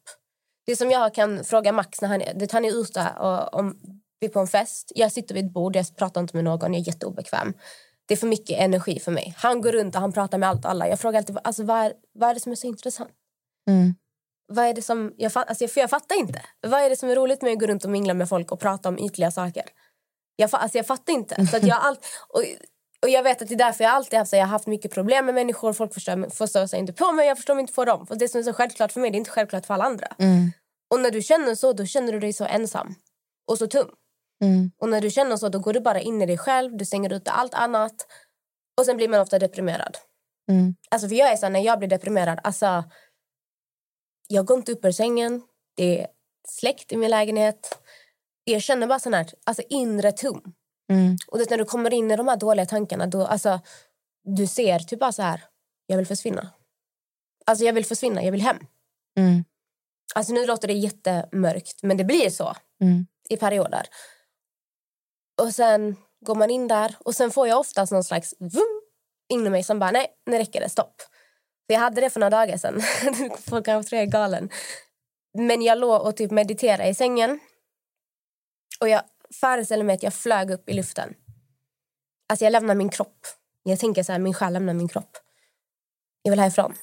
Det 0.65 0.75
som 0.75 0.91
jag 0.91 1.13
kan 1.13 1.43
fråga 1.43 1.71
Max 1.71 2.01
när 2.01 2.09
han 2.09 2.21
det 2.35 2.51
han 2.51 2.65
är 2.65 2.81
ute 2.81 3.07
och 3.19 3.53
om 3.53 3.79
vi 4.19 4.27
är 4.27 4.31
på 4.31 4.39
en 4.39 4.47
fest. 4.47 4.91
Jag 4.95 5.11
sitter 5.11 5.35
vid 5.35 5.45
ett 5.45 5.53
bord, 5.53 5.75
jag 5.75 5.95
pratar 5.95 6.21
inte 6.21 6.35
med 6.35 6.43
någon, 6.43 6.73
jag 6.73 6.81
är 6.81 6.87
jätteobekväm. 6.87 7.53
Det 8.05 8.13
är 8.13 8.17
för 8.17 8.27
mycket 8.27 8.59
energi 8.59 8.99
för 8.99 9.11
mig. 9.11 9.33
Han 9.37 9.61
går 9.61 9.71
runt 9.71 9.95
och 9.95 10.01
han 10.01 10.11
pratar 10.11 10.37
med 10.37 10.49
allt 10.49 10.65
alla. 10.65 10.87
Jag 10.87 10.99
frågar 10.99 11.19
alltid, 11.19 11.37
alltså, 11.43 11.63
vad, 11.63 11.77
är, 11.77 11.93
vad 12.13 12.29
är 12.29 12.33
det 12.33 12.39
som 12.39 12.51
är 12.51 12.55
så 12.55 12.67
intressant? 12.67 13.11
Mm. 13.69 13.95
Vad 14.47 14.65
är 14.65 14.73
det 14.73 14.81
som, 14.81 15.13
jag, 15.17 15.31
alltså, 15.35 15.67
för 15.67 15.81
jag 15.81 15.89
fattar 15.89 16.19
inte. 16.19 16.41
Vad 16.61 16.81
är 16.81 16.89
det 16.89 16.95
som 16.95 17.09
är 17.09 17.15
roligt 17.15 17.41
med 17.41 17.53
att 17.53 17.59
gå 17.59 17.65
runt 17.65 17.85
och 17.85 17.91
mingla 17.91 18.13
med 18.13 18.29
folk 18.29 18.51
och 18.51 18.59
prata 18.59 18.89
om 18.89 18.99
ytliga 18.99 19.31
saker? 19.31 19.63
Jag, 20.35 20.49
alltså, 20.53 20.77
jag 20.77 20.87
fattar 20.87 21.13
inte. 21.13 21.47
Så 21.47 21.57
att 21.57 21.63
jag, 21.63 21.77
allt, 21.81 21.99
och, 22.29 22.43
och 23.01 23.09
jag 23.09 23.23
vet 23.23 23.41
att 23.41 23.47
det 23.47 23.55
är 23.55 23.57
därför 23.57 23.83
jag 23.83 23.93
alltid 23.93 24.19
haft, 24.19 24.33
jag 24.33 24.39
har 24.39 24.47
haft 24.47 24.67
mycket 24.67 24.91
problem 24.91 25.25
med 25.25 25.35
människor. 25.35 25.73
Folk 25.73 25.93
förstår, 25.93 26.29
förstår 26.29 26.67
sig 26.67 26.79
inte 26.79 26.93
på 26.93 27.11
mig, 27.11 27.27
jag 27.27 27.37
förstår 27.37 27.55
mig 27.55 27.61
inte 27.61 27.73
på 27.73 27.85
dem. 27.85 28.07
För 28.07 28.15
det 28.15 28.27
som 28.27 28.39
är 28.39 28.43
så 28.43 28.53
självklart 28.53 28.91
för 28.91 28.99
mig 28.99 29.11
det 29.11 29.15
är 29.15 29.19
inte 29.19 29.31
självklart 29.31 29.65
för 29.65 29.73
alla 29.73 29.83
andra. 29.83 30.07
Mm. 30.19 30.51
Och 30.93 30.99
när 30.99 31.11
du 31.11 31.21
känner 31.21 31.55
så, 31.55 31.73
då 31.73 31.85
känner 31.85 32.13
du 32.13 32.19
dig 32.19 32.33
så 32.33 32.45
ensam. 32.45 32.95
Och 33.47 33.57
så 33.57 33.67
tom. 33.67 33.89
Mm. 34.43 34.71
Och 34.77 34.89
när 34.89 35.01
du 35.01 35.09
känner 35.09 35.37
så, 35.37 35.49
då 35.49 35.59
går 35.59 35.73
du 35.73 35.79
bara 35.79 35.99
in 35.99 36.21
i 36.21 36.25
dig 36.25 36.37
själv. 36.37 36.77
Du 36.77 36.85
stänger 36.85 37.13
ute 37.13 37.31
allt 37.31 37.53
annat. 37.53 38.07
Och 38.79 38.85
sen 38.85 38.97
blir 38.97 39.07
man 39.07 39.19
ofta 39.19 39.39
deprimerad. 39.39 39.97
Mm. 40.49 40.75
Alltså 40.91 41.07
för 41.07 41.15
jag 41.15 41.31
är 41.31 41.37
så 41.37 41.49
när 41.49 41.59
jag 41.59 41.79
blir 41.79 41.89
deprimerad, 41.89 42.39
alltså 42.43 42.83
jag 44.27 44.45
går 44.45 44.57
inte 44.57 44.71
upp 44.71 44.85
ur 44.85 44.91
sängen. 44.91 45.41
Det 45.75 46.01
är 46.01 46.07
släckt 46.47 46.91
i 46.91 46.97
min 46.97 47.11
lägenhet. 47.11 47.79
Jag 48.43 48.61
känner 48.61 48.87
bara 48.87 48.99
sån 48.99 49.13
här, 49.13 49.27
alltså 49.43 49.63
inre 49.69 50.11
tom. 50.11 50.53
Mm. 50.91 51.17
Och 51.27 51.38
det, 51.38 51.49
när 51.49 51.58
du 51.58 51.65
kommer 51.65 51.93
in 51.93 52.12
i 52.12 52.15
de 52.15 52.27
här 52.27 52.38
dåliga 52.38 52.65
tankarna, 52.65 53.08
då, 53.08 53.25
alltså, 53.25 53.60
du 54.23 54.47
ser 54.47 54.80
typ 54.80 54.99
bara 54.99 55.12
så 55.12 55.21
här, 55.21 55.43
jag 55.86 55.97
vill 55.97 56.08
försvinna. 56.08 56.49
Alltså 57.45 57.65
jag 57.65 57.73
vill 57.73 57.86
försvinna, 57.86 58.23
jag 58.23 58.32
vill 58.32 58.41
hem. 58.41 58.58
Mm. 59.17 59.43
Alltså 60.15 60.34
nu 60.34 60.45
låter 60.45 60.67
det 60.67 60.73
jättemörkt, 60.73 61.84
men 61.84 61.97
det 61.97 62.04
blir 62.04 62.30
så 62.30 62.56
Mm. 62.82 63.08
i 63.30 63.38
perioder. 63.38 63.88
Och 65.41 65.56
sen 65.56 65.95
går 66.25 66.36
man 66.36 66.49
in 66.49 66.67
där 66.67 66.95
och 66.99 67.15
sen 67.15 67.32
får 67.32 67.47
jag 67.47 67.60
oftast 67.60 67.91
någon 67.91 68.04
slags 68.04 68.34
vum 68.39 68.82
inom 69.30 69.51
mig 69.51 69.63
som 69.63 69.80
bara, 69.80 69.91
nej, 69.91 70.08
nu 70.25 70.38
räcker 70.38 70.62
det, 70.62 70.69
stopp. 70.69 71.01
För 71.67 71.73
jag 71.73 71.80
hade 71.80 72.01
det 72.01 72.10
för 72.10 72.19
några 72.19 72.30
dagar 72.30 72.58
sedan. 72.58 72.82
Folk 73.49 73.65
kanske 73.65 73.89
tror 73.89 73.99
jag 73.99 74.08
är 74.08 74.12
galen. 74.12 74.49
Men 75.38 75.62
jag 75.62 75.77
låg 75.77 76.01
och 76.01 76.17
typ 76.17 76.32
mediterade 76.32 76.89
i 76.89 76.95
sängen. 76.95 77.39
Och 78.80 78.89
jag 78.89 79.01
föreställer 79.39 79.83
mig 79.83 79.95
att 79.95 80.03
jag 80.03 80.13
flög 80.13 80.51
upp 80.51 80.69
i 80.69 80.73
luften. 80.73 81.13
Alltså 82.29 82.45
jag 82.45 82.51
lämnar 82.51 82.75
min 82.75 82.89
kropp. 82.89 83.27
Jag 83.63 83.79
tänker 83.79 84.03
så 84.03 84.11
här, 84.11 84.19
min 84.19 84.33
själ 84.33 84.53
lämnar 84.53 84.73
min 84.73 84.87
kropp. 84.87 85.17
Jag 86.21 86.31
vill 86.31 86.39
härifrån. 86.39 86.73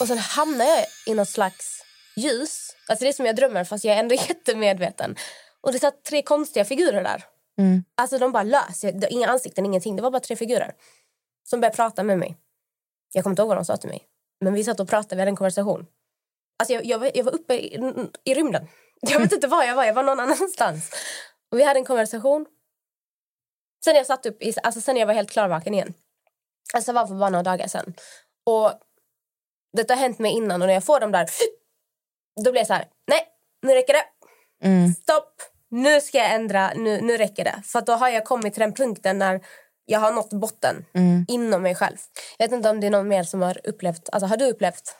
Och 0.00 0.06
sen 0.08 0.18
hamnar 0.18 0.64
jag 0.64 0.84
i 1.06 1.14
något 1.14 1.28
slags 1.28 1.82
ljus. 2.16 2.76
Alltså 2.88 3.04
det 3.04 3.08
är 3.08 3.12
som 3.12 3.26
jag 3.26 3.36
drömmer 3.36 3.64
fast 3.64 3.84
jag 3.84 3.94
är 3.96 4.00
ändå 4.00 4.14
jättemedveten. 4.28 5.16
Och 5.60 5.72
det 5.72 5.78
satt 5.78 6.04
tre 6.04 6.22
konstiga 6.22 6.64
figurer 6.64 7.02
där. 7.04 7.24
Mm. 7.58 7.84
Alltså 7.94 8.18
de 8.18 8.32
bara 8.32 8.42
lös. 8.42 8.84
Jag- 8.84 9.10
Inga 9.12 9.28
ansikten, 9.28 9.66
ingenting. 9.66 9.96
Det 9.96 10.02
var 10.02 10.10
bara 10.10 10.20
tre 10.20 10.36
figurer. 10.36 10.72
Som 11.44 11.60
började 11.60 11.76
prata 11.76 12.02
med 12.02 12.18
mig. 12.18 12.36
Jag 13.12 13.24
kommer 13.24 13.32
inte 13.32 13.42
ihåg 13.42 13.48
vad 13.48 13.56
de 13.58 13.64
sa 13.64 13.76
till 13.76 13.88
mig. 13.88 14.02
Men 14.40 14.54
vi 14.54 14.64
satt 14.64 14.80
och 14.80 14.88
pratade, 14.88 15.14
vi 15.16 15.20
hade 15.20 15.30
en 15.30 15.36
konversation. 15.36 15.86
Alltså 16.58 16.72
jag, 16.74 16.84
jag, 16.84 16.98
var, 16.98 17.10
jag 17.14 17.24
var 17.24 17.32
uppe 17.34 17.54
i, 17.54 17.74
i 18.24 18.34
rymden. 18.34 18.66
Jag 19.00 19.20
vet 19.20 19.32
inte 19.32 19.46
var 19.46 19.64
jag 19.64 19.74
var, 19.74 19.84
jag 19.84 19.94
var 19.94 20.02
någon 20.02 20.20
annanstans. 20.20 20.90
Och 21.52 21.58
vi 21.58 21.62
hade 21.64 21.80
en 21.80 21.84
konversation. 21.84 22.46
Sen 23.84 23.96
jag 23.96 24.06
satt 24.06 24.26
upp, 24.26 24.42
i, 24.42 24.54
alltså 24.62 24.80
sen 24.80 24.96
jag 24.96 25.06
var 25.06 25.14
helt 25.14 25.30
klarvaken 25.30 25.74
igen. 25.74 25.94
Alltså 26.74 26.92
det 26.92 26.94
var 26.94 27.06
för 27.06 27.14
bara 27.14 27.30
några 27.30 27.42
dagar 27.42 27.66
sedan. 27.68 27.94
Och 28.46 28.72
detta 29.76 29.94
har 29.94 30.00
hänt 30.00 30.18
mig 30.18 30.32
innan 30.32 30.62
och 30.62 30.66
när 30.66 30.74
jag 30.74 30.84
får 30.84 31.00
dem 31.00 31.12
där, 31.12 31.28
då 32.44 32.50
blir 32.50 32.60
jag 32.60 32.66
så 32.66 32.74
här, 32.74 32.88
nej, 33.06 33.26
nu 33.62 33.74
räcker 33.74 33.92
det. 33.92 34.04
Mm. 34.66 34.92
Stopp, 34.94 35.42
nu 35.68 36.00
ska 36.00 36.18
jag 36.18 36.34
ändra, 36.34 36.72
nu, 36.76 37.00
nu 37.00 37.16
räcker 37.16 37.44
det. 37.44 37.62
För 37.64 37.80
då 37.80 37.92
har 37.92 38.08
jag 38.08 38.24
kommit 38.24 38.54
till 38.54 38.60
den 38.60 38.72
punkten 38.74 39.18
när 39.18 39.40
jag 39.84 40.00
har 40.00 40.12
nått 40.12 40.30
botten 40.30 40.84
Mm. 40.94 41.24
inom 41.28 41.62
mig 41.62 41.74
själv. 41.74 41.96
Jag 42.38 42.48
vet 42.48 42.56
inte 42.56 42.70
om 42.70 42.80
det 42.80 42.86
är 42.86 42.90
någon 42.90 43.08
mer 43.08 43.22
som 43.24 43.42
har 43.42 43.60
upplevt, 43.64 44.08
alltså 44.12 44.26
har 44.26 44.36
du 44.36 44.50
upplevt 44.50 44.96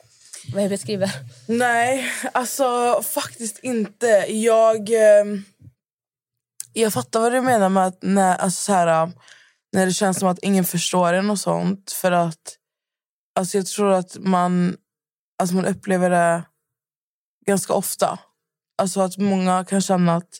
vad 0.52 0.62
jag 0.62 0.70
beskriver? 0.70 1.10
Nej, 1.46 2.12
alltså 2.32 3.00
faktiskt 3.02 3.58
inte. 3.58 4.06
Jag, 4.28 4.90
eh, 4.90 5.24
jag 6.72 6.92
fattar 6.92 7.20
vad 7.20 7.32
du 7.32 7.40
menar 7.40 7.68
med 7.68 7.86
att 7.86 8.02
när, 8.02 8.36
alltså, 8.36 8.60
så 8.64 8.72
här, 8.72 9.12
när 9.72 9.86
det 9.86 9.92
känns 9.92 10.18
som 10.18 10.28
att 10.28 10.38
ingen 10.42 10.64
förstår 10.64 11.12
en 11.12 11.30
och 11.30 11.38
sånt. 11.38 11.92
För 11.92 12.12
att 12.12 12.56
alltså, 13.34 13.56
jag 13.56 13.66
tror 13.66 13.92
att 13.92 14.16
man, 14.18 14.76
alltså, 15.38 15.54
man 15.54 15.66
upplever 15.66 16.10
det 16.10 16.44
ganska 17.46 17.72
ofta. 17.72 18.18
Alltså 18.78 19.00
att 19.00 19.18
många 19.18 19.64
kan 19.64 19.80
känna 19.80 20.16
att 20.16 20.38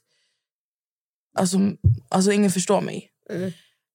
alltså, 1.39 1.59
alltså, 2.09 2.33
ingen 2.33 2.51
förstår 2.51 2.81
mig. 2.81 3.11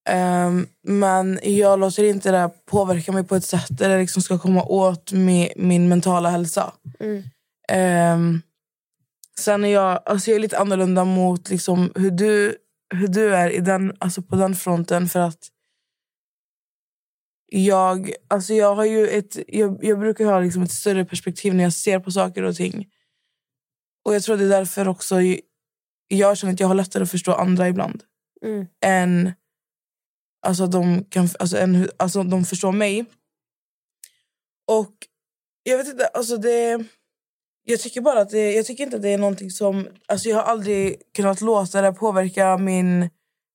Ehm, 0.06 0.68
men 0.84 1.39
jag 1.44 1.80
låter 1.80 2.04
inte 2.04 2.32
det 2.32 2.50
påverka 2.65 3.12
mig 3.12 3.24
på 3.24 3.36
ett 3.36 3.46
sätt 3.46 3.68
där 3.70 3.89
det 3.89 3.98
liksom 3.98 4.22
ska 4.22 4.39
komma 4.39 4.63
åt 4.63 5.12
mi, 5.12 5.54
min 5.56 5.89
mentala 5.89 6.30
hälsa. 6.30 6.74
Mm. 7.00 7.24
Ehm, 7.70 8.41
sen 9.39 9.65
är 9.65 9.70
jag, 9.70 10.00
alltså 10.06 10.30
jag 10.30 10.36
är 10.36 10.41
lite 10.41 10.60
annorlunda 10.60 11.06
mot 11.06 11.50
liksom 11.50 11.91
hur, 11.96 12.12
du, 12.12 12.56
hur 12.94 13.08
du 13.08 13.36
är 13.36 13.50
i 13.50 13.60
den, 13.60 13.94
alltså 14.00 14.22
på 14.22 14.36
den 14.36 14.56
fronten. 14.56 15.10
För 15.10 15.20
att 15.20 15.48
jag, 17.52 18.12
alltså 18.28 18.54
jag, 18.54 18.76
har 18.76 18.86
ju 18.86 19.08
ett, 19.08 19.38
jag, 19.48 19.84
jag 19.84 20.00
brukar 20.00 20.26
ha 20.26 20.39
liksom 20.39 20.63
ett 20.63 20.72
större 20.72 21.06
perspektiv 21.06 21.54
när 21.54 21.63
jag 21.63 21.74
ser 21.74 22.00
på 22.00 22.12
saker 22.12 22.44
och 22.44 22.56
ting. 22.56 22.88
Och 24.06 24.15
jag 24.15 24.24
tror 24.24 24.38
det 24.38 24.44
är 24.44 24.50
därför 24.50 24.88
också 24.88 25.15
jag 26.08 26.38
känner 26.38 26.54
att 26.54 26.60
jag 26.60 26.68
har 26.68 26.76
lättare 26.76 27.04
att 27.04 27.12
förstå 27.12 27.34
andra 27.34 27.68
ibland 27.68 28.04
Mm. 28.41 28.68
än 28.86 29.32
alltså, 30.45 30.67
de 30.67 31.03
kan, 31.03 31.29
alltså, 31.39 31.58
hur- 31.58 31.91
alltså, 31.97 32.23
de 32.23 32.45
förstår 32.45 32.71
mig. 32.71 33.05
Och 34.67 34.93
jag 35.63 35.77
vet 35.77 35.88
inte, 35.88 36.08
alltså 36.08 36.38
det... 36.38 36.85
Jag 37.67 37.79
tycker 37.79 38.02
bara 38.02 38.21
att 38.21 38.29
det, 38.29 38.52
jag 38.54 38.65
tycker 38.65 38.83
inte 38.83 38.96
att 38.96 39.02
det 39.02 39.10
är 39.10 39.17
någonting 39.17 39.52
som... 39.52 39.87
Alltså 40.08 40.29
jag 40.29 40.35
har 40.35 40.43
aldrig 40.43 41.02
kunnat 41.15 41.41
låta 41.41 41.81
det 41.81 41.93
påverka 41.93 42.58
min 42.58 43.10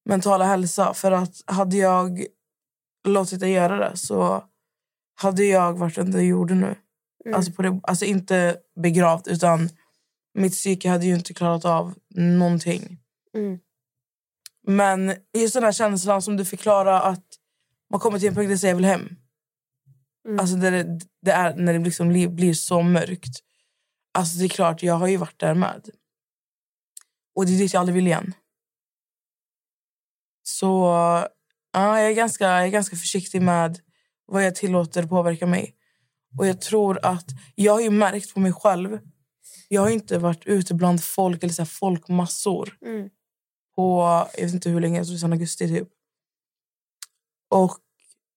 mentala 0.09 0.45
hälsa. 0.45 0.95
För 0.95 1.12
att 1.12 1.34
hade 1.47 1.76
jag 1.76 2.24
låtit 3.09 3.41
det 3.41 3.49
göra 3.49 3.91
det 3.91 3.97
så 3.97 4.45
hade 5.14 5.45
jag 5.45 5.78
varit 5.78 5.99
under 5.99 6.20
jorden 6.20 6.61
nu. 6.61 6.74
Mm. 7.24 7.36
Alltså, 7.36 7.53
på 7.53 7.62
det, 7.62 7.80
alltså 7.82 8.05
inte 8.05 8.57
begravd, 8.82 9.28
utan 9.28 9.68
mitt 10.34 10.53
psyke 10.53 10.88
hade 10.88 11.07
ju 11.07 11.14
inte 11.14 11.34
klarat 11.34 11.64
av 11.64 11.95
någonting. 12.14 12.99
Mm. 13.34 13.59
Men 14.67 15.15
just 15.39 15.55
den 15.55 15.63
här 15.63 15.73
känslan 15.73 16.23
som 16.23 16.37
du 16.37 16.45
förklarar 16.45 17.01
att 17.01 17.27
man 17.91 18.01
kommer 18.01 18.19
till 18.19 18.29
en 18.29 18.35
punkt 18.35 18.61
där 18.61 18.69
jag 18.69 18.77
vill 18.77 18.85
hem. 18.85 19.09
Mm. 20.27 20.41
Alltså 20.41 20.57
det, 20.57 21.01
det 21.23 21.31
är 21.31 21.57
när 21.57 21.73
det 21.73 21.79
liksom 21.79 22.09
blir, 22.09 22.29
blir 22.29 22.55
så 22.55 22.83
mörkt. 22.83 23.41
Alltså 24.15 24.39
det 24.39 24.45
är 24.45 24.49
klart, 24.49 24.83
jag 24.83 24.95
har 24.95 25.07
ju 25.07 25.17
varit 25.17 25.41
där 25.41 25.55
med. 25.55 25.89
Och 27.35 27.47
det 27.47 27.53
är 27.53 27.59
dit 27.59 27.73
jag 27.73 27.81
aldrig 27.81 27.95
vill 27.95 28.07
igen. 28.07 28.35
Så 30.43 30.87
Ja, 31.73 32.01
jag, 32.01 32.11
är 32.11 32.15
ganska, 32.15 32.45
jag 32.45 32.65
är 32.65 32.69
ganska 32.69 32.97
försiktig 32.97 33.43
med 33.43 33.79
vad 34.27 34.45
jag 34.45 34.55
tillåter 34.55 35.07
påverka 35.07 35.47
mig. 35.47 35.75
Och 36.39 36.47
jag 36.47 36.61
tror 36.61 37.05
att... 37.07 37.27
Jag 37.55 37.73
har 37.73 37.81
ju 37.81 37.91
märkt 37.91 38.35
på 38.35 38.41
mig 38.41 38.53
själv... 38.53 38.99
Jag 39.69 39.81
har 39.81 39.91
inte 39.91 40.19
varit 40.19 40.47
ute 40.47 40.75
bland 40.75 41.05
folk 41.05 41.43
eller 41.43 41.55
så 41.55 41.67
folkmassor 41.67 42.77
Mm. 42.87 43.09
På 43.81 44.26
jag 44.37 44.45
vet 44.45 44.55
inte 44.55 44.70
hur 44.70 44.81
länge, 44.81 44.99
jag 44.99 45.07
tror 45.07 45.16
sedan 45.16 45.33
augusti 45.33 45.68
typ. 45.68 45.89
Och 47.51 47.78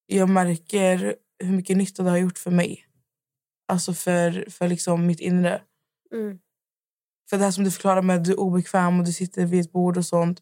jag 0.07 0.29
märker 0.29 1.15
hur 1.43 1.51
mycket 1.53 1.77
nytta 1.77 2.03
det 2.03 2.09
har 2.09 2.17
gjort 2.17 2.37
för 2.37 2.51
mig. 2.51 2.85
Alltså 3.67 3.93
för, 3.93 4.49
för 4.49 4.67
liksom 4.67 5.05
mitt 5.05 5.19
inre. 5.19 5.61
Mm. 6.13 6.39
För 7.29 7.37
det 7.37 7.43
här 7.43 7.51
som 7.51 7.63
du 7.63 7.71
förklarar 7.71 8.01
med 8.01 8.15
att 8.17 8.25
du 8.25 8.31
är 8.31 8.39
obekväm 8.39 8.99
och 8.99 9.05
du 9.05 9.13
sitter 9.13 9.45
vid 9.45 9.61
ett 9.61 9.71
bord 9.71 9.97
och 9.97 10.05
sånt. 10.05 10.39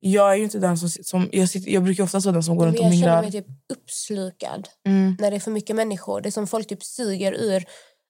Jag 0.00 0.32
är 0.32 0.36
ju 0.36 0.44
inte 0.44 0.58
den 0.58 0.78
som... 0.78 0.88
som 0.88 1.28
jag, 1.32 1.48
sitter, 1.48 1.70
jag 1.70 1.82
brukar 1.84 2.04
ofta 2.04 2.18
vara 2.18 2.32
den 2.32 2.42
som 2.42 2.56
går 2.56 2.66
runt 2.66 2.78
och 2.78 2.84
jag 2.84 2.92
känner 2.92 3.22
minglar. 3.22 3.22
mig 3.22 3.32
typ 3.32 3.46
uppslukad 3.72 4.68
Mm. 4.86 5.16
när 5.20 5.30
det 5.30 5.36
är 5.36 5.40
för 5.40 5.50
mycket 5.50 5.76
människor. 5.76 6.20
Det 6.20 6.28
är 6.28 6.30
som 6.30 6.46
folk 6.46 6.68
typ 6.68 6.82
suger 6.84 7.32
ur. 7.32 7.64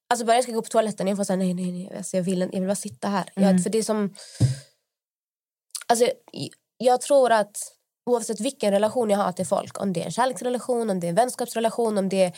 Alltså 0.09 0.25
bara 0.25 0.35
jag 0.35 0.43
ska 0.43 0.53
gå 0.53 0.61
på 0.61 0.69
toaletten 0.69 1.07
jag 1.07 1.17
får 1.17 1.23
säga 1.23 1.37
nej, 1.37 1.53
nej, 1.53 1.71
nej. 1.71 1.97
Alltså, 1.97 2.17
jag, 2.17 2.23
vill, 2.23 2.39
jag 2.39 2.59
vill 2.59 2.65
bara 2.67 2.75
sitta 2.75 3.07
här. 3.07 3.29
Mm. 3.35 3.49
Jag, 3.49 3.63
för 3.63 3.69
det 3.69 3.77
är 3.77 3.83
som... 3.83 4.13
Alltså, 5.89 6.05
jag- 6.77 7.01
tror 7.01 7.31
att 7.31 7.57
oavsett 8.09 8.39
vilken 8.39 8.71
relation 8.71 9.09
jag 9.09 9.17
har 9.17 9.31
till 9.31 9.45
folk, 9.47 9.81
om 9.81 9.93
det 9.93 10.01
är 10.01 10.05
en 10.05 10.11
kärleksrelation, 10.11 10.89
om 10.89 10.99
det 10.99 11.07
är 11.07 11.09
en 11.09 11.15
vänskapsrelation, 11.15 11.97
om 11.97 12.09
det 12.09 12.23
är 12.23 12.33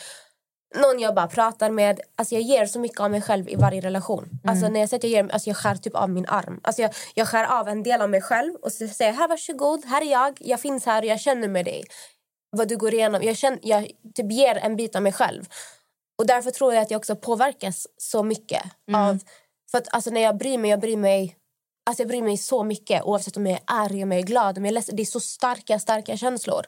någon 0.76 1.00
jag 1.00 1.16
bara 1.16 1.28
pratar 1.28 1.70
med. 1.70 2.00
Alltså 2.16 2.36
jag 2.36 2.42
ger 2.42 2.66
så 2.66 2.80
mycket 2.80 3.00
av 3.00 3.12
mig 3.12 3.22
själv 3.22 3.50
i 3.50 3.56
varje 3.56 3.82
relation. 3.82 4.30
Alltså 4.48 4.68
när 4.70 4.80
jag 4.80 4.90
säger 4.90 5.00
att 5.00 5.04
jag, 5.04 5.12
ger, 5.12 5.34
alltså 5.34 5.50
jag 5.50 5.58
skär 5.58 5.76
typ 5.76 5.96
av 5.96 6.10
min 6.10 6.26
arm. 6.28 6.60
Alltså 6.64 6.82
jag, 6.82 6.92
jag 7.16 7.28
skär 7.28 7.46
av 7.60 7.68
en 7.68 7.84
del 7.84 8.02
av 8.02 8.10
mig 8.10 8.22
själv 8.22 8.56
och 8.56 8.72
så 8.72 8.88
säger 8.88 9.12
jag 9.12 9.18
här 9.18 9.28
varsågod, 9.28 9.86
här 9.86 10.02
är 10.02 10.12
jag, 10.12 10.38
jag 10.40 10.60
finns 10.60 10.86
här 10.86 11.02
och 11.02 11.08
jag 11.08 11.20
känner 11.20 11.48
med 11.48 11.66
dig. 11.66 11.84
Vad 12.58 12.68
du 12.68 12.78
går 12.78 12.94
igenom. 12.94 13.24
Jag, 13.24 13.38
känner, 13.38 13.60
jag 13.64 13.88
typ 14.16 14.32
ger 14.32 14.56
en 14.56 14.76
bit 14.76 14.96
av 14.96 15.02
mig 15.02 15.14
själv. 15.14 15.44
Och 16.20 16.28
därför 16.28 16.52
tror 16.52 16.74
jag 16.74 16.82
att 16.82 16.92
jag 16.92 17.00
också 17.00 17.16
påverkas 17.16 17.88
så 17.98 18.24
mycket 18.24 18.62
av... 19.10 19.20
För 19.72 19.78
att 19.78 19.94
alltså 19.94 20.10
när 20.10 20.22
jag 20.22 20.38
bryr 20.38 20.58
mig, 20.58 20.72
jag 20.72 20.80
bryr 20.80 20.98
mig... 20.98 21.38
Alltså 21.86 22.02
jag 22.04 22.08
bryr 22.08 22.22
mig 22.22 22.38
så 22.38 22.64
mycket 22.64 23.04
oavsett 23.04 23.38
om 23.38 23.46
jag 23.46 23.54
är 23.56 23.64
arg, 23.66 24.04
om 24.04 24.12
jag 24.12 24.20
är 24.22 24.26
glad, 24.26 24.58
om 24.58 24.66
jag 24.66 24.72
är 24.72 24.74
ledsen. 24.76 24.96
Det 24.96 25.04
är 25.04 25.06
så 25.06 25.20
starka, 25.20 25.80
starka 25.80 26.18
känslor. 26.18 26.66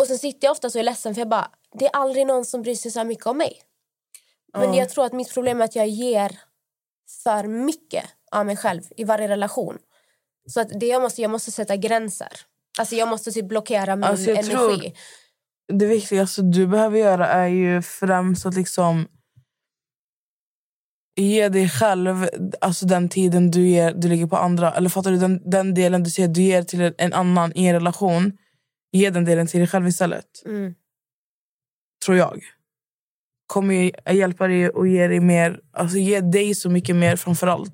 Och 0.00 0.06
sen 0.06 0.18
sitter 0.18 0.46
jag 0.46 0.52
ofta 0.52 0.70
så 0.70 0.78
är 0.78 0.82
ledsen 0.82 1.14
för 1.14 1.20
jag 1.20 1.28
bara, 1.28 1.50
det 1.78 1.84
är 1.86 1.90
aldrig 1.96 2.26
någon 2.26 2.44
som 2.44 2.62
bryr 2.62 2.74
sig 2.74 2.90
så 2.90 3.04
mycket 3.04 3.26
om 3.26 3.38
mig. 3.38 3.62
Men 4.58 4.74
Ja. 4.74 4.78
jag 4.78 4.88
tror 4.90 5.04
att 5.04 5.12
mitt 5.12 5.34
problem 5.34 5.60
är 5.60 5.64
att 5.64 5.76
jag 5.76 5.88
ger 5.88 6.38
för 7.24 7.44
mycket 7.48 8.04
av 8.32 8.46
mig 8.46 8.56
själv 8.56 8.82
i 8.96 9.04
varje 9.04 9.28
relation. 9.28 9.78
Så 10.48 10.60
att 10.60 10.80
det 10.80 10.86
jag 10.86 11.02
måste, 11.02 11.22
jag 11.22 11.30
måste 11.30 11.50
sätta 11.50 11.76
gränser. 11.76 12.32
Alltså 12.78 12.94
jag 12.94 13.08
måste 13.08 13.32
typ 13.32 13.48
blockera 13.48 13.96
min 13.96 14.04
Alltså, 14.04 14.30
energi. 14.30 14.94
Det 15.72 15.86
viktigaste 15.86 16.42
du 16.42 16.66
behöver 16.66 16.98
göra 16.98 17.28
är 17.28 17.46
ju 17.46 17.82
främst 17.82 18.46
att 18.46 18.54
liksom 18.54 19.08
ge 21.16 21.48
dig 21.48 21.68
själv 21.68 22.28
alltså 22.60 22.86
den 22.86 23.08
tiden 23.08 23.50
du, 23.50 23.68
ger, 23.68 23.94
du 23.94 24.08
lägger 24.08 24.26
på 24.26 24.36
andra. 24.36 24.72
Eller 24.72 24.88
fattar 24.88 25.10
du? 25.10 25.16
Den, 25.16 25.50
den 25.50 25.74
delen 25.74 26.02
du 26.02 26.10
säger 26.10 26.28
du 26.28 26.42
ger 26.42 26.62
till 26.62 26.94
en- 26.98 27.12
annan 27.12 27.52
i 27.54 27.66
en 27.66 27.72
relation. 27.74 28.32
Ge 28.92 29.10
den 29.10 29.24
delen 29.24 29.46
till 29.46 29.60
dig 29.60 29.66
själv 29.66 29.88
istället. 29.88 30.26
Mm. 30.46 30.74
Tror 32.04 32.16
jag. 32.16 32.40
Kommer 33.46 34.10
hjälpa 34.12 34.46
dig 34.46 34.68
och 34.68 34.88
ge 34.88 35.06
dig 35.08 35.20
mer. 35.20 35.60
Alltså 35.72 35.96
ge 35.96 36.20
dig 36.20 36.54
så 36.54 36.70
mycket 36.70 36.96
mer 36.96 37.16
framför 37.16 37.46
allt. 37.46 37.72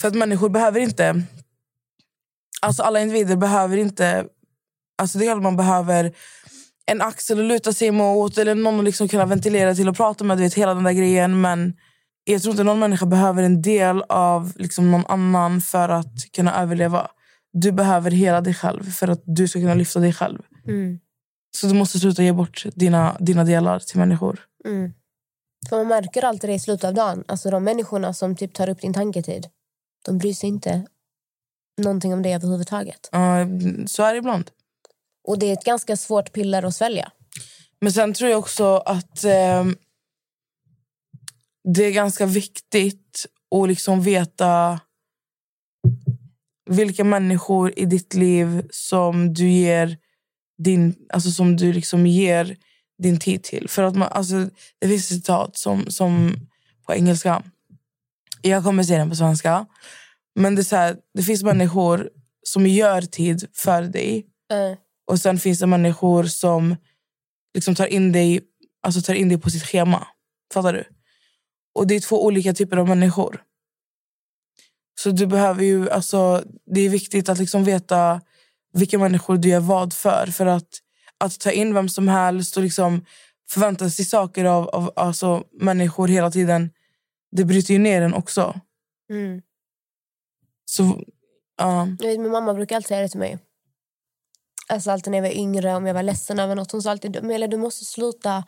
För 0.00 0.08
att 0.08 0.14
människor 0.14 0.48
behöver 0.48 0.80
inte... 0.80 1.22
Alltså 2.62 2.82
alla 2.82 3.00
individer 3.00 3.36
behöver 3.36 3.76
inte... 3.76 4.26
Alltså 4.98 5.18
det 5.18 5.24
är 5.24 5.32
klart 5.32 5.42
man 5.42 5.56
behöver 5.56 6.12
en 6.86 7.00
axel 7.00 7.40
att 7.40 7.44
luta 7.44 7.72
sig 7.72 7.90
mot 7.90 8.38
eller 8.38 8.54
någon 8.54 8.78
att 8.78 8.84
liksom 8.84 9.08
kunna 9.08 9.26
ventilera 9.26 9.74
till 9.74 9.88
och 9.88 9.96
prata 9.96 10.24
med. 10.24 10.36
Du 10.38 10.42
vet, 10.42 10.54
hela 10.54 10.74
den 10.74 10.84
där 10.84 10.92
grejen. 10.92 11.40
Men 11.40 11.76
jag 12.24 12.42
tror 12.42 12.52
inte 12.52 12.64
någon 12.64 12.78
människa 12.78 13.06
behöver 13.06 13.42
en 13.42 13.62
del 13.62 14.02
av 14.08 14.52
liksom 14.56 14.90
någon 14.90 15.06
annan 15.06 15.60
för 15.60 15.88
att 15.88 16.32
kunna 16.32 16.62
överleva. 16.62 17.10
Du 17.52 17.72
behöver 17.72 18.10
hela 18.10 18.40
dig 18.40 18.54
själv 18.54 18.90
för 18.90 19.08
att 19.08 19.22
du 19.24 19.48
ska 19.48 19.60
kunna 19.60 19.74
lyfta 19.74 20.00
dig 20.00 20.12
själv. 20.12 20.38
Mm. 20.66 20.98
Så 21.56 21.66
du 21.66 21.74
måste 21.74 21.98
sluta 21.98 22.22
ge 22.22 22.32
bort 22.32 22.66
dina, 22.74 23.16
dina 23.20 23.44
delar 23.44 23.78
till 23.78 23.98
människor. 23.98 24.40
Mm. 24.64 24.92
För 25.68 25.76
man 25.76 25.88
märker 25.88 26.24
alltid 26.24 26.50
det 26.50 26.54
i 26.54 26.58
slutet 26.58 26.84
av 26.84 26.94
dagen. 26.94 27.24
Alltså 27.28 27.50
de 27.50 27.64
människorna 27.64 28.14
som 28.14 28.36
typ 28.36 28.54
tar 28.54 28.68
upp 28.68 28.80
din 28.80 28.94
tanketid. 28.94 29.46
De 30.04 30.18
bryr 30.18 30.34
sig 30.34 30.48
inte 30.48 30.86
någonting 31.78 32.12
om 32.12 32.22
det 32.22 32.32
överhuvudtaget. 32.32 33.08
Ja, 33.12 33.46
så 33.86 34.02
är 34.02 34.12
det 34.12 34.18
ibland. 34.18 34.50
Och 35.28 35.38
det 35.38 35.46
är 35.46 35.52
ett 35.52 35.64
ganska 35.64 35.96
svårt 35.96 36.32
piller 36.32 36.62
att 36.62 36.74
svälja. 36.74 37.12
Men 37.80 37.92
sen 37.92 38.14
tror 38.14 38.30
jag 38.30 38.38
också 38.38 38.76
att 38.76 39.24
eh, 39.24 39.64
det 41.74 41.84
är 41.84 41.90
ganska 41.92 42.26
viktigt 42.26 43.26
att 43.54 43.68
liksom 43.68 44.02
veta 44.02 44.80
vilka 46.70 47.04
människor 47.04 47.72
i 47.76 47.84
ditt 47.84 48.14
liv 48.14 48.66
som 48.70 49.34
du 49.34 49.50
ger 49.50 49.98
din, 50.58 50.94
alltså 51.08 51.30
som 51.30 51.56
du 51.56 51.72
liksom 51.72 52.06
ger 52.06 52.56
din 53.02 53.18
tid 53.18 53.42
till. 53.42 53.68
För 53.68 53.82
att 53.82 53.96
man, 53.96 54.08
alltså, 54.12 54.50
det 54.78 54.88
finns 54.88 55.02
ett 55.10 55.16
citat 55.16 55.56
som, 55.56 55.90
som 55.90 56.34
på 56.86 56.94
engelska. 56.94 57.42
Jag 58.42 58.64
kommer 58.64 58.82
säga 58.82 58.98
den 58.98 59.10
på 59.10 59.16
svenska. 59.16 59.66
Men 60.34 60.54
det, 60.54 60.60
är 60.60 60.64
så 60.64 60.76
här, 60.76 60.96
det 61.14 61.22
finns 61.22 61.42
människor 61.42 62.10
som 62.42 62.66
gör 62.66 63.02
tid 63.02 63.48
för 63.52 63.82
dig. 63.82 64.26
Eh, 64.52 64.78
Och 65.06 65.20
sen 65.20 65.38
finns 65.38 65.58
det 65.58 65.66
människor 65.66 66.24
som 66.24 66.76
liksom 67.54 67.74
tar, 67.74 67.86
in 67.86 68.12
dig, 68.12 68.40
alltså 68.82 69.02
tar 69.02 69.14
in 69.14 69.28
dig 69.28 69.38
på 69.38 69.50
sitt 69.50 69.62
schema. 69.64 70.06
Fattar 70.54 70.72
du? 70.72 70.84
Och 71.72 71.86
det 71.86 71.94
är 71.94 72.00
två 72.00 72.24
olika 72.24 72.54
typer 72.54 72.76
av 72.76 72.88
människor. 72.88 73.42
Så 74.98 75.10
du 75.10 75.26
behöver 75.26 75.64
ju, 75.64 75.90
alltså, 75.90 76.44
det 76.66 76.80
är 76.80 76.88
viktigt 76.88 77.28
att 77.28 77.38
liksom 77.38 77.64
veta 77.64 78.20
vilka 78.72 78.98
människor 78.98 79.36
du 79.36 79.48
gör 79.48 79.60
vad 79.60 79.92
för. 79.92 80.26
För 80.26 80.46
att, 80.46 80.68
att 81.18 81.40
ta 81.40 81.50
in 81.50 81.74
vem 81.74 81.88
som 81.88 82.08
helst 82.08 82.56
och 82.56 82.62
liksom 82.62 83.04
förvänta 83.50 83.90
sig 83.90 84.04
saker 84.04 84.44
av, 84.44 84.68
av 84.68 84.92
alltså, 84.96 85.44
människor 85.52 86.08
hela 86.08 86.30
tiden, 86.30 86.70
det 87.32 87.44
bryter 87.44 87.74
ju 87.74 87.78
ner 87.78 88.02
en 88.02 88.14
också. 88.14 88.60
mm. 89.10 89.42
Så, 90.64 91.04
ja. 91.56 91.86
Jag 91.98 92.08
vet, 92.08 92.20
min 92.20 92.30
mamma 92.30 92.54
brukar 92.54 92.76
alltid 92.76 92.88
säga 92.88 93.02
det 93.02 93.08
till 93.08 93.20
mig. 93.20 93.38
Alltså 94.68 94.90
alltid 94.90 95.10
när 95.10 95.18
jag 95.18 95.22
var 95.22 95.36
yngre, 95.36 95.74
om 95.74 95.86
jag 95.86 95.94
var 95.94 96.02
ledsen 96.02 96.38
över 96.38 96.54
något. 96.54 96.72
Hon 96.72 96.82
sa 96.82 96.90
alltid, 96.90 97.16
Amelia 97.16 97.48
du 97.48 97.56
måste 97.56 97.84
sluta 97.84 98.44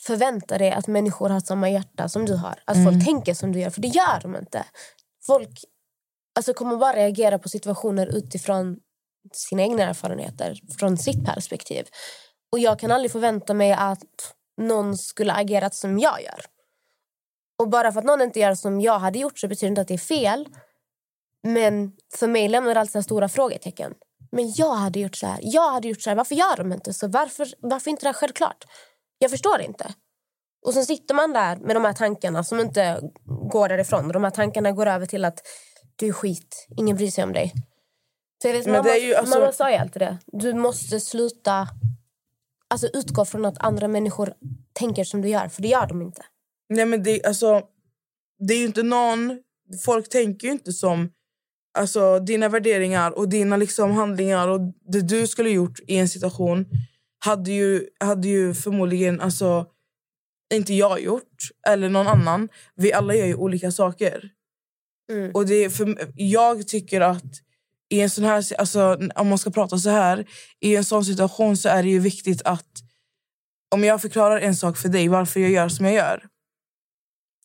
förvänta 0.00 0.58
dig 0.58 0.70
att 0.72 0.86
människor 0.86 1.28
har 1.28 1.40
samma 1.40 1.70
hjärta 1.70 2.08
som 2.08 2.24
du 2.24 2.34
har. 2.36 2.62
Att 2.64 2.76
Mm. 2.76 2.92
folk 2.92 3.04
tänker 3.04 3.34
som 3.34 3.52
du 3.52 3.60
gör, 3.60 3.70
för 3.70 3.80
det 3.80 3.88
gör 3.88 4.20
de 4.22 4.36
inte. 4.36 4.64
Folk 5.26 5.64
alltså, 6.36 6.54
kommer 6.54 6.76
bara 6.76 6.96
reagera 6.96 7.38
på 7.38 7.48
situationer 7.48 8.06
utifrån 8.06 8.76
sina 9.32 9.62
egna 9.62 9.82
erfarenheter, 9.82 10.60
från 10.78 10.98
sitt 10.98 11.24
perspektiv. 11.26 11.86
Och 12.52 12.58
jag 12.58 12.78
kan 12.78 12.90
aldrig 12.92 13.12
förvänta 13.12 13.54
mig 13.54 13.72
att 13.72 14.34
någon 14.60 14.98
skulle 14.98 15.32
agerat 15.32 15.74
som 15.74 15.98
jag 15.98 16.22
gör. 16.22 16.40
Och 17.58 17.68
bara 17.68 17.92
för 17.92 17.98
att 17.98 18.04
någon 18.06 18.22
inte 18.22 18.40
gör 18.40 18.54
som 18.54 18.80
jag 18.80 18.98
hade 18.98 19.18
gjort 19.18 19.38
så 19.38 19.48
betyder 19.48 19.66
det 19.66 19.70
inte 19.70 19.80
att 19.80 19.88
det 19.88 19.94
är 19.94 19.98
fel. 19.98 20.48
Men 21.42 21.92
för 22.14 22.26
mig 22.28 22.48
lämnar 22.48 22.74
det 22.74 22.80
alltså 22.80 23.02
stora 23.02 23.28
frågetecken. 23.28 23.94
Men 24.32 24.52
jag 24.56 24.74
hade 24.74 25.00
gjort 25.00 25.16
så 25.16 25.26
här. 25.26 25.38
Jag 25.42 25.72
hade 25.72 25.88
gjort 25.88 26.02
så 26.02 26.10
här. 26.10 26.16
Varför 26.16 26.34
gör 26.34 26.56
de 26.56 26.72
inte 26.72 26.92
så? 26.94 27.08
Varför, 27.08 27.48
varför 27.58 27.90
inte 27.90 28.02
det 28.02 28.08
här 28.08 28.12
självklart? 28.14 28.64
Jag 29.18 29.30
förstår 29.30 29.60
inte. 29.60 29.94
Och 30.66 30.74
så 30.74 30.84
sitter 30.84 31.14
man 31.14 31.32
där 31.32 31.56
med 31.56 31.76
de 31.76 31.84
här 31.84 31.92
tankarna 31.92 32.44
som 32.44 32.60
inte 32.60 33.00
går 33.50 33.68
därifrån. 33.68 34.08
De 34.08 34.24
här 34.24 34.30
tankarna 34.30 34.72
går 34.72 34.86
över 34.86 35.06
till 35.06 35.24
att 35.24 35.38
du 35.96 36.08
är 36.08 36.12
skit. 36.12 36.66
Ingen 36.76 36.96
bryr 36.96 37.10
sig 37.10 37.24
om 37.24 37.32
dig. 37.32 37.52
Så 38.42 38.48
jag 38.48 38.52
vet, 38.52 38.66
mamma, 38.66 38.96
ju 38.96 39.14
alltså- 39.14 39.38
mamma 39.38 39.52
sa 39.52 39.70
ju 39.70 39.76
alltid 39.76 40.02
det. 40.02 40.18
Du 40.26 40.54
måste 40.54 41.00
sluta 41.00 41.68
alltså 42.68 42.86
utgå 42.86 43.24
från 43.24 43.44
att 43.44 43.58
andra 43.58 43.88
människor 43.88 44.34
tänker 44.72 45.04
som 45.04 45.22
du 45.22 45.28
gör. 45.28 45.48
För 45.48 45.62
det 45.62 45.68
gör 45.68 45.86
de 45.86 46.02
inte. 46.02 46.22
Nej, 46.68 46.86
men 46.86 47.02
det, 47.02 47.24
alltså, 47.24 47.62
det 48.38 48.54
är 48.54 48.58
ju 48.58 48.66
inte 48.66 48.82
någon... 48.82 49.42
Folk 49.84 50.08
tänker 50.08 50.46
ju 50.46 50.52
inte 50.52 50.72
som 50.72 51.10
alltså, 51.78 52.18
dina 52.18 52.48
värderingar 52.48 53.10
och 53.10 53.28
dina 53.28 53.56
liksom, 53.56 53.92
handlingar 53.92 54.48
och 54.48 54.60
det 54.92 55.00
du 55.00 55.26
skulle 55.26 55.50
gjort 55.50 55.80
i 55.86 55.96
en 55.98 56.08
situation 56.08 56.66
hade 57.18 57.52
ju, 57.52 57.86
hade 58.00 58.28
ju 58.28 58.54
förmodligen 58.54 59.20
alltså, 59.20 59.66
inte 60.54 60.74
jag 60.74 61.00
gjort 61.00 61.50
eller 61.66 61.88
någon 61.88 62.06
annan. 62.06 62.48
Vi 62.74 62.92
alla 62.92 63.14
gör 63.14 63.26
ju 63.26 63.34
olika 63.34 63.72
saker. 63.72 64.30
Mm. 65.12 65.30
Och 65.34 65.46
det 65.46 65.70
för, 65.70 66.12
jag 66.14 66.68
tycker 66.68 67.00
att 67.00 67.42
i 67.88 68.00
en 68.00 68.10
sån 68.10 68.24
här, 68.24 68.44
alltså, 68.58 68.98
om 69.14 69.28
man 69.28 69.38
ska 69.38 69.50
prata 69.50 69.78
så 69.78 69.90
här, 69.90 70.26
i 70.60 70.76
en 70.76 70.84
sån 70.84 71.04
situation 71.04 71.56
så 71.56 71.68
är 71.68 71.82
det 71.82 71.88
ju 71.88 71.98
viktigt 71.98 72.42
att 72.42 72.82
om 73.74 73.84
jag 73.84 74.02
förklarar 74.02 74.40
en 74.40 74.56
sak 74.56 74.76
för 74.76 74.88
dig, 74.88 75.08
varför 75.08 75.40
jag 75.40 75.50
gör 75.50 75.68
som 75.68 75.86
jag 75.86 75.94
gör 75.94 76.26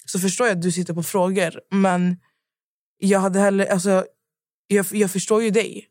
så 0.06 0.20
förstår 0.20 0.48
jag 0.48 0.56
att 0.56 0.62
du 0.62 0.72
sitter 0.72 0.94
på 0.94 1.04
frågor. 1.04 1.62
Men 1.72 2.18
jag 2.98 3.20
hade 3.20 3.40
heller, 3.40 3.66
alltså, 3.66 4.06
jag, 4.68 4.86
jag 4.92 5.12
förstår 5.12 5.44
ju 5.44 5.50
dig. 5.50 5.88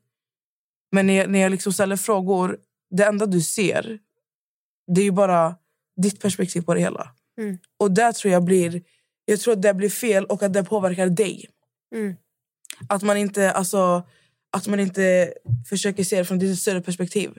Men 0.93 1.07
när 1.07 1.15
jag, 1.15 1.31
när 1.31 1.39
jag 1.39 1.51
liksom 1.51 1.73
ställer 1.73 1.97
frågor, 1.97 2.59
det 2.91 3.05
enda 3.05 3.27
du 3.27 3.41
ser 3.41 3.99
det 4.95 5.01
är 5.01 5.05
ju 5.05 5.11
bara 5.11 5.57
ditt 6.03 6.21
perspektiv 6.21 6.63
på 6.63 6.75
det 6.75 6.81
hela. 6.81 7.11
Mm. 7.39 7.59
Och 7.79 7.91
där 7.91 8.13
tror 8.13 8.33
jag 8.33 8.45
blir 8.45 8.83
jag 9.25 9.41
tror 9.41 9.55
att 9.55 9.63
det 9.63 9.75
blir 9.75 9.91
fel 9.91 10.25
och 10.25 10.43
att 10.43 10.53
det 10.53 10.65
påverkar 10.65 11.07
dig. 11.07 11.47
Mm. 11.95 12.15
Att 12.89 13.03
man 13.03 13.17
inte 13.17 13.53
alltså, 13.53 14.03
att 14.53 14.67
man 14.67 14.81
inte 14.81 15.35
försöker 15.69 16.05
se 16.05 16.19
det 16.19 16.25
från 16.25 16.43
ett 16.43 16.59
större 16.59 16.83
perspektiv. 16.83 17.31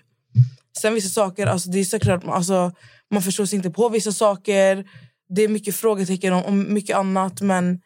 Sen 0.81 0.93
vissa 0.93 1.09
saker, 1.09 1.47
alltså, 1.47 1.69
det 1.69 1.79
är 1.79 1.85
såklart, 1.85 2.23
alltså, 2.25 2.71
man 3.09 3.21
förstår 3.21 3.45
sig 3.45 3.57
inte 3.57 3.69
på 3.69 3.89
vissa 3.89 4.11
saker. 4.11 4.89
Det 5.29 5.41
är 5.41 5.47
mycket 5.47 5.75
frågetecken 5.75 6.33
om, 6.33 6.43
om 6.43 6.73
mycket 6.73 6.97
annat. 6.97 7.41
Men 7.41 7.81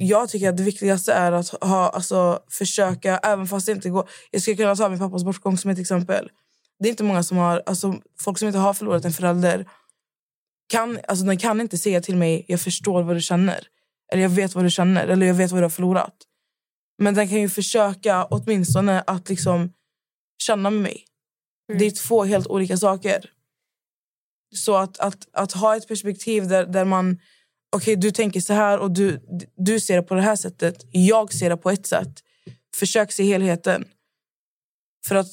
jag 0.00 0.28
tycker 0.28 0.48
att 0.48 0.56
det 0.56 0.62
viktigaste 0.62 1.12
är 1.12 1.32
att 1.32 1.48
ha, 1.48 1.88
alltså, 1.88 2.42
försöka, 2.50 3.18
även 3.18 3.46
fast 3.46 3.66
det 3.66 3.72
inte 3.72 3.90
går. 3.90 4.08
Jag 4.30 4.42
ska 4.42 4.56
kunna 4.56 4.76
ta 4.76 4.88
min 4.88 4.98
pappas 4.98 5.24
bortgång 5.24 5.58
som 5.58 5.70
ett 5.70 5.78
exempel. 5.78 6.28
Det 6.78 6.88
är 6.88 6.90
inte 6.90 7.04
många 7.04 7.22
som 7.22 7.36
har, 7.36 7.62
alltså, 7.66 7.94
folk 8.20 8.38
som 8.38 8.48
inte 8.48 8.58
har 8.58 8.74
förlorat 8.74 9.04
en 9.04 9.12
förälder 9.12 9.66
kan, 10.68 10.98
alltså, 11.08 11.24
de 11.24 11.36
kan 11.36 11.60
inte 11.60 11.78
säga 11.78 12.00
till 12.00 12.16
mig 12.16 12.44
jag 12.48 12.60
förstår 12.60 13.02
vad 13.02 13.16
du 13.16 13.20
känner. 13.20 13.66
Eller 14.12 14.22
jag 14.22 14.30
vet 14.30 14.54
vad 14.54 14.64
du 14.64 14.70
känner. 14.70 15.06
Eller 15.06 15.26
jag 15.26 15.34
vet 15.34 15.50
vad 15.50 15.60
du 15.60 15.64
har 15.64 15.70
förlorat. 15.70 16.14
Men 16.98 17.14
den 17.14 17.28
kan 17.28 17.40
ju 17.40 17.48
försöka 17.48 18.24
åtminstone 18.24 19.00
att 19.00 19.28
liksom 19.28 19.72
känna 20.38 20.70
med 20.70 20.82
mig. 20.82 21.04
Det 21.78 21.86
är 21.86 21.90
två 21.90 22.24
helt 22.24 22.46
olika 22.46 22.76
saker. 22.76 23.30
Så 24.54 24.76
att, 24.76 24.98
att, 24.98 25.28
att 25.32 25.52
ha 25.52 25.76
ett 25.76 25.88
perspektiv 25.88 26.48
där, 26.48 26.66
där 26.66 26.84
man... 26.84 27.18
Okej, 27.76 27.96
du 27.96 28.10
tänker 28.10 28.40
så 28.40 28.52
här 28.52 28.78
och 28.78 28.90
du, 28.90 29.20
du 29.56 29.80
ser 29.80 29.96
det 29.96 30.02
på 30.02 30.14
det 30.14 30.22
här 30.22 30.36
sättet. 30.36 30.86
Jag 30.90 31.32
ser 31.32 31.50
det 31.50 31.56
på 31.56 31.70
ett 31.70 31.86
sätt. 31.86 32.22
Försök 32.76 33.12
se 33.12 33.22
helheten. 33.22 33.84
För 35.06 35.14
att 35.14 35.28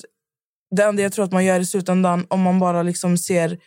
det 0.76 0.84
enda 0.84 1.04
jag 1.04 1.14
tror 1.14 1.26
att 1.26 1.32
man 1.32 1.46
gör 1.46 1.60
i 1.60 1.66
slutändan 1.66 2.26
om 2.30 2.42
man 2.42 2.60
bara 2.60 2.84
liksom 2.84 3.18
ser 3.18 3.60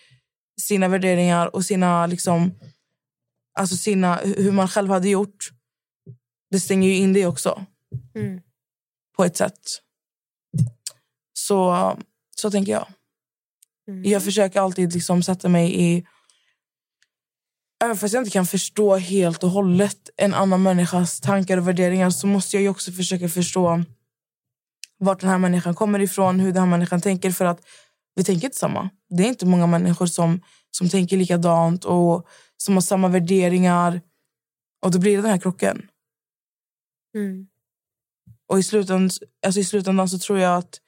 sina 0.61 0.89
värderingar 0.89 1.55
och 1.55 1.65
sina... 1.65 2.07
Liksom, 2.07 2.55
alltså 3.59 3.77
sina 3.77 4.17
hur 4.17 4.53
man 4.53 4.69
själv 4.69 4.91
hade 4.91 5.09
gjort. 5.09 5.51
Det 6.51 6.61
stänger 6.61 6.89
ju 6.89 6.97
in 6.97 7.13
det 7.13 7.27
också. 7.27 7.67
Mm. 8.15 8.41
På 9.17 9.25
ett 9.25 9.37
sätt. 9.37 9.61
Så, 11.33 11.97
så 12.37 12.51
tänker 12.51 12.73
jag. 12.73 12.87
Jag 14.05 14.25
försöker 14.25 14.61
alltid 14.61 14.95
liksom 14.95 15.23
sätta 15.23 15.49
mig 15.49 15.81
i... 15.81 16.07
Även 17.85 17.97
fast 17.97 18.15
jag 18.15 18.21
inte 18.21 18.31
kan 18.31 18.47
förstå 18.47 18.97
helt 18.97 19.45
och 19.45 19.51
hållet 19.51 20.11
en 20.17 20.35
annan 20.35 20.63
människas 20.63 21.21
tankar 21.21 21.59
och 21.59 21.69
värderingar 21.69 22.11
så 22.11 22.27
måste 22.27 22.57
jag 22.57 22.63
ju 22.63 22.69
också 22.69 22.93
försöka 22.93 23.29
förstå 23.29 23.85
vart 24.99 25.21
den 25.21 25.31
här 25.31 25.39
människan 25.39 25.75
kommer 25.75 25.99
ifrån, 26.01 26.41
hur 26.41 26.53
den 26.53 26.63
här 26.63 26.71
människan 26.71 27.01
tänker. 27.01 27.31
För 27.31 27.45
att 27.45 27.61
vi 28.15 28.25
tänker 28.25 28.45
inte 28.45 28.59
samma. 28.59 28.91
Det 29.09 29.23
är 29.23 29.29
inte 29.29 29.47
många 29.47 29.67
människor 29.67 30.07
som, 30.07 30.41
som 30.71 30.89
tänker 30.89 31.17
likadant 31.17 31.85
och 31.85 32.27
som 32.57 32.75
har 32.75 32.81
samma 32.81 33.09
värderingar. 33.09 34.01
Och 34.85 34.91
då 34.91 34.99
blir 34.99 35.17
det 35.17 35.23
den 35.23 35.31
här 35.31 35.39
krocken. 35.39 35.89
Mm. 37.15 37.47
Och 38.47 38.59
i 38.59 38.63
slutändan, 38.63 39.11
alltså 39.47 39.61
i 39.61 39.65
slutändan 39.65 40.09
så 40.09 40.19
tror 40.19 40.39
jag 40.39 40.59
att 40.59 40.81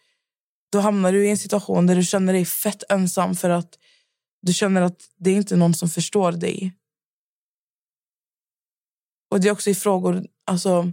då 0.73 0.81
hamnar 0.81 1.13
du 1.13 1.27
i 1.27 1.31
en 1.31 1.39
situation 1.39 1.87
där 1.87 1.97
du 1.97 2.03
känner 2.03 2.33
dig 2.33 2.45
fett 2.45 2.83
ensam 2.89 3.35
för 3.35 3.51
att 3.51 3.79
du 4.43 4.53
känner 4.53 4.83
att 4.83 5.09
det 5.19 5.31
är 5.31 5.35
inte 5.35 5.57
någon 5.57 5.75
som 5.75 5.89
förstår 5.89 6.33
dig. 6.33 6.73
Och 9.31 9.41
det 9.41 9.49
är 9.49 9.53
också 9.53 9.71
i 9.71 9.75
frågor, 9.75 10.27
alltså 10.47 10.93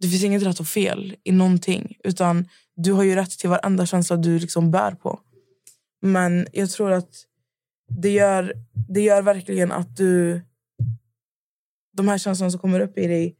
det 0.00 0.08
finns 0.08 0.24
inget 0.24 0.42
rätt 0.42 0.60
och 0.60 0.66
fel 0.66 1.16
i 1.24 1.32
någonting. 1.32 1.96
Utan 2.04 2.48
du 2.76 2.92
har 2.92 3.02
ju 3.02 3.14
rätt 3.14 3.38
till 3.38 3.50
varenda 3.50 3.86
känsla 3.86 4.16
du 4.16 4.38
liksom 4.38 4.70
bär 4.70 4.90
på. 4.90 5.20
Men 6.02 6.46
jag 6.52 6.70
tror 6.70 6.92
att 6.92 7.24
det 7.88 8.10
gör, 8.10 8.52
det 8.88 9.00
gör 9.00 9.22
verkligen 9.22 9.72
att 9.72 9.96
du... 9.96 10.40
De 11.96 12.08
här 12.08 12.18
känslorna 12.18 12.50
som 12.50 12.60
kommer 12.60 12.80
upp 12.80 12.98
i 12.98 13.06
dig 13.06 13.36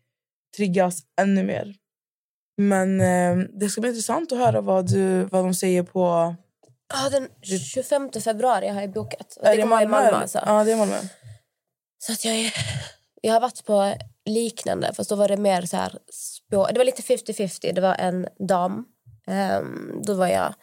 triggas 0.56 1.02
ännu 1.20 1.42
mer. 1.42 1.74
Men 2.56 3.00
eh, 3.00 3.48
det 3.60 3.68
ska 3.68 3.80
bli 3.80 3.90
intressant 3.90 4.32
att 4.32 4.38
höra 4.38 4.60
vad, 4.60 4.90
du, 4.90 5.24
vad 5.24 5.44
de 5.44 5.54
säger 5.54 5.82
på... 5.82 6.34
Ja, 6.94 7.10
den 7.10 7.28
25 7.42 8.10
februari 8.24 8.68
har 8.68 8.80
jag 8.80 8.92
bokat. 8.92 9.36
Och 9.36 9.46
Är 9.46 9.56
det 9.56 9.62
kommer 9.62 9.76
Malmö? 9.76 9.90
Malmö 9.90 10.16
alltså. 10.16 10.38
Ja, 10.46 10.64
det 10.64 10.72
är 10.72 10.76
Malmö. 10.76 11.00
Så 11.98 12.12
att 12.12 12.24
jag, 12.24 12.34
är, 12.34 12.52
jag 13.26 13.32
har 13.32 13.40
varit 13.40 13.64
på 13.64 13.94
liknande, 14.24 14.92
fast 14.94 15.10
då 15.10 15.16
var 15.16 15.28
det 15.28 15.36
mer 15.36 15.62
så 15.62 15.76
här... 15.76 15.98
Spå, 16.12 16.66
det 16.66 16.78
var 16.78 16.84
lite 16.84 17.02
50-50. 17.02 17.72
Det 17.72 17.80
var 17.80 17.94
en 17.94 18.28
dam. 18.48 18.84
Ehm, 19.26 20.02
då 20.06 20.14
var 20.14 20.26
jag... 20.26 20.54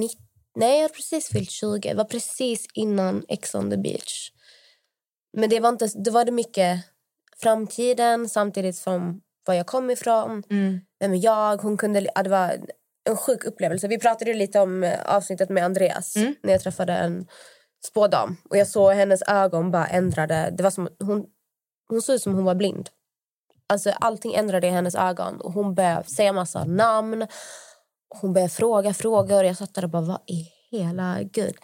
Nitt, 0.00 0.18
nej, 0.56 0.74
jag 0.74 0.82
hade 0.82 0.94
precis 0.94 1.28
fyllt 1.28 1.50
20. 1.50 1.88
Det 1.88 1.94
var 1.94 2.04
precis 2.04 2.66
innan 2.74 3.24
Ex 3.28 3.54
on 3.54 3.70
the 3.70 3.76
beach. 3.76 4.30
Men 5.36 5.50
det 5.50 5.60
var, 5.60 5.68
inte, 5.68 5.88
det 6.04 6.10
var 6.10 6.24
det 6.24 6.32
mycket 6.32 6.80
framtiden 7.42 8.28
samtidigt 8.28 8.76
som 8.76 9.20
var 9.46 9.54
jag 9.54 9.66
kom 9.66 9.90
ifrån. 9.90 10.42
Mm. 10.50 10.80
Vem 11.00 11.12
är 11.12 11.24
jag? 11.24 11.56
Hon 11.56 11.76
kunde, 11.76 12.08
ja, 12.14 12.22
det 12.22 12.30
var 12.30 12.58
en 13.08 13.16
sjuk 13.16 13.44
upplevelse. 13.44 13.88
Vi 13.88 13.98
pratade 13.98 14.34
lite 14.34 14.60
om 14.60 14.84
eh, 14.84 15.00
avsnittet 15.04 15.48
med 15.50 15.64
Andreas 15.64 16.16
Mm. 16.16 16.34
när 16.42 16.52
jag 16.52 16.62
träffade 16.62 16.92
en 16.92 17.26
spådam. 17.86 18.36
Och 18.50 18.56
jag 18.56 18.68
såg 18.68 18.92
hennes 18.92 19.22
ögon 19.22 19.70
bara 19.70 19.86
ändrade. 19.86 20.54
Det 20.56 20.62
var 20.62 20.70
som, 20.70 20.88
hon, 21.00 21.26
hon 21.88 22.02
såg 22.02 22.14
ut 22.14 22.22
som 22.22 22.34
hon 22.34 22.44
var 22.44 22.54
blind. 22.54 22.88
Alltså 23.68 23.90
allting 23.90 24.34
ändrade 24.34 24.66
i 24.66 24.70
hennes 24.70 24.94
ögon. 24.94 25.40
Och 25.40 25.52
hon 25.52 25.74
började 25.74 26.08
säga 26.08 26.32
massa 26.32 26.64
namn. 26.64 27.26
Hon 28.20 28.32
började 28.32 28.52
fråga 28.52 28.94
frågor. 28.94 29.44
Jag 29.44 29.56
satt 29.56 29.74
där 29.74 29.84
och 29.84 29.90
bara, 29.90 30.02
vad 30.02 30.20
i 30.26 30.48
hela 30.70 31.18
gud? 31.22 31.54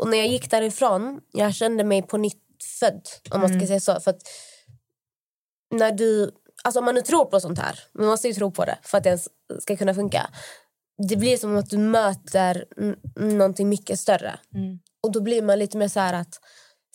Och 0.00 0.08
när 0.08 0.16
jag 0.18 0.26
gick 0.26 0.50
därifrån, 0.50 1.20
jag 1.32 1.54
kände 1.54 1.84
mig 1.84 2.02
på 2.02 2.16
nytt 2.16 2.42
född. 2.80 3.02
Om 3.30 3.40
man 3.40 3.48
ska 3.48 3.56
Mm. 3.56 3.66
säga 3.66 3.80
så. 3.80 4.00
För 4.00 4.10
att 4.10 4.22
när 5.74 5.92
du, 5.92 6.30
alltså 6.64 6.78
om 6.78 6.84
man 6.84 6.94
nu 6.94 7.02
tror 7.02 7.24
på 7.24 7.40
sånt 7.40 7.58
här, 7.58 7.80
man 7.94 8.06
måste 8.06 8.28
ju 8.28 8.34
tro 8.34 8.50
på 8.50 8.64
det 8.64 8.78
för 8.82 8.98
att 8.98 9.04
det 9.04 9.18
ska 9.60 9.76
kunna 9.76 9.94
funka. 9.94 10.30
Det 11.08 11.16
blir 11.16 11.36
som 11.36 11.56
att 11.56 11.70
du 11.70 11.78
möter 11.78 12.64
någonting 13.16 13.68
mycket 13.68 14.00
större. 14.00 14.38
Mm. 14.54 14.78
Och 15.02 15.12
då 15.12 15.20
blir 15.20 15.42
man 15.42 15.58
lite 15.58 15.76
mer 15.76 15.88
så 15.88 16.00
här 16.00 16.14
att... 16.14 16.40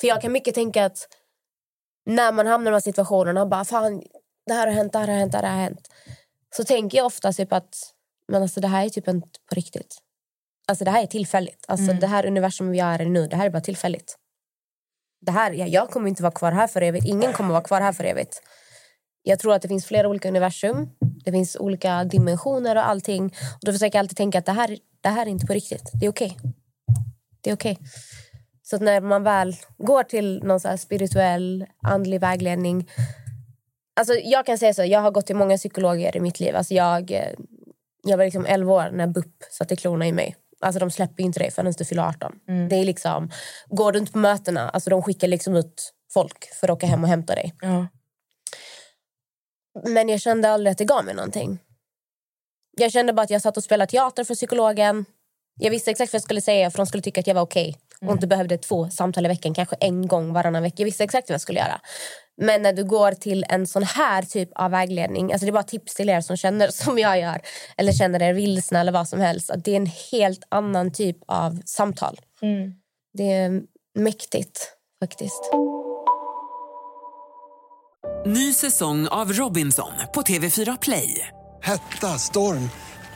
För 0.01 0.07
jag 0.07 0.21
kan 0.21 0.31
mycket 0.31 0.55
tänka 0.55 0.85
att 0.85 0.97
när 2.05 2.31
man 2.31 2.47
hamnar 2.47 2.71
i 2.71 2.71
de 2.71 2.75
här 2.75 2.81
situationerna 2.81 3.45
bara 3.45 3.65
fan, 3.65 4.03
det 4.47 4.53
här 4.53 4.67
har 4.67 4.73
hänt, 4.73 4.93
det 4.93 4.99
här 4.99 5.07
har 5.07 5.15
hänt, 5.15 5.31
det 5.31 5.37
här 5.37 5.55
har 5.55 5.61
hänt. 5.61 5.87
Så 6.55 6.63
tänker 6.63 6.97
jag 6.97 7.05
ofta 7.05 7.33
typ 7.33 7.53
att 7.53 7.75
men 8.27 8.41
alltså, 8.41 8.59
det 8.61 8.67
här 8.67 8.85
är 8.85 8.89
typ 8.89 9.07
inte 9.07 9.39
på 9.49 9.55
riktigt. 9.55 9.97
Alltså 10.67 10.85
det 10.85 10.91
här 10.91 11.03
är 11.03 11.07
tillfälligt. 11.07 11.65
Alltså 11.67 11.89
Mm. 11.89 11.99
det 11.99 12.07
här 12.07 12.25
universum 12.25 12.71
vi 12.71 12.79
är 12.79 13.01
i 13.01 13.05
nu, 13.05 13.27
det 13.27 13.35
här 13.35 13.45
är 13.45 13.49
bara 13.49 13.61
tillfälligt. 13.61 14.17
Det 15.21 15.31
här, 15.31 15.51
jag, 15.51 15.69
jag 15.69 15.89
kommer 15.89 16.09
inte 16.09 16.23
vara 16.23 16.31
kvar 16.31 16.51
här 16.51 16.67
för 16.67 16.81
evigt. 16.81 17.05
Ingen 17.05 17.33
kommer 17.33 17.49
vara 17.49 17.63
kvar 17.63 17.81
här 17.81 17.93
för 17.93 18.03
evigt. 18.03 18.41
Jag 19.23 19.39
tror 19.39 19.53
att 19.53 19.61
det 19.61 19.67
finns 19.67 19.85
flera 19.85 20.07
olika 20.09 20.27
universum. 20.29 20.89
Det 21.25 21.31
finns 21.31 21.55
olika 21.55 22.03
dimensioner 22.03 22.75
och 22.75 22.87
allting. 22.87 23.25
Och 23.25 23.65
då 23.65 23.71
försöker 23.71 23.97
jag 23.97 24.03
alltid 24.03 24.17
tänka 24.17 24.39
att 24.39 24.45
det 24.45 24.51
här, 24.51 24.77
det 25.01 25.09
här 25.09 25.25
är 25.25 25.29
inte 25.29 25.45
på 25.45 25.53
riktigt. 25.53 25.91
Det 25.99 26.05
är 26.05 26.09
okej. 26.09 26.37
Det 27.41 27.49
är 27.49 27.53
okej. 27.53 27.77
Så 28.71 28.75
att 28.75 28.81
när 28.81 29.01
man 29.01 29.23
väl 29.23 29.55
går 29.77 30.03
till 30.03 30.43
någon 30.43 30.59
så 30.59 30.77
spirituell, 30.77 31.65
andlig 31.81 32.19
vägledning. 32.19 32.89
Alltså 33.95 34.13
jag 34.13 34.45
kan 34.45 34.57
säga 34.57 34.73
så, 34.73 34.83
jag 34.83 34.99
har 34.99 35.11
gått 35.11 35.25
till 35.25 35.35
många 35.35 35.57
psykologer 35.57 36.17
i 36.17 36.19
mitt 36.19 36.39
liv. 36.39 36.55
Alltså 36.55 36.73
jag, 36.73 37.11
eh, 37.11 37.33
jag 38.03 38.17
var 38.17 38.25
liksom 38.25 38.45
11 38.45 38.73
år 38.73 38.89
när 38.91 39.07
BUP 39.07 39.43
satte 39.51 39.75
klorna 39.75 40.07
i 40.07 40.11
mig. 40.11 40.35
Alltså 40.59 40.79
de 40.79 40.91
släpper 40.91 41.23
inte 41.23 41.39
dig 41.39 41.51
förrän 41.51 41.73
du 41.77 41.85
fyller 41.85 42.03
18. 42.03 42.39
Mm. 42.47 42.69
Det 42.69 42.75
är 42.75 42.85
liksom, 42.85 43.31
går 43.67 43.91
du 43.91 43.99
inte 43.99 44.11
på 44.11 44.17
mötena, 44.17 44.69
alltså 44.69 44.89
de 44.89 45.03
skickar 45.03 45.27
liksom 45.27 45.55
ut 45.55 45.93
folk 46.13 46.53
för 46.53 46.67
att 46.67 46.77
åka 46.77 46.87
hem 46.87 47.03
och 47.03 47.09
hämta 47.09 47.35
dig. 47.35 47.53
Ja. 47.61 47.87
Men 49.87 50.09
jag 50.09 50.21
kände 50.21 50.49
aldrig 50.49 50.71
att 50.71 50.77
det 50.77 50.85
gav 50.85 51.05
mig 51.05 51.15
någonting. 51.15 51.59
Jag 52.77 52.91
kände 52.91 53.13
bara 53.13 53.21
att 53.21 53.29
jag 53.29 53.41
satt 53.41 53.57
och 53.57 53.63
spelade 53.63 53.91
teater 53.91 54.23
för 54.23 54.35
psykologen. 54.35 55.05
Jag 55.59 55.71
visste 55.71 55.91
exakt 55.91 56.13
vad 56.13 56.17
jag 56.17 56.23
skulle 56.23 56.41
säga 56.41 56.71
för 56.71 56.77
de 56.77 56.85
skulle 56.85 57.03
tycka 57.03 57.19
att 57.19 57.27
jag 57.27 57.35
var 57.35 57.41
okej. 57.41 57.77
Och 58.05 58.11
inte 58.11 58.27
behövde 58.27 58.57
två 58.57 58.89
samtal 58.89 59.25
i 59.25 59.27
veckan, 59.27 59.53
kanske 59.53 59.75
en 59.79 60.07
gång 60.07 60.33
varannan 60.33 60.63
vecka. 60.63 60.75
Jag 60.77 60.85
visste 60.85 61.03
exakt 61.03 61.29
vad 61.29 61.33
jag 61.33 61.41
skulle 61.41 61.59
göra. 61.59 61.81
Men 62.37 62.61
när 62.61 62.73
du 62.73 62.83
går 62.83 63.11
till 63.11 63.45
en 63.49 63.67
sån 63.67 63.83
här 63.83 64.21
typ 64.21 64.49
av 64.55 64.71
vägledning, 64.71 65.31
alltså 65.31 65.45
det 65.45 65.49
är 65.49 65.53
bara 65.53 65.63
tips 65.63 65.95
till 65.95 66.09
er 66.09 66.21
som 66.21 66.37
känner 66.37 66.67
som 66.71 66.99
jag 66.99 67.19
gör, 67.19 67.41
eller 67.77 67.91
känner 67.91 68.21
er 68.21 68.33
vilsna 68.33 68.79
eller 68.79 68.91
vad 68.91 69.07
som 69.07 69.19
helst, 69.19 69.49
att 69.49 69.65
det 69.65 69.71
är 69.71 69.77
en 69.77 69.91
helt 70.11 70.43
annan 70.49 70.91
typ 70.91 71.17
av 71.27 71.61
samtal. 71.65 72.19
Mm. 72.41 72.73
Det 73.13 73.31
är 73.31 73.61
mäktigt 73.95 74.67
faktiskt. 74.99 75.51
Ny 78.25 78.53
säsong 78.53 79.07
av 79.07 79.33
Robinson 79.33 79.91
på 80.13 80.21
TV4 80.21 80.77
Play. 80.81 81.27
Hetta, 81.61 82.07
storm, 82.07 82.69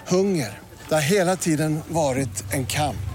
hunger. 0.08 0.60
Det 0.90 0.94
har 0.94 1.02
hela 1.02 1.36
tiden 1.36 1.80
varit 1.88 2.54
en 2.54 2.66
kamp. 2.66 3.15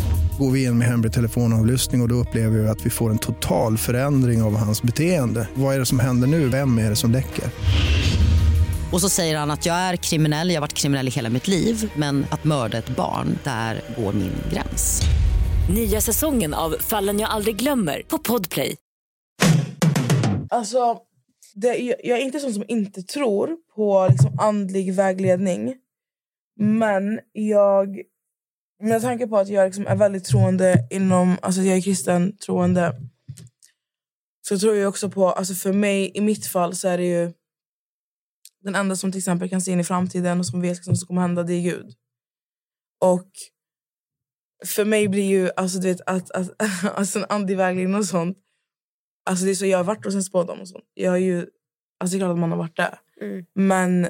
Går 0.41 0.51
vi 0.51 0.63
in 0.63 0.77
med 0.77 0.87
hemlig 0.87 1.13
telefonavlyssning 1.13 2.01
och, 2.01 2.05
och 2.05 2.09
då 2.09 2.15
upplever 2.15 2.59
vi 2.59 2.67
att 2.67 2.85
vi 2.85 2.89
får 2.89 3.09
en 3.09 3.17
total 3.17 3.77
förändring 3.77 4.41
av 4.41 4.55
hans 4.55 4.83
beteende. 4.83 5.47
Vad 5.53 5.75
är 5.75 5.79
det 5.79 5.85
som 5.85 5.99
händer 5.99 6.27
nu? 6.27 6.49
Vem 6.49 6.77
är 6.77 6.89
det 6.89 6.95
som 6.95 7.11
läcker? 7.11 7.45
Och 8.91 9.01
så 9.01 9.09
säger 9.09 9.37
han 9.37 9.51
att 9.51 9.65
jag 9.65 9.75
är 9.75 9.95
kriminell, 9.95 10.49
jag 10.49 10.55
har 10.55 10.61
varit 10.61 10.73
kriminell 10.73 11.07
i 11.07 11.11
hela 11.11 11.29
mitt 11.29 11.47
liv 11.47 11.91
men 11.95 12.25
att 12.31 12.43
mörda 12.43 12.77
ett 12.77 12.95
barn, 12.95 13.39
där 13.43 13.81
går 13.97 14.13
min 14.13 14.33
gräns. 14.53 15.01
Nya 15.75 16.01
säsongen 16.01 16.53
av 16.53 16.75
Fallen 16.79 17.19
jag 17.19 17.29
aldrig 17.29 17.55
glömmer 17.55 18.01
på 18.07 18.17
Podplay. 18.17 18.75
Alltså, 20.49 20.97
det, 21.53 21.95
jag, 22.03 22.19
är 22.19 22.23
inte 22.23 22.39
sån 22.39 22.53
som 22.53 22.63
inte 22.67 23.03
tror 23.03 23.49
på 23.75 24.07
liksom 24.11 24.39
andlig 24.39 24.93
vägledning. 24.93 25.75
Men 26.59 27.19
jag, 27.31 28.01
med 28.81 29.01
tanke 29.01 29.27
på 29.27 29.37
att 29.37 29.49
jag 29.49 29.65
liksom 29.65 29.87
är 29.87 29.95
väldigt 29.95 30.25
troende 30.25 30.87
inom, 30.89 31.37
alltså 31.41 31.61
jag 31.61 31.77
är 31.77 31.81
kristen 31.81 32.37
troende. 32.37 32.95
Så 34.47 34.59
tror 34.59 34.75
jag 34.75 34.89
också 34.89 35.09
på, 35.09 35.31
alltså 35.31 35.53
för 35.53 35.73
mig 35.73 36.11
i 36.13 36.21
mitt 36.21 36.45
fall 36.45 36.75
så 36.75 36.87
är 36.87 36.97
det 36.97 37.05
ju 37.05 37.33
den 38.61 38.75
enda 38.75 38.95
som 38.95 39.11
till 39.11 39.19
exempel 39.19 39.49
kan 39.49 39.61
se 39.61 39.71
in 39.71 39.79
i 39.79 39.83
framtiden 39.83 40.39
och 40.39 40.45
som 40.45 40.61
vet 40.61 40.75
liksom 40.75 40.91
vad 40.91 40.99
som 40.99 41.07
kommer 41.07 41.21
hända, 41.21 41.43
det 41.43 41.53
är 41.53 41.61
Gud. 41.61 41.95
Och 43.01 43.29
för 44.65 44.85
mig 44.85 45.07
blir 45.07 45.25
ju 45.25 45.49
alltså, 45.55 45.79
du 45.79 45.87
vet, 45.87 46.01
att, 46.05 46.31
att, 46.31 46.49
alltså 46.95 47.19
en 47.19 47.25
andlig 47.29 47.57
vägledning 47.57 47.95
och 47.95 48.05
sånt. 48.05 48.37
Alltså 49.25 49.45
det 49.45 49.51
är 49.51 49.55
så, 49.55 49.65
jag 49.65 49.77
har 49.77 49.83
varit 49.83 50.05
hos 50.05 50.15
en 50.15 50.23
spådam 50.23 50.59
och 50.59 50.67
sånt. 50.67 50.85
Jag 50.93 51.11
har 51.11 51.17
ju, 51.17 51.47
alltså 51.99 52.17
det 52.17 52.17
är 52.17 52.19
klart 52.19 52.33
att 52.33 52.39
man 52.39 52.51
har 52.51 52.57
varit 52.57 52.77
där. 52.77 52.99
Mm. 53.21 53.45
Men 53.53 54.09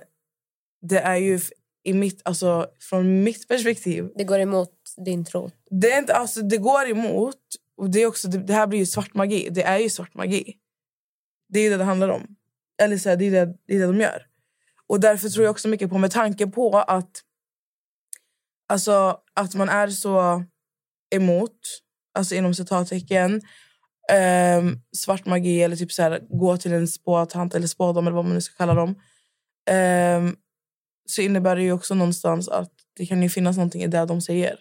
det 0.82 1.00
är 1.00 1.16
ju 1.16 1.40
i 1.84 1.94
mitt, 1.94 2.22
alltså, 2.26 2.68
från 2.80 3.24
mitt 3.24 3.48
perspektiv. 3.48 4.10
Det 4.16 4.24
går 4.24 4.40
emot 4.40 4.74
din 5.06 5.26
tro. 5.26 5.52
Det, 5.70 5.92
är 5.92 6.00
inte, 6.00 6.14
alltså, 6.14 6.42
det 6.42 6.58
går 6.58 6.90
emot. 6.90 7.40
Och 7.78 7.90
det, 7.90 8.02
är 8.02 8.06
också, 8.06 8.28
det, 8.28 8.38
det 8.38 8.54
här 8.54 8.68
blir 8.68 8.80
ju 8.80 8.86
svart 8.86 9.14
magi. 9.14 9.50
Det 9.52 9.64
är 9.64 9.78
ju 9.78 9.90
svart 9.90 10.14
magi. 10.14 10.58
Det 11.50 11.60
är 11.60 11.70
det 11.70 11.78
det 11.78 11.84
handlar 11.84 12.10
om. 12.10 12.36
Eller 12.82 12.98
så 12.98 13.10
här, 13.10 13.16
det, 13.16 13.26
är 13.26 13.32
det, 13.32 13.54
det 13.68 13.76
är 13.76 13.80
det 13.80 13.86
de 13.86 14.00
gör. 14.02 14.26
Och 14.88 15.00
därför 15.00 15.30
tror 15.30 15.46
jag 15.46 15.52
också 15.52 15.68
mycket 15.68 15.90
på, 15.90 15.98
med 15.98 16.12
tanke 16.12 16.48
på 16.48 16.78
att 16.78 17.24
Alltså 18.72 19.18
att 19.34 19.56
man 19.56 19.70
är 19.70 19.88
så 19.88 20.44
emot, 21.16 21.58
alltså 22.14 22.36
inom 22.36 22.56
citattecken, 22.56 23.42
ehm, 24.12 24.80
svart 24.98 25.26
magi 25.26 25.62
eller 25.64 25.76
typ 25.76 25.92
så 25.92 26.02
här, 26.02 26.20
gå 26.30 26.58
till 26.58 26.74
en 26.74 26.88
spåtant 26.88 27.56
eller 27.56 27.68
spådam 27.68 28.08
eller 28.08 28.16
vad 28.16 28.26
man 28.26 28.34
nu 28.34 28.42
ska 28.42 28.56
kalla 28.56 28.74
dem. 28.74 28.96
ehm, 29.70 30.36
så 31.06 31.22
innebär 31.22 31.56
det 31.56 31.62
ju 31.62 31.72
också 31.72 31.96
någonstans 31.96 32.50
att 32.50 32.72
det 32.98 33.06
kan 33.06 33.24
ju 33.24 33.30
finnas 33.30 33.58
någonting 33.58 33.84
i 33.84 33.88
det 33.88 34.06
de 34.06 34.22
säger. 34.22 34.60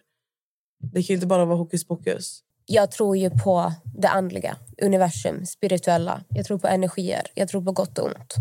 Det 0.93 1.03
kan 1.03 1.07
ju 1.07 1.15
inte 1.15 1.27
bara 1.27 1.45
vara 1.45 1.57
hokus 1.57 1.87
pokus. 1.87 2.43
Jag 2.67 2.91
tror 2.91 3.17
ju 3.17 3.31
på 3.31 3.73
det 3.99 4.09
andliga, 4.09 4.57
universum, 4.83 5.47
spirituella. 5.47 6.25
Jag 6.29 6.47
tror 6.47 6.59
på 6.59 6.69
energier, 6.69 7.27
jag 7.35 7.49
tror 7.49 7.65
på 7.65 7.73
gott 7.73 7.99
och 7.99 8.07
ont. 8.07 8.35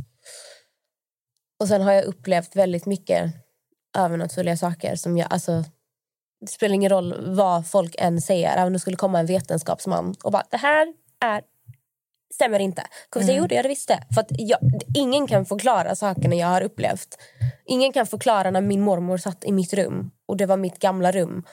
Och 1.60 1.68
sen 1.68 1.82
har 1.82 1.92
jag 1.92 2.06
upplevt 2.06 2.56
väldigt 2.56 2.86
mycket 2.86 3.34
övernaturliga 3.98 4.58
saker 4.58 4.96
som 4.96 5.18
jag... 5.18 5.28
Alltså, 5.34 5.64
det 6.42 6.52
spelar 6.52 6.76
ingen 6.76 6.90
roll 6.90 7.36
vad 7.36 7.68
folk 7.68 7.96
än 7.98 8.22
säger. 8.22 8.54
Även 8.54 8.68
om 8.68 8.74
det 8.74 8.80
skulle 8.80 8.98
komma 8.98 9.20
en 9.20 9.26
vetenskapsman 9.26 10.16
och 10.24 10.32
bara 10.32 10.44
det 10.50 10.58
här 10.58 10.94
är, 11.26 11.42
stämmer 12.34 12.60
inte. 12.60 12.84
Kommer 13.10 13.24
Mm. 13.26 13.38
jo 13.38 13.48
det 13.48 13.56
gör 13.56 13.64
det 13.64 13.70
visst 13.70 13.88
det. 13.88 14.04
För 14.14 14.22
att 14.22 14.28
jag, 14.30 14.60
ingen 14.96 15.28
kan 15.28 15.46
förklara 15.46 15.96
sakerna 15.96 16.36
jag 16.36 16.48
har 16.48 16.62
upplevt. 16.62 17.18
Ingen 17.66 17.94
kan 17.94 18.06
förklara 18.08 18.52
när 18.52 18.62
min 18.62 18.82
mormor 18.82 19.18
satt 19.18 19.44
i 19.44 19.52
mitt 19.52 19.74
rum 19.74 20.12
och 20.26 20.38
det 20.38 20.46
var 20.46 20.58
mitt 20.58 20.80
gamla 20.80 21.12
rum. 21.12 21.44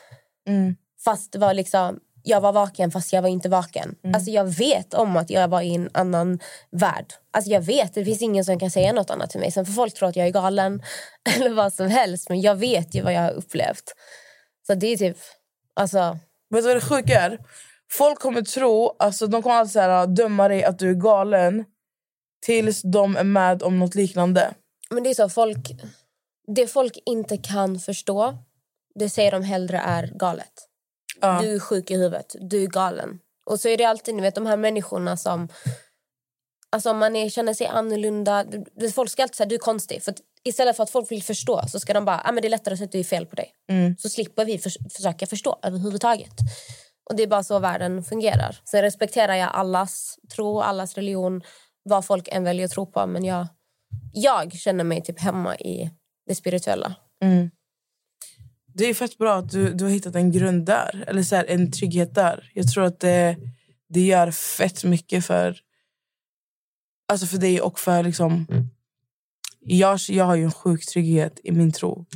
Mm. 0.48 0.76
Fast 1.04 1.32
det 1.32 1.38
var 1.38 1.54
liksom, 1.54 2.00
jag 2.22 2.40
var 2.40 2.52
vaken 2.52 2.90
fast 2.90 3.12
jag 3.12 3.22
var 3.22 3.28
inte 3.28 3.48
vaken. 3.48 3.94
Alltså 4.14 4.30
jag 4.30 4.44
vet 4.44 4.94
om 4.94 5.16
att 5.16 5.30
jag 5.30 5.48
var 5.48 5.60
i 5.60 5.74
en 5.74 5.90
annan 5.94 6.38
värld. 6.70 7.06
Alltså 7.30 7.50
jag 7.50 7.60
vet, 7.60 7.94
det 7.94 8.04
finns 8.04 8.22
ingen 8.22 8.44
som 8.44 8.58
kan 8.58 8.70
säga 8.70 8.92
något 8.92 9.10
annat 9.10 9.30
till 9.30 9.40
mig. 9.40 9.50
Sen 9.50 9.66
får 9.66 9.72
folk 9.72 9.94
tro 9.94 10.08
att 10.08 10.16
jag 10.16 10.26
är 10.26 10.30
galen 10.30 10.82
eller 11.36 11.50
vad 11.50 11.72
som 11.72 11.86
helst. 11.88 12.28
Men 12.28 12.40
jag 12.40 12.54
vet 12.54 12.94
ju 12.94 13.02
vad 13.02 13.12
jag 13.12 13.20
har 13.20 13.30
upplevt. 13.30 13.94
Så 14.66 14.74
det 14.74 14.86
är 14.86 14.96
typ, 14.96 15.16
alltså... 15.74 16.18
Vet 16.50 16.64
du 16.64 16.66
vad 16.68 16.76
det 16.76 16.80
sjuka 16.80 17.20
är? 17.20 17.38
Folk 17.92 18.18
kommer 18.18 18.42
tro, 18.42 18.96
alltså 18.98 19.26
de 19.26 19.42
kommer 19.42 19.56
alltid 19.56 19.72
så 19.72 19.80
här, 19.80 20.06
döma 20.06 20.48
dig 20.48 20.64
att 20.64 20.78
du 20.78 20.90
är 20.90 20.94
galen 20.94 21.64
tills 22.46 22.82
de 22.82 23.16
är 23.16 23.24
med 23.24 23.62
om 23.62 23.78
något 23.78 23.94
liknande. 23.94 24.54
Men 24.90 25.02
det 25.02 25.10
är 25.10 25.14
så, 25.14 25.28
folk... 25.28 25.58
Det 26.54 26.66
folk 26.66 26.98
inte 27.06 27.36
kan 27.36 27.78
förstå, 27.78 28.38
det 28.94 29.10
säger 29.10 29.30
de 29.30 29.42
hellre 29.42 29.78
är 29.78 30.06
galet. 30.06 30.52
Ja. 31.20 31.40
Du 31.42 31.54
är 31.54 31.58
sjuk 31.58 31.90
i 31.90 31.94
huvudet, 31.96 32.36
du 32.40 32.62
är 32.62 32.66
galen. 32.66 33.18
Och 33.46 33.60
så 33.60 33.68
är 33.68 33.76
det 33.76 33.84
alltid 33.84 34.14
ni 34.14 34.22
vet, 34.22 34.34
de 34.34 34.46
här 34.46 34.56
människorna 34.56 35.16
som... 35.16 35.48
Alltså 36.70 36.90
om 36.90 36.98
man 36.98 37.16
är, 37.16 37.30
känner 37.30 37.54
sig 37.54 37.66
annorlunda... 37.66 38.44
Folk 38.94 39.10
ska 39.10 39.22
alltid 39.22 39.36
säga 39.36 39.46
du 39.46 39.54
är 39.54 39.58
konstig. 39.58 40.02
För 40.02 40.14
istället 40.44 40.76
för 40.76 40.82
att 40.82 40.90
folk 40.90 41.10
vill 41.10 41.22
förstå 41.22 41.62
så 41.68 41.80
ska 41.80 41.92
de 41.92 42.04
bara 42.04 42.20
ah, 42.24 42.32
men 42.32 42.42
det 42.42 42.48
är 42.48 42.50
lättare 42.50 42.72
att 42.72 42.78
säga 42.78 42.86
att 42.86 42.92
det 42.92 42.98
är 42.98 43.04
fel 43.04 43.26
på 43.26 43.36
dig. 43.36 43.52
Mm. 43.68 43.96
Så 43.98 44.08
slipper 44.08 44.44
vi 44.44 44.58
förs- 44.58 44.94
försöka 44.96 45.26
förstå 45.26 45.58
överhuvudtaget. 45.62 46.34
Och 47.10 47.16
det 47.16 47.22
är 47.22 47.26
bara 47.26 47.42
så 47.42 47.58
världen 47.58 48.02
fungerar. 48.02 48.60
Sen 48.64 48.82
respekterar 48.82 49.34
jag 49.34 49.50
allas 49.52 50.18
tro, 50.34 50.60
allas 50.60 50.94
religion, 50.94 51.42
vad 51.82 52.04
folk 52.04 52.28
än 52.32 52.44
väljer 52.44 52.64
att 52.64 52.70
tro 52.70 52.86
på. 52.86 53.06
Men 53.06 53.24
jag, 53.24 53.46
jag 54.12 54.52
känner 54.52 54.84
mig 54.84 55.02
typ 55.02 55.20
hemma 55.20 55.56
i 55.56 55.90
det 56.26 56.34
spirituella. 56.34 56.94
Mm. 57.22 57.50
Det 58.74 58.84
är 58.84 58.94
fett 58.94 59.18
bra 59.18 59.34
att 59.34 59.50
du, 59.50 59.74
du 59.74 59.84
har 59.84 59.90
hittat 59.90 60.14
en 60.14 60.32
grund 60.32 60.66
där. 60.66 61.04
Eller 61.06 61.22
så 61.22 61.36
här, 61.36 61.44
en 61.44 61.72
trygghet 61.72 62.14
där. 62.14 62.50
Jag 62.54 62.68
tror 62.68 62.84
att 62.84 63.00
det, 63.00 63.36
det 63.88 64.00
gör 64.00 64.30
fett 64.30 64.84
mycket 64.84 65.26
för, 65.26 65.58
alltså 67.08 67.26
för 67.26 67.38
dig 67.38 67.60
och 67.60 67.78
för... 67.78 68.02
Liksom, 68.02 68.46
jag, 69.60 69.98
jag 70.08 70.24
har 70.24 70.36
ju 70.36 70.44
en 70.44 70.52
sjuk 70.52 70.86
trygghet 70.86 71.40
i 71.44 71.52
min 71.52 71.72
tro. 71.72 72.06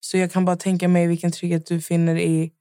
Så 0.00 0.18
jag 0.18 0.32
kan 0.32 0.44
bara 0.44 0.56
tänka 0.56 0.88
mig 0.88 1.06
vilken 1.06 1.32
trygghet 1.32 1.66
du 1.66 1.80
finner 1.80 2.16
i 2.16 2.52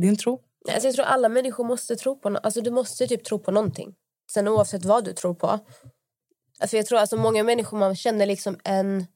din 0.00 0.16
tro. 0.16 0.40
Alltså 0.72 0.88
jag 0.88 0.94
tror 0.94 1.04
alla 1.04 1.28
människor 1.28 1.64
måste 1.64 1.96
tro 1.96 2.20
på 2.20 2.28
no- 2.28 2.40
alltså 2.42 2.60
Du 2.60 2.70
måste 2.70 3.06
typ 3.06 3.24
tro 3.24 3.38
på 3.38 3.50
någonting. 3.50 3.94
Sen 4.32 4.48
oavsett 4.48 4.84
vad 4.84 5.04
du 5.04 5.12
tror 5.12 5.34
på. 5.34 5.58
För 6.68 6.76
jag 6.76 6.86
tror 6.86 6.98
alltså 6.98 7.16
många 7.16 7.44
människor 7.44 7.78
man 7.78 7.96
känner 7.96 8.26
liksom 8.26 8.58
en... 8.64 9.06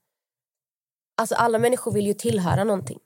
Alltså 1.16 1.34
alla 1.34 1.58
människor 1.58 1.92
vill 1.92 2.06
ju 2.06 2.14
tillhöra 2.14 2.64
någonting. 2.64 2.98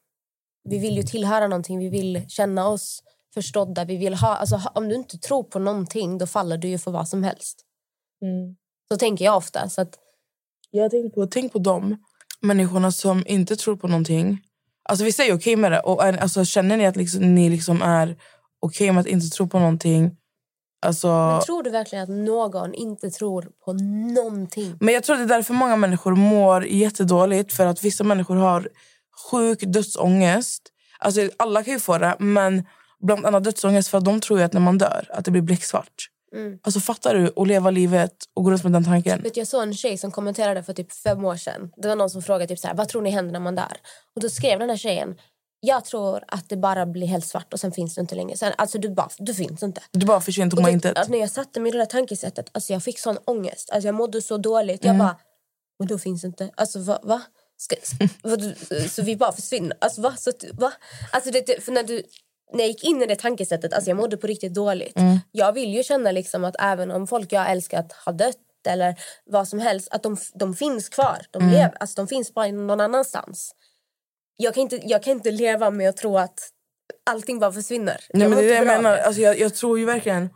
Vi 0.65 0.79
vill 0.79 0.97
ju 0.97 1.03
tillhöra 1.03 1.49
någonting. 1.49 1.79
Vi 1.79 1.89
vill 1.89 2.25
känna 2.29 2.69
oss 2.69 3.03
förstådda. 3.35 3.85
Vi 3.85 3.97
vill 3.97 4.15
ha, 4.15 4.37
alltså, 4.37 4.61
om 4.75 4.89
du 4.89 4.95
inte 4.95 5.19
tror 5.19 5.43
på 5.43 5.59
någonting 5.59 6.19
då 6.19 6.27
faller 6.27 6.59
du 6.59 6.69
ju 6.69 6.79
för 6.79 6.91
vad 6.91 7.09
som 7.09 7.23
helst. 7.23 7.65
Så 8.89 8.97
tänker 8.97 9.25
jag 9.25 9.37
ofta. 9.37 9.69
Så 9.69 9.81
att, 9.81 9.99
Jag 10.71 10.91
tänkte 10.91 11.15
på, 11.15 11.27
tänk 11.27 11.53
på 11.53 11.59
de 11.59 11.97
människorna 12.41 12.93
som 12.93 13.25
inte 13.27 13.57
tror 13.57 13.77
på 13.77 13.89
någonting. 13.89 14.39
Alltså 14.89 15.05
Vissa 15.05 15.25
är 15.25 15.35
okej 15.35 15.57
med 15.57 15.73
det. 15.73 15.81
Och 15.81 16.05
är, 16.05 16.17
alltså, 16.17 16.45
känner 16.45 16.77
ni 16.77 16.87
att 16.87 16.97
liksom, 16.97 17.35
ni 17.35 17.51
liksom 17.51 17.83
är 17.83 18.17
okej 18.61 18.93
med 18.93 19.01
att 19.01 19.07
inte 19.07 19.29
tro 19.29 19.49
på 19.49 19.59
någonting? 19.59 20.17
Alltså, 20.87 21.09
Men 21.09 21.41
tror 21.41 21.63
du 21.63 21.71
verkligen 21.71 22.03
att 22.03 22.09
någon 22.09 22.75
inte 22.75 23.11
tror 23.11 23.49
på 23.65 23.73
någonting? 24.15 24.77
Men 24.81 24.95
jag 24.95 25.03
tror 25.03 25.17
det 25.17 25.23
är 25.23 25.27
därför 25.27 25.55
många 25.55 25.77
människor 25.77 26.15
mår 26.15 26.67
jättedåligt. 26.67 27.53
För 27.53 27.67
att 27.67 27.85
vissa 27.85 28.05
människor 28.05 28.37
har 28.37 28.69
sjuk 29.31 29.61
dödsångest. 29.61 30.63
Alltså 30.99 31.29
alla 31.37 31.65
kan 31.65 31.75
ju 31.75 31.81
få 31.81 31.99
det, 31.99 32.17
men 32.19 32.67
bland 33.01 33.27
annat 33.27 33.45
dödsångest 33.45 33.89
för 33.89 33.99
att 33.99 34.05
de 34.05 34.21
tror 34.21 34.43
att 34.43 34.53
när 34.53 34.61
man 34.61 34.79
dör 34.79 35.07
att 35.11 35.25
det 35.25 35.31
blir 35.31 35.43
becksvart. 35.43 36.09
Mm. 36.35 36.59
Alltså 36.63 36.81
fattar 36.81 37.15
du? 37.15 37.33
Att 37.37 37.49
leva 37.49 37.71
livet 37.71 38.13
och 38.35 38.45
gå 38.45 38.51
runt 38.51 38.63
med 38.65 38.73
den 38.73 38.85
tanken. 38.85 39.23
Vet, 39.23 39.35
du, 39.35 39.41
jag 39.41 39.47
såg 39.49 39.63
en 39.63 39.75
tjej 39.75 39.99
som 39.99 40.11
kommenterade 40.11 40.63
för 40.63 40.73
typ 40.73 40.93
fem 40.93 41.25
år 41.25 41.37
sedan. 41.37 41.71
Det 41.77 41.89
var 41.89 41.97
någon 41.97 42.11
som 42.11 42.23
frågade 42.23 42.47
typ 42.47 42.59
så 42.59 42.67
här, 42.67 42.75
vad 42.75 42.89
tror 42.89 43.03
ni 43.03 43.11
händer 43.11 43.33
när 43.33 43.41
man 43.41 43.55
dör? 43.55 43.77
Och 44.17 44.23
då 44.23 44.29
skrev 44.29 44.59
den 44.59 44.71
här 44.71 44.77
tjejen, 44.77 45.17
jag 45.61 45.85
tror 45.85 46.25
att 46.29 46.49
det 46.49 46.57
bara 46.57 46.87
blir 46.87 47.07
helt 47.07 47.27
svart 47.27 47.53
och 47.53 47.61
sen 47.61 47.73
finns 47.73 47.95
du 47.95 48.01
inte 48.01 48.15
längre. 48.15 48.37
Sen, 48.37 48.53
alltså 48.59 48.79
du, 48.79 48.89
bara, 48.91 49.09
du 49.19 49.35
finns 49.35 49.63
inte. 49.63 49.81
Du 49.91 50.07
bara 50.07 50.21
försvinner 50.21 50.51
tomma 50.51 50.67
typ, 50.67 50.75
intet. 50.75 51.09
när 51.09 51.19
jag 51.19 51.31
satte 51.31 51.61
mig 51.61 51.69
i 51.69 51.73
det 51.73 51.79
där 51.79 51.87
tankesättet, 51.87 52.51
alltså 52.53 52.73
jag 52.73 52.83
fick 52.83 52.99
sån 52.99 53.19
ångest. 53.25 53.71
Alltså 53.71 53.89
jag 53.89 53.95
mådde 53.95 54.23
så 54.23 54.37
dåligt. 54.39 54.85
Jag 54.85 54.95
Mm. 54.95 55.07
bara, 55.07 55.17
men 55.79 55.89
då 55.89 55.99
finns 55.99 56.25
inte. 56.25 56.51
Alltså 56.55 56.79
va? 56.79 56.99
va? 57.03 57.23
Ska, 57.57 57.77
vad, 58.23 58.41
du- 58.41 58.89
så 58.89 59.03
vi 59.03 59.17
bara 59.17 59.33
försvinner? 59.33 59.77
Alltså 59.81 60.01
va? 60.01 60.15
Så, 60.19 60.33
va? 60.53 60.73
Alltså 61.13 61.31
det, 61.31 61.47
det- 61.47 61.65
för 61.65 61.73
när 61.73 61.83
du... 61.83 62.03
När 62.53 62.59
jag 62.61 62.69
gick 62.69 62.85
in 62.85 63.03
i 63.03 63.07
det 63.07 63.17
tankesättet, 63.17 63.73
alltså 63.73 63.91
jag 63.91 63.97
mådde 63.97 64.17
på 64.17 64.27
riktigt 64.27 64.55
dåligt. 64.55 64.97
Mm. 64.99 65.19
Jag 65.33 65.53
vill 65.53 65.75
ju 65.75 65.83
känna 65.83 66.13
liksom 66.13 66.45
att 66.45 66.57
även 66.59 66.91
om 66.91 67.07
folk 67.07 67.33
jag 67.33 67.51
älskat 67.51 67.93
har 67.93 68.13
dött 68.13 68.37
eller 68.69 68.95
vad 69.27 69.49
som 69.49 69.59
helst, 69.59 69.89
att 69.91 70.03
de, 70.03 70.17
de 70.35 70.55
finns 70.55 70.89
kvar. 70.89 71.19
De 71.31 71.43
Mm. 71.43 71.55
lever, 71.55 71.77
alltså 71.81 71.97
de 72.03 72.09
finns 72.09 72.35
bara 72.35 72.47
någon 72.51 72.81
annanstans. 72.81 73.55
Jag 74.37 74.55
kan, 74.55 74.61
inte, 74.63 74.81
jag 74.85 75.03
kan 75.03 75.13
inte 75.13 75.31
leva 75.31 75.71
med 75.71 75.89
att 75.89 75.97
tro 75.97 76.19
att 76.19 76.49
allting 77.11 77.39
bara 77.39 77.53
försvinner. 77.53 78.01
Nej, 78.13 78.23
Jag 78.23 78.31
men 78.31 78.39
det 78.39 78.45
är 78.45 78.49
det 78.49 78.55
jag 78.55 78.67
menar. 78.67 78.97
Alltså, 78.99 79.23
jag, 79.23 79.39
jag 79.39 79.55
tror 79.55 79.79
ju 79.79 79.85
verkligen... 79.85 80.31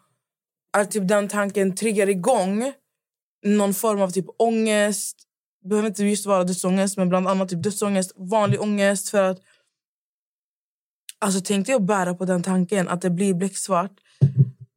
att 0.77 0.91
typ 0.91 1.09
den 1.09 1.29
tanken 1.29 1.75
triggar 1.77 2.09
igång 2.09 2.73
någon 3.45 3.75
form 3.75 4.03
av 4.03 4.11
typ 4.11 4.27
ångest. 4.39 5.17
Det 5.63 5.69
behöver 5.69 5.89
inte 5.89 6.05
just 6.05 6.27
vara 6.27 6.45
dödsångest, 6.45 6.97
men 6.97 7.09
bland 7.09 7.29
annat 7.29 7.49
typ 7.49 7.63
dödsångest, 7.63 8.13
vanlig 8.17 8.61
ångest. 8.61 9.09
För 9.09 9.23
att 9.23 9.39
Alltså 11.23 11.41
tänkte 11.41 11.73
jag 11.73 11.83
bära 11.85 12.15
på 12.15 12.25
den 12.25 12.43
tanken 12.43 12.89
att 12.89 13.01
det 13.01 13.11
blir 13.11 13.35
becksvart. 13.35 13.93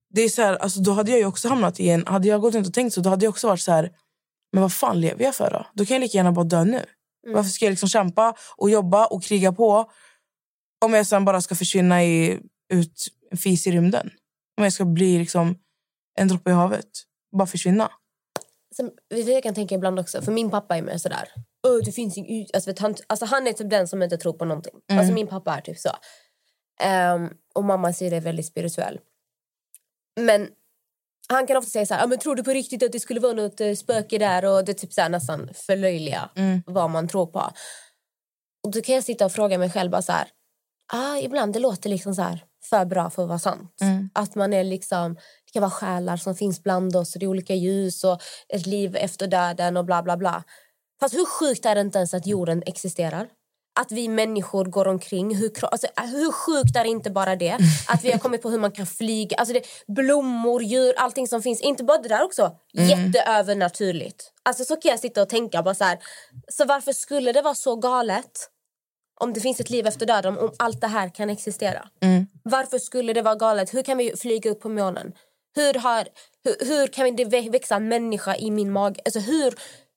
Det 0.10 0.22
är 0.22 0.30
så 0.30 0.42
här, 0.42 0.56
alltså, 0.56 0.80
då 0.80 0.92
hade 0.92 1.12
jag 1.12 1.20
ju 1.20 1.26
också 1.26 1.48
hamnat 1.48 1.80
i 1.80 1.90
en... 1.90 2.08
Hade 2.08 2.28
jag 2.28 2.42
gått 2.42 2.56
runt 2.56 2.68
och 2.68 2.74
tänkt 2.74 2.94
så, 2.94 3.02
då 3.02 3.10
hade 3.10 3.26
jag 3.26 3.30
också 3.30 3.48
varit 3.48 3.62
så 3.62 3.72
här... 3.72 3.92
Men 4.54 4.62
vad 4.62 4.74
fan 4.74 5.02
lever 5.02 5.24
jag 5.24 5.36
för 5.36 5.52
då? 5.52 5.66
Då 5.74 5.86
kan 5.86 5.96
jag 5.96 6.02
lika 6.02 6.18
gärna 6.18 6.32
bara 6.32 6.46
dö 6.46 6.64
nu. 6.64 6.86
Varför 7.28 7.50
ska 7.50 7.66
jag 7.66 7.72
liksom 7.72 7.90
kämpa 7.90 8.36
och 8.58 8.70
jobba 8.70 9.06
och 9.06 9.24
kriga 9.24 9.52
på 9.54 9.92
om 10.86 10.94
jag 10.94 11.08
sen 11.08 11.26
bara 11.26 11.42
ska 11.42 11.56
försvinna 11.56 12.04
i, 12.04 12.40
ut 12.74 13.08
en 13.32 13.38
fis 13.38 13.68
i 13.68 13.72
rymden? 13.72 14.10
Om 14.58 14.64
jag 14.64 14.74
ska 14.74 14.86
bli 14.86 15.20
liksom 15.20 15.58
en 16.20 16.28
droppe 16.28 16.50
i 16.50 16.54
havet. 16.54 16.90
Bara 17.38 17.48
försvinna. 17.48 17.92
Sen, 18.76 18.92
vet 19.10 19.28
jag 19.28 19.44
kan 19.44 19.54
tänka 19.54 19.76
ibland 19.76 20.00
också, 20.00 20.22
för 20.22 20.32
min 20.32 20.50
pappa 20.50 20.78
är 20.78 20.82
med 20.82 21.02
sådär. 21.02 21.28
Öh, 21.68 21.86
det 21.86 21.92
finns 21.92 22.18
ing- 22.18 22.48
alltså, 22.54 22.70
vet, 22.70 22.80
han, 22.80 22.96
alltså, 23.08 23.26
han 23.26 23.48
är 23.48 23.54
typ 23.54 23.70
den 23.70 23.88
som 23.88 24.04
inte 24.04 24.18
tror 24.18 24.34
på 24.34 24.46
någonting. 24.46 24.74
Mm. 24.90 25.00
Alltså 25.00 25.14
min 25.14 25.28
pappa 25.28 25.58
är 25.58 25.62
typ 25.62 25.78
så. 25.80 25.90
Ehm, 26.82 27.30
och 27.56 27.64
mamma 27.64 27.94
säger 27.94 28.12
det 28.12 28.18
är 28.18 28.22
väldigt 28.22 28.46
spirituell. 28.46 29.00
Men 30.20 30.48
han 31.30 31.48
kan 31.48 31.58
ofta 31.58 31.70
säga 31.70 31.86
så 31.86 31.94
här, 31.94 32.02
"Ja, 32.02 32.08
men 32.08 32.20
tror 32.20 32.36
du 32.36 32.44
på 32.44 32.52
riktigt 32.52 32.84
att 32.84 32.92
det 32.92 33.00
skulle 33.00 33.20
vara 33.20 33.34
något 33.34 33.62
eh, 33.62 33.74
spöke 33.74 34.18
där? 34.18 34.46
Och 34.46 34.66
det 34.66 34.74
typ 34.74 34.94
så 34.94 35.02
här, 35.02 35.10
nästan 35.10 35.50
förlöjliga 35.54 36.30
Mm. 36.36 36.64
vad 36.66 36.90
man 36.90 37.08
tror 37.08 37.26
på. 37.26 37.52
Och 38.64 38.72
då 38.72 38.82
kan 38.82 38.96
jag 38.96 39.04
sitta 39.04 39.26
och 39.26 39.32
fråga 39.32 39.58
mig 39.58 39.70
själv 39.72 39.92
bara 39.92 40.02
så 40.02 40.12
här, 40.12 40.28
ah, 40.94 41.18
ibland 41.18 41.54
det 41.54 41.60
låter 41.60 41.90
liksom 41.90 42.16
så 42.16 42.22
här 42.22 42.44
för 42.70 42.86
bra 42.86 43.10
för 43.10 43.22
att 43.24 43.28
vara 43.30 43.40
sant. 43.40 43.78
Mm. 43.82 44.10
Att 44.14 44.36
man 44.36 44.54
är 44.54 44.64
liksom, 44.64 45.14
det 45.16 45.52
kan 45.54 45.62
vara 45.62 45.72
själar 45.72 46.18
som 46.18 46.36
finns 46.36 46.64
bland 46.64 46.96
oss 46.96 47.16
och 47.16 47.20
det 47.20 47.26
är 47.26 47.28
olika 47.28 47.56
ljus 47.56 48.04
och 48.04 48.22
ett 48.50 48.66
liv 48.66 48.96
efter 48.96 49.28
döden 49.28 49.78
och 49.78 49.86
bla 49.86 50.04
bla 50.04 50.18
bla. 50.18 50.44
Fast 51.00 51.14
hur 51.16 51.26
sjukt 51.26 51.66
är 51.66 51.76
det 51.76 51.82
inte 51.82 51.98
ens 51.98 52.14
att 52.14 52.28
jorden 52.28 52.64
existerar? 52.66 53.30
Att 53.80 53.92
vi 53.92 54.08
människor 54.08 54.66
går 54.66 54.88
omkring. 54.88 55.36
Hur, 55.36 55.52
alltså, 55.66 55.88
hur 55.98 56.32
sjukt 56.32 56.76
är 56.76 56.86
inte 56.86 57.10
bara 57.12 57.36
det? 57.36 57.58
Att 57.88 58.04
vi 58.04 58.12
har 58.12 58.20
kommit 58.20 58.42
på 58.42 58.50
hur 58.50 58.60
man 58.60 58.72
kan 58.72 58.86
flyga. 58.86 59.38
Alltså 59.38 59.54
det, 59.54 59.62
blommor, 59.88 60.64
djur, 60.64 60.94
allting 60.98 61.28
som 61.28 61.42
finns. 61.42 61.62
Inte 61.62 61.84
bara 61.84 61.98
det 61.98 62.10
där 62.10 62.24
också. 62.24 62.52
Mm. 62.78 62.90
Jätteövernaturligt. 62.90 64.32
Alltså 64.44 64.66
så 64.66 64.76
kan 64.76 64.90
jag 64.90 65.00
sitta 65.00 65.22
och 65.22 65.30
tänka 65.30 65.64
bara 65.64 65.76
så 65.76 65.84
här. 65.84 66.00
Så 66.48 66.66
varför 66.66 66.94
skulle 66.94 67.32
det 67.32 67.42
vara 67.42 67.56
så 67.56 67.76
galet 67.76 68.50
om 69.20 69.34
det 69.34 69.40
finns 69.40 69.60
ett 69.60 69.70
liv 69.70 69.88
efter 69.88 70.06
döden, 70.06 70.38
om 70.38 70.52
allt 70.60 70.82
det 70.82 70.88
här 70.88 71.10
kan 71.10 71.30
existera? 71.30 71.88
Mm. 72.02 72.28
Varför 72.44 72.80
skulle 72.80 73.14
det 73.14 73.22
vara 73.22 73.36
galet? 73.36 73.74
Hur 73.74 73.84
kan 73.84 73.98
vi 73.98 74.14
flyga 74.18 74.50
upp 74.52 74.62
på 74.62 74.70
månen? 74.70 75.14
Hur, 75.56 75.74
har, 75.74 76.08
hur, 76.44 76.66
hur 76.68 76.88
kan 76.88 77.16
det 77.16 77.24
vä- 77.26 77.52
växa 77.52 77.76
en 77.76 77.88
människa 77.88 78.36
i 78.36 78.52
min 78.52 78.72
mage? 78.72 79.02
Alltså 79.06 79.20
hur, 79.20 79.54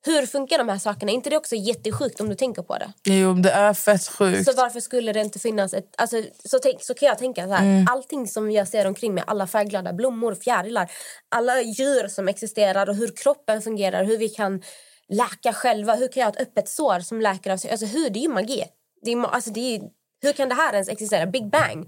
hur 0.06 0.26
funkar 0.26 0.58
de 0.58 0.68
här 0.68 0.78
sakerna? 0.78 1.12
Är 1.12 1.14
inte 1.14 1.30
det 1.30 1.36
också 1.36 1.54
jättesjukt 1.54 2.20
om 2.20 2.28
du 2.28 2.34
tänker 2.34 2.62
på 2.62 2.78
det? 2.78 2.92
Jo, 3.04 3.32
det 3.32 3.50
är 3.50 3.74
fett 3.74 4.08
sjukt. 4.08 4.44
Så 4.44 4.56
varför 4.56 4.80
skulle 4.80 5.12
det 5.12 5.20
inte 5.20 5.38
finnas 5.38 5.74
ett... 5.74 5.94
Alltså, 5.96 6.22
så, 6.44 6.58
tänk, 6.58 6.82
så 6.82 6.94
kan 6.94 7.06
jag 7.06 7.18
tänka 7.18 7.46
så 7.46 7.52
här. 7.52 7.64
Mm. 7.64 7.86
Allting 7.90 8.28
som 8.28 8.50
jag 8.50 8.68
ser 8.68 8.86
omkring 8.86 9.14
mig, 9.14 9.24
alla 9.26 9.46
färgglada 9.46 9.92
blommor, 9.92 10.34
fjärilar, 10.34 10.90
alla 11.28 11.62
djur 11.62 12.08
som 12.08 12.28
existerar 12.28 12.88
och 12.88 12.96
hur 12.96 13.16
kroppen 13.16 13.62
fungerar, 13.62 14.04
hur 14.04 14.18
vi 14.18 14.28
kan 14.28 14.62
läka 15.08 15.52
själva. 15.52 15.94
Hur 15.94 16.08
kan 16.08 16.20
jag 16.20 16.26
ha 16.26 16.32
ett 16.32 16.48
öppet 16.48 16.68
sår 16.68 17.00
som 17.00 17.20
läker 17.20 17.50
av 17.50 17.56
sig? 17.56 17.70
Alltså 17.70 17.86
hur? 17.86 18.10
Det 18.10 18.18
är 18.18 18.22
ju 18.22 18.28
magi. 18.28 18.64
Det 19.02 19.12
är, 19.12 19.26
alltså, 19.26 19.50
det 19.50 19.76
är, 19.76 19.82
hur 20.22 20.32
kan 20.32 20.48
det 20.48 20.54
här 20.54 20.72
ens 20.72 20.88
existera? 20.88 21.26
Big 21.26 21.50
bang. 21.50 21.86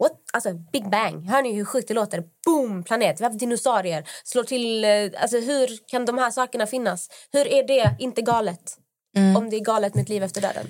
What? 0.00 0.12
Alltså, 0.32 0.54
Big 0.72 0.90
Bang. 0.90 1.28
Hör 1.28 1.42
ni 1.42 1.52
hur 1.52 1.64
sjukt 1.64 1.88
det 1.88 1.94
låter? 1.94 2.24
Boom! 2.46 2.82
Planet. 2.84 3.20
Vi 3.20 3.24
har 3.24 3.30
haft 3.30 3.40
dinosaurier. 3.40 4.04
Slår 4.24 4.44
till... 4.44 4.84
eh, 4.84 5.22
Alltså, 5.22 5.36
hur 5.40 5.88
kan 5.88 6.04
de 6.04 6.18
här 6.18 6.30
sakerna 6.30 6.66
finnas? 6.66 7.08
Hur 7.32 7.46
är 7.48 7.66
det 7.66 7.96
inte 7.98 8.22
galet? 8.22 8.76
Mm. 9.16 9.36
Om 9.36 9.50
det 9.50 9.56
är 9.56 9.60
galet 9.64 9.94
med 9.94 10.02
ett 10.02 10.08
liv 10.08 10.22
efter 10.22 10.40
döden. 10.40 10.66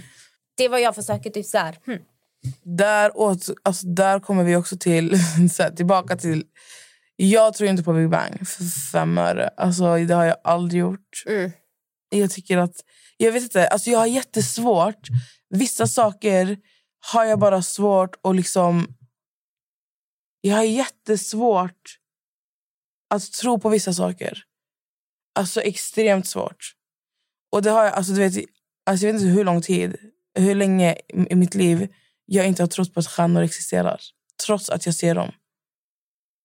Det 0.56 0.64
är 0.64 0.68
vad 0.68 0.80
jag 0.80 0.94
försöker 0.94 1.30
typ 1.30 1.46
så 1.46 1.58
här. 1.58 1.78
Hmm. 1.86 1.98
Där, 2.62 3.18
åt, 3.18 3.46
alltså, 3.62 3.86
där 3.86 4.20
kommer 4.20 4.44
vi 4.44 4.56
också 4.56 4.76
till... 4.76 5.18
Så 5.54 5.62
här, 5.62 5.70
tillbaka 5.70 6.16
till... 6.16 6.44
Jag 7.16 7.54
tror 7.54 7.70
inte 7.70 7.82
på 7.82 7.92
Big 7.92 8.10
Bang 8.10 8.48
för 8.48 8.64
fem 8.92 9.18
öre. 9.18 9.50
Alltså, 9.56 9.96
det 9.96 10.14
har 10.14 10.24
jag 10.24 10.36
aldrig 10.44 10.80
gjort. 10.80 11.22
Mm. 11.26 11.50
Jag 12.10 12.30
tycker 12.30 12.58
att... 12.58 12.74
Jag 13.16 13.32
vet 13.32 13.42
inte, 13.42 13.68
alltså, 13.68 13.90
jag 13.90 13.98
har 13.98 14.06
jättesvårt. 14.06 15.08
Vissa 15.50 15.86
saker 15.86 16.56
har 17.12 17.24
jag 17.24 17.38
bara 17.38 17.62
svårt 17.62 18.16
att 18.22 18.36
liksom... 18.36 18.86
Jag 20.40 20.56
har 20.56 20.64
jättesvårt 20.64 21.98
att 23.10 23.32
tro 23.32 23.60
på 23.60 23.68
vissa 23.68 23.92
saker. 23.92 24.44
Alltså 25.34 25.60
extremt 25.60 26.26
svårt. 26.26 26.74
Och 27.52 27.62
det 27.62 27.70
har 27.70 27.84
jag, 27.84 27.94
alltså, 27.94 28.12
du 28.12 28.18
vet, 28.18 28.44
alltså, 28.86 29.06
jag 29.06 29.12
vet 29.12 29.22
inte 29.22 29.34
hur 29.34 29.44
lång 29.44 29.62
tid, 29.62 29.96
hur 30.34 30.54
länge 30.54 30.96
i 31.30 31.34
mitt 31.34 31.54
liv 31.54 31.88
jag 32.26 32.46
inte 32.46 32.62
har 32.62 32.68
trott 32.68 32.94
på 32.94 33.00
att 33.00 33.06
stjärnor 33.06 33.42
existerar. 33.42 34.00
Trots 34.46 34.70
att 34.70 34.86
jag 34.86 34.94
ser 34.94 35.14
dem. 35.14 35.32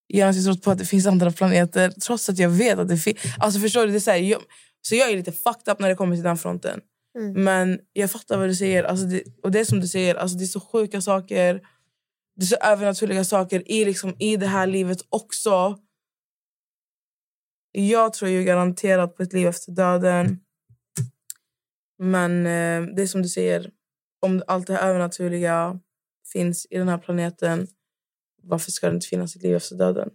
Jag 0.08 0.26
har 0.26 0.34
inte 0.34 0.44
trott 0.44 0.64
på 0.64 0.72
att 0.72 0.78
det 0.78 0.86
finns 0.86 1.06
andra 1.06 1.32
planeter. 1.32 1.90
Trots 1.90 2.30
att 2.30 2.40
jag 2.40 2.50
vet 2.50 2.80
att 2.80 2.88
det 2.88 2.98
finns. 2.98 3.18
Alltså 3.38 3.60
förstår 3.60 3.86
du? 3.86 3.92
Det 3.92 3.98
är 3.98 4.00
så, 4.00 4.12
här, 4.12 4.18
jag, 4.18 4.42
så 4.82 4.96
jag 4.96 5.12
är 5.12 5.18
lite 5.18 5.32
fucked 5.32 5.74
up 5.74 5.80
när 5.80 5.90
det 5.90 5.96
kommer 5.96 6.16
till 6.16 6.24
den 6.24 6.38
fronten. 6.38 6.82
Mm. 7.18 7.44
Men 7.44 7.80
jag 7.94 8.12
fattar 8.12 8.38
vad 8.38 8.50
du 8.50 8.56
säger. 8.56 8.84
Alltså 8.84 9.06
det, 9.06 9.24
och 9.44 9.52
det 9.52 9.60
är 9.60 9.66
som 9.66 9.80
du 9.80 9.88
säger, 9.88 10.16
alltså 10.16 10.38
det 10.38 10.44
är 10.44 10.48
så 10.48 10.60
sjuka 10.60 11.02
saker. 11.02 11.62
Det 12.36 12.44
är 12.44 12.48
så 12.48 12.56
övernaturliga 12.56 13.24
saker 13.24 13.72
i, 13.72 13.86
liksom, 13.86 14.16
i 14.20 14.38
det 14.38 14.48
här 14.48 14.68
livet 14.68 14.98
också. 15.10 15.80
Jag 17.72 18.14
tror 18.14 18.32
ju 18.32 18.44
garanterat 18.44 19.16
på 19.16 19.24
ett 19.24 19.34
liv 19.34 19.48
efter 19.48 19.72
döden. 19.72 20.40
Men 22.00 22.46
eh, 22.46 22.96
det 22.96 23.02
är 23.02 23.08
som 23.08 23.22
du 23.22 23.30
säger. 23.30 23.72
Om 24.22 24.44
allt 24.48 24.68
det 24.68 24.74
här 24.74 24.90
övernaturliga 24.90 25.80
finns 26.34 26.68
i 26.70 26.78
den 26.78 26.90
här 26.90 26.98
planeten 26.98 27.68
varför 28.48 28.72
ska 28.72 28.90
det 28.90 28.96
inte 28.96 29.08
finnas 29.08 29.36
ett 29.36 29.44
liv 29.44 29.56
efter 29.56 29.76
döden? 29.76 30.10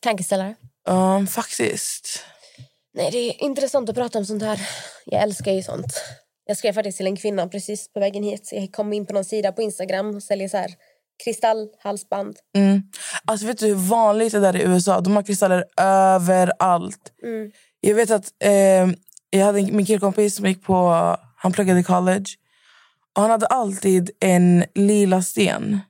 Tankeställare. 0.00 0.54
Ja, 0.84 1.26
faktiskt. 1.26 2.24
Nej, 2.94 3.10
det 3.10 3.18
är 3.18 3.42
intressant 3.42 3.88
att 3.88 3.94
prata 3.94 4.18
om 4.18 4.26
sånt 4.26 4.42
här. 4.42 4.68
Jag 5.06 5.22
älskar 5.22 5.52
ju 5.52 5.62
sånt. 5.62 5.92
Jag 6.44 6.56
skrev 6.56 6.72
faktiskt 6.72 6.96
till 6.96 7.06
en 7.06 7.16
kvinna 7.16 7.48
precis 7.48 7.92
på 7.92 8.00
vägen 8.00 8.22
hit. 8.22 8.48
Jag 8.52 8.72
kom 8.72 8.92
in 8.92 9.06
på 9.06 9.12
någon 9.12 9.24
sida 9.24 9.52
på 9.52 9.62
Instagram 9.62 10.14
och 10.16 10.22
säljer 10.22 10.48
så 10.48 10.56
här 10.56 10.70
kristallhalsband. 11.24 12.36
Mm. 12.56 12.82
Alltså 13.24 13.46
vet 13.46 13.58
du 13.58 13.66
hur 13.66 13.74
vanligt 13.74 14.32
det 14.32 14.40
där 14.40 14.56
i 14.56 14.62
USA? 14.62 15.00
De 15.00 15.16
har 15.16 15.22
kristaller 15.22 15.64
överallt. 15.76 17.12
Mm. 17.22 17.52
Jag 17.80 17.94
vet 17.94 18.10
att 18.10 18.32
eh, 18.44 18.88
jag 19.30 19.44
hade 19.44 19.58
en, 19.58 19.76
min 19.76 19.86
killkompis 19.86 20.36
som 20.36 20.46
gick 20.46 20.62
på, 20.62 20.88
han 21.36 21.52
pluggade 21.52 21.80
i 21.80 21.84
college. 21.84 22.24
Och 23.16 23.22
han 23.22 23.30
hade 23.30 23.46
alltid 23.46 24.10
en 24.20 24.64
lila 24.74 25.22
sten 25.22 25.80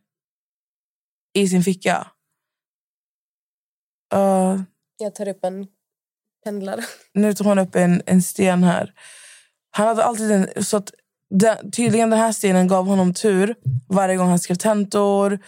i 1.34 1.48
sin 1.48 1.64
ficka. 1.64 2.06
Uh, 4.14 4.62
Jag 4.98 5.14
tar 5.14 5.28
upp 5.28 5.44
en 5.44 5.66
pendlare. 6.44 6.84
nu 7.12 7.34
tog 7.34 7.46
hon 7.46 7.58
upp 7.58 7.74
en, 7.74 8.02
en 8.06 8.22
sten 8.22 8.64
här. 8.64 8.94
Han 9.72 9.86
hade 9.86 10.04
alltid 10.04 10.30
en... 10.30 10.64
Så 10.64 10.76
att 10.76 10.90
den, 11.30 11.70
tydligen 11.70 12.10
den 12.10 12.18
här 12.18 12.32
stenen 12.32 12.68
gav 12.68 12.86
honom 12.86 13.14
tur. 13.14 13.54
Varje 13.88 14.16
gång 14.16 14.28
han 14.28 14.38
skrev 14.38 14.56
tentor, 14.56 15.38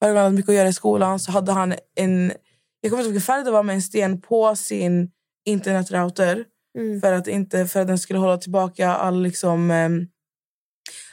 varje 0.00 0.12
gång 0.12 0.16
han 0.16 0.24
hade 0.24 0.36
mycket 0.36 0.48
att 0.48 0.54
göra 0.54 0.68
i 0.68 0.72
skolan 0.72 1.18
så 1.18 1.32
hade 1.32 1.52
han 1.52 1.74
en... 1.96 2.32
Jag 2.80 2.90
kommer 2.90 3.02
inte 3.02 3.08
ihåg 3.08 3.14
vilken 3.14 3.26
färg 3.26 3.44
det 3.44 3.50
var 3.50 3.62
med 3.62 3.74
en 3.74 3.82
sten 3.82 4.20
på 4.20 4.56
sin 4.56 5.10
internetrouter. 5.44 6.44
Mm. 6.78 7.00
För 7.00 7.12
att, 7.12 7.28
inte, 7.28 7.66
för 7.66 7.80
att 7.80 7.86
den 7.86 7.98
skulle 7.98 8.18
hålla 8.18 8.36
tillbaka 8.36 8.94
all 8.94 9.22
liksom... 9.22 9.70
ehm, 9.70 10.06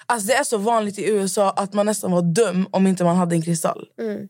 alltså 0.06 0.28
det 0.28 0.34
är 0.34 0.44
så 0.44 0.58
vanligt 0.58 1.00
i 1.00 1.10
USA 1.10 1.52
att 1.52 1.74
man 1.74 1.86
nästan 1.86 2.12
var 2.12 2.22
dum 2.22 2.68
om 2.72 2.88
inte 2.88 3.04
man 3.04 3.16
hade 3.16 3.36
en 3.36 3.42
kristall. 3.42 3.88
Mm. 4.02 4.28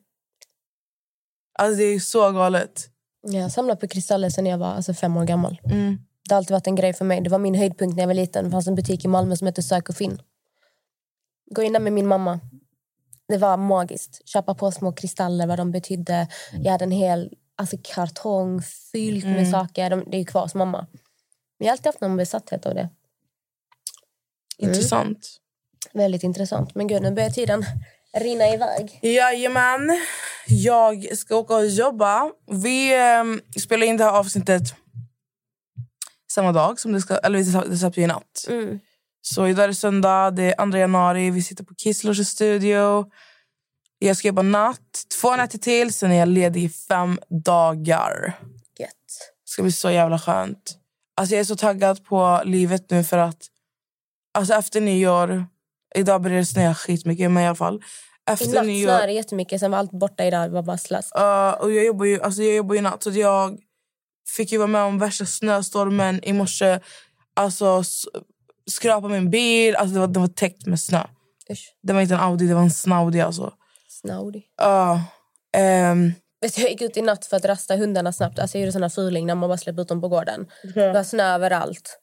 Alltså 1.60 1.78
det 1.78 1.84
är 1.84 2.00
så 2.00 2.32
galet. 2.32 2.90
Jag 3.22 3.52
samlat 3.52 3.80
på 3.80 3.88
kristaller 3.88 4.30
sedan 4.30 4.46
jag 4.46 4.58
var 4.58 4.68
alltså, 4.68 4.94
fem 4.94 5.18
år 5.18 5.26
gammal. 5.26 5.62
Mm. 5.66 5.98
Det 6.28 6.34
har 6.36 6.38
alltid 6.38 6.52
varit 6.52 6.68
en 6.68 6.76
grej 6.76 6.94
för 6.94 7.06
mig. 7.06 7.22
Det 7.22 7.30
var 7.30 7.40
min 7.40 7.56
höjdpunkt 7.56 7.96
när 7.96 8.04
jag 8.04 8.08
var 8.08 8.14
liten. 8.14 8.46
Det 8.46 8.52
fanns 8.52 8.68
en 8.68 8.76
butik 8.76 9.06
i 9.06 9.08
Malmö 9.08 9.36
som 9.36 9.48
hette 9.48 9.64
Sök 9.64 9.90
och 9.90 9.96
Finn. 9.96 10.22
Gå 11.52 11.62
in 11.64 11.74
där 11.74 11.80
med 11.80 11.94
min 11.94 12.08
mamma. 12.08 12.40
Det 13.28 13.38
var 13.38 13.58
magiskt. 13.58 14.28
Köpa 14.30 14.56
på 14.56 14.72
små 14.72 14.92
kristaller, 14.92 15.48
vad 15.48 15.60
de 15.60 15.72
betydde. 15.72 16.28
Jag 16.64 16.72
hade 16.72 16.84
en 16.86 16.92
hel 16.92 17.34
alltså, 17.56 17.78
kartong 17.84 18.62
fylld 18.92 19.26
med 19.26 19.38
Mm. 19.38 19.52
saker. 19.52 19.90
De, 19.90 20.04
det 20.08 20.18
är 20.18 20.20
ju 20.20 20.26
kvar 20.26 20.42
hos 20.42 20.56
mamma. 20.56 20.88
Men 21.60 21.66
jag 21.66 21.68
har 21.68 21.72
alltid 21.72 21.86
haft 21.86 22.02
någon 22.02 22.18
besatthet 22.18 22.66
av 22.66 22.74
det. 22.76 22.80
Mm. 22.80 22.92
Intressant. 24.58 25.28
Väldigt 25.94 26.24
intressant. 26.24 26.76
Men 26.76 26.88
gud, 26.88 27.02
nu 27.02 27.12
börjar 27.12 27.30
tiden 27.30 27.66
rinna 28.18 28.48
iväg. 28.54 29.00
Jajamän. 29.02 30.00
Jag 30.48 31.18
ska 31.18 31.36
åka 31.36 31.56
och 31.56 31.68
jobba. 31.68 32.32
Vi 32.52 32.94
eh, 32.96 33.24
spelar 33.62 33.88
in 33.88 33.98
det 33.98 34.04
här 34.04 34.12
avsnittet 34.20 34.62
samma 36.38 36.52
dag. 36.52 36.80
som 36.80 36.94
Det, 36.94 37.02
ska, 37.02 37.18
eller 37.18 37.70
det 37.70 37.78
släpps 37.78 37.98
ju 37.98 38.02
i 38.02 38.08
natt. 38.08 38.46
Mm. 38.50 38.80
Så 39.22 39.48
idag 39.48 39.64
är 39.64 39.68
det 39.68 39.76
söndag, 39.76 40.32
det 40.32 40.54
är 40.54 40.72
2 40.72 40.78
januari. 40.78 41.32
Vi 41.32 41.42
sitter 41.42 41.64
på 41.64 41.74
Kisslers 41.76 42.28
studio. 42.28 43.06
Jag 44.00 44.18
ska 44.18 44.28
jobba 44.28 44.42
natt, 44.42 45.06
två 45.22 45.36
nätter 45.36 45.58
till, 45.58 45.94
sen 45.94 46.12
är 46.12 46.20
jag 46.20 46.28
ledig 46.28 46.64
i 46.64 46.70
fem 46.70 47.20
dagar. 47.46 48.40
Gött. 48.80 48.90
Det 49.46 49.50
ska 49.52 49.62
bli 49.64 49.72
så 49.72 49.92
jävla 49.92 50.20
skönt. 50.20 50.78
Alltså 51.18 51.36
jag 51.36 51.40
är 51.40 51.46
så 51.46 51.56
taggad 51.56 52.06
på 52.06 52.42
livet 52.46 52.90
nu 52.90 53.04
för 53.04 53.18
att 53.18 53.48
alltså 54.38 54.54
efter 54.54 54.82
nyår, 54.82 55.46
idag 55.96 56.22
börjar 56.22 56.38
det 56.38 56.46
snöa 56.46 56.76
skitmycket 56.76 57.32
men 57.32 57.44
i 57.44 57.48
alla 57.48 57.56
fall. 57.56 57.76
I 57.76 58.32
Efter 58.32 58.54
natt 58.54 58.66
nyår, 58.66 58.88
snöade 58.88 59.06
det 59.06 59.14
jättemycket, 59.14 59.60
sen 59.60 59.72
var 59.72 59.78
allt 59.78 59.92
borta 59.92 60.26
idag. 60.26 60.50
Det 60.50 60.54
var 60.54 60.64
bara 60.64 60.78
slask. 60.78 61.12
Ja, 61.16 61.54
och 61.62 61.72
jag 61.72 61.86
jobbar 61.86 62.06
ju, 62.06 62.22
alltså 62.22 62.42
jag 62.42 62.56
jobbar 62.56 62.76
ju 62.76 62.82
natt 62.82 63.04
så 63.04 63.10
att 63.10 63.16
jag 63.16 63.58
fick 64.36 64.52
ju 64.52 64.58
vara 64.58 64.68
med 64.68 64.82
om 64.82 65.00
värsta 65.00 65.26
snöstormen 65.26 66.24
i 66.24 66.34
morse. 66.34 66.80
Alltså 67.34 67.84
skrapa 68.72 69.08
min 69.08 69.30
bil, 69.30 69.76
alltså 69.76 69.94
det 69.94 70.00
var, 70.00 70.08
det 70.08 70.20
var 70.20 70.28
täckt 70.28 70.66
med 70.66 70.80
snö. 70.80 71.04
Usch. 71.52 71.76
Det 71.84 71.94
var 71.94 72.02
inte 72.02 72.14
en 72.14 72.20
Audi, 72.20 72.48
det 72.48 72.54
var 72.54 72.62
en 72.62 72.72
Snaudi 72.72 73.22
alltså. 73.22 73.54
Snaudi. 73.90 74.44
Ja, 74.58 75.02
ehm, 75.58 76.14
Vet 76.42 76.56
du, 76.56 76.62
jag 76.62 76.72
gick 76.72 76.82
ut 76.82 76.98
i 76.98 77.02
natt 77.02 77.26
för 77.26 77.38
att 77.38 77.46
rasta 77.46 77.76
hundarna 77.76 78.14
snabbt. 78.14 78.40
Alltså 78.40 78.58
jag 78.58 78.62
gjorde 78.62 78.72
såna 78.72 78.90
fuling 78.90 79.26
när 79.26 79.36
man 79.36 79.50
bara 79.50 79.58
släppte 79.58 79.82
ut 79.82 79.88
dem 79.88 80.02
på 80.02 80.08
gården. 80.08 80.48
Det 80.74 80.94
var 80.94 81.04
snö 81.04 81.36
överallt. 81.36 82.00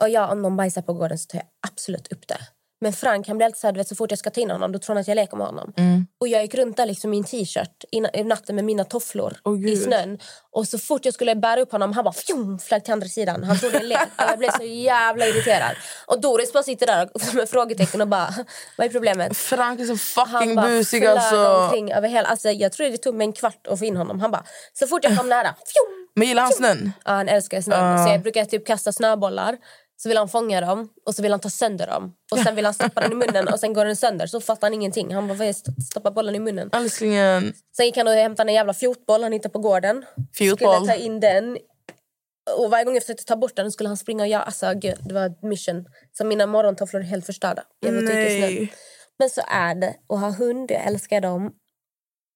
Och 0.00 0.08
ja, 0.08 0.32
om 0.32 0.42
någon 0.42 0.56
bajsar 0.56 0.82
på 0.82 0.92
gården 0.92 1.18
så 1.18 1.26
tar 1.26 1.38
jag 1.38 1.46
absolut 1.68 2.12
upp 2.12 2.28
det. 2.28 2.38
Men 2.80 2.92
Frank 2.92 3.28
han 3.28 3.36
blir 3.36 3.44
alltid 3.46 3.60
så 3.60 3.66
här, 3.66 3.72
du 3.72 3.78
vet, 3.78 3.88
så 3.88 3.94
fort 3.94 4.10
jag 4.10 4.18
ska 4.18 4.30
ta 4.30 4.40
in 4.40 4.50
honom 4.50 4.72
då 4.72 4.78
tror 4.78 4.94
han 4.94 5.00
att 5.00 5.08
jag 5.08 5.14
leker 5.14 5.36
med 5.36 5.46
honom. 5.46 5.72
mm. 5.76 6.06
Och 6.20 6.28
jag 6.28 6.42
gick 6.42 6.54
runt 6.54 6.76
där 6.76 6.86
liksom 6.86 7.14
i 7.14 7.18
en 7.18 7.24
t-shirt 7.24 7.84
i, 7.92 8.00
na- 8.00 8.10
i 8.16 8.24
natten 8.24 8.54
med 8.56 8.64
mina 8.64 8.84
tofflor 8.84 9.36
Åh, 9.44 9.68
i 9.68 9.76
snön. 9.76 10.18
Och 10.52 10.68
så 10.68 10.78
fort 10.78 11.04
jag 11.04 11.14
skulle 11.14 11.34
bära 11.34 11.60
upp 11.60 11.72
honom, 11.72 11.92
han 11.92 12.04
bara 12.04 12.12
fjum, 12.14 12.58
flög 12.58 12.84
till 12.84 12.92
andra 12.92 13.08
sidan. 13.08 13.44
Han 13.44 13.58
trodde 13.58 13.78
en 13.78 13.88
lek. 13.88 13.98
Jag 14.16 14.38
blev 14.38 14.50
så 14.50 14.62
jävla 14.62 15.26
irriterad. 15.26 15.76
Och 16.06 16.20
Doris 16.20 16.52
bara 16.52 16.62
sitter 16.62 16.86
där 16.86 17.36
med 17.36 17.48
frågetecken 17.48 18.00
och 18.00 18.08
bara, 18.08 18.34
vad 18.78 18.86
är 18.86 18.90
problemet? 18.90 19.36
Frank 19.36 19.80
är 19.80 19.84
så 19.84 19.96
fucking 19.96 20.54
bara 20.54 20.66
busig 20.66 21.06
alltså. 21.06 21.46
omkring 21.46 21.92
över 21.92 22.08
hela... 22.08 22.28
Alltså, 22.28 22.50
jag 22.50 22.72
tror 22.72 22.88
det 22.88 22.96
tog 22.98 23.14
mig 23.14 23.24
en 23.24 23.32
kvart 23.32 23.66
att 23.66 23.78
få 23.78 23.84
in 23.84 23.96
honom. 23.96 24.20
Han 24.20 24.30
bara, 24.30 24.44
så 24.72 24.86
fort 24.86 25.04
jag 25.04 25.18
kom 25.18 25.28
nära, 25.28 25.48
fjum! 25.48 26.08
Men 26.14 26.28
gillar 26.28 26.42
han 26.42 26.52
snön? 26.52 26.92
Ja, 27.04 27.10
han 27.12 27.28
älskar 27.28 27.60
snön. 27.60 27.84
Ah. 27.84 28.04
Så 28.06 28.12
jag 28.12 28.22
brukar 28.22 28.44
typ 28.44 28.66
kasta 28.66 28.92
snöbollar. 28.92 29.56
Så 29.96 30.08
vill 30.08 30.18
han 30.18 30.28
fånga 30.28 30.60
dem 30.60 30.88
och 31.06 31.14
så 31.14 31.22
vill 31.22 31.32
han 31.32 31.40
ta 31.40 31.50
sönder 31.50 31.86
dem. 31.86 32.14
Och 32.32 32.38
sen 32.38 32.54
vill 32.54 32.64
han 32.64 32.74
stoppa 32.74 33.00
den 33.00 33.12
i 33.12 33.14
munnen 33.14 33.48
och 33.48 33.60
sen 33.60 33.72
går 33.72 33.84
den 33.84 33.96
sönder. 33.96 34.26
Så 34.26 34.40
fattar 34.40 34.66
han 34.66 34.74
ingenting. 34.74 35.14
Han 35.14 35.28
bara, 35.28 35.34
vad 35.34 35.48
är 35.48 35.82
stoppa 35.82 36.10
bollen 36.10 36.34
i 36.34 36.38
munnen. 36.38 36.70
Älsklingen. 36.72 37.54
Sen 37.76 37.86
gick 37.86 37.96
han 37.96 38.08
och 38.08 38.14
hämtade 38.14 38.50
en 38.50 38.54
jävla 38.54 38.74
fjotboll 38.74 39.22
han 39.22 39.32
hittade 39.32 39.52
på 39.52 39.58
gården. 39.58 40.04
Fjotboll. 40.34 40.74
Skulle 40.74 40.92
ta 40.92 40.98
in 40.98 41.20
den. 41.20 41.58
Och 42.58 42.70
varje 42.70 42.84
gång 42.84 42.94
jag 42.94 43.02
försökte 43.02 43.24
ta 43.24 43.36
bort 43.36 43.56
den 43.56 43.72
skulle 43.72 43.88
han 43.88 43.96
springa 43.96 44.22
och 44.22 44.28
göra... 44.28 44.42
Alltså 44.42 44.72
gud, 44.74 44.98
det 45.00 45.14
var 45.14 45.26
ett 45.26 45.42
mission. 45.42 45.86
Så 46.12 46.24
mina 46.24 46.46
morgontofflor 46.46 47.00
är 47.00 47.04
helt 47.04 47.26
förstörda. 47.26 47.62
Jag 47.80 47.92
vet. 47.92 48.04
Nej. 48.04 48.72
Men 49.18 49.30
så 49.30 49.40
är 49.48 49.74
det 49.74 49.94
att 50.08 50.20
ha 50.20 50.30
hund. 50.30 50.70
Jag 50.70 50.86
älskar 50.86 51.20
dem 51.20 51.52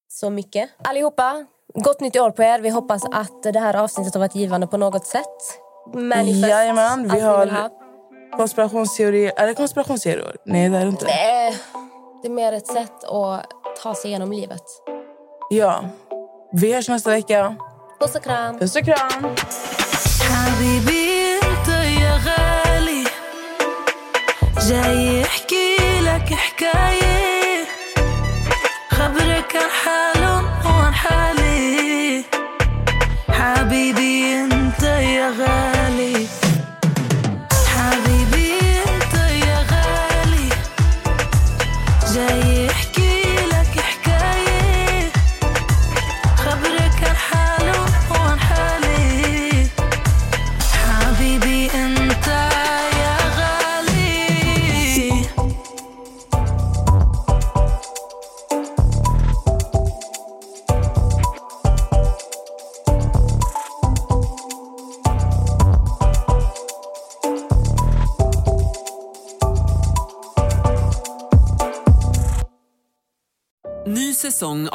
så 0.08 0.30
mycket. 0.30 0.70
Allihopa, 0.84 1.46
gott 1.74 2.00
nytt 2.00 2.16
år 2.16 2.30
på 2.30 2.42
er. 2.42 2.60
Vi 2.60 2.68
hoppas 2.68 3.02
att 3.12 3.42
det 3.42 3.58
här 3.58 3.76
avsnittet 3.76 4.14
har 4.14 4.18
varit 4.18 4.34
givande 4.34 4.66
på 4.66 4.76
något 4.76 5.06
sätt 5.06 5.36
Manifest. 5.93 6.47
Jajamän, 6.49 7.03
vi 7.03 7.09
allt 7.09 7.13
ni 7.13 7.21
har 7.21 7.39
vill 7.39 7.49
ha. 7.55 7.69
konspirationsteorier. 8.37 9.31
Är 9.35 9.47
det 9.47 9.53
konspirationsteorier? 9.53 10.35
Nej, 10.45 10.69
det 10.69 10.77
är 10.77 10.81
det 10.81 10.89
inte. 10.89 11.05
Nej, 11.05 11.57
det 12.21 12.27
är 12.27 12.31
mer 12.31 12.53
ett 12.53 12.67
sätt 12.67 13.03
att 13.03 13.45
ta 13.83 13.95
sig 13.95 14.09
igenom 14.09 14.31
livet. 14.31 14.63
Ja. 15.49 15.83
Vi 16.53 16.73
hörs 16.73 16.89
nästa 16.89 17.09
vecka. 17.09 17.55
Puss 17.99 18.15
och 18.15 18.23
kram. 18.23 18.59
Puss 18.59 18.75
och 18.75 18.85
kram. 18.85 19.35
حبيبي 20.31 21.39
انت 21.43 21.67
يا 22.01 22.13
غالي 22.27 23.03
جاي 24.67 25.21
يحكي 25.21 25.77
لك 26.01 26.33
حكاية 26.33 27.65
خبرك 28.89 29.55
عن 29.87 30.08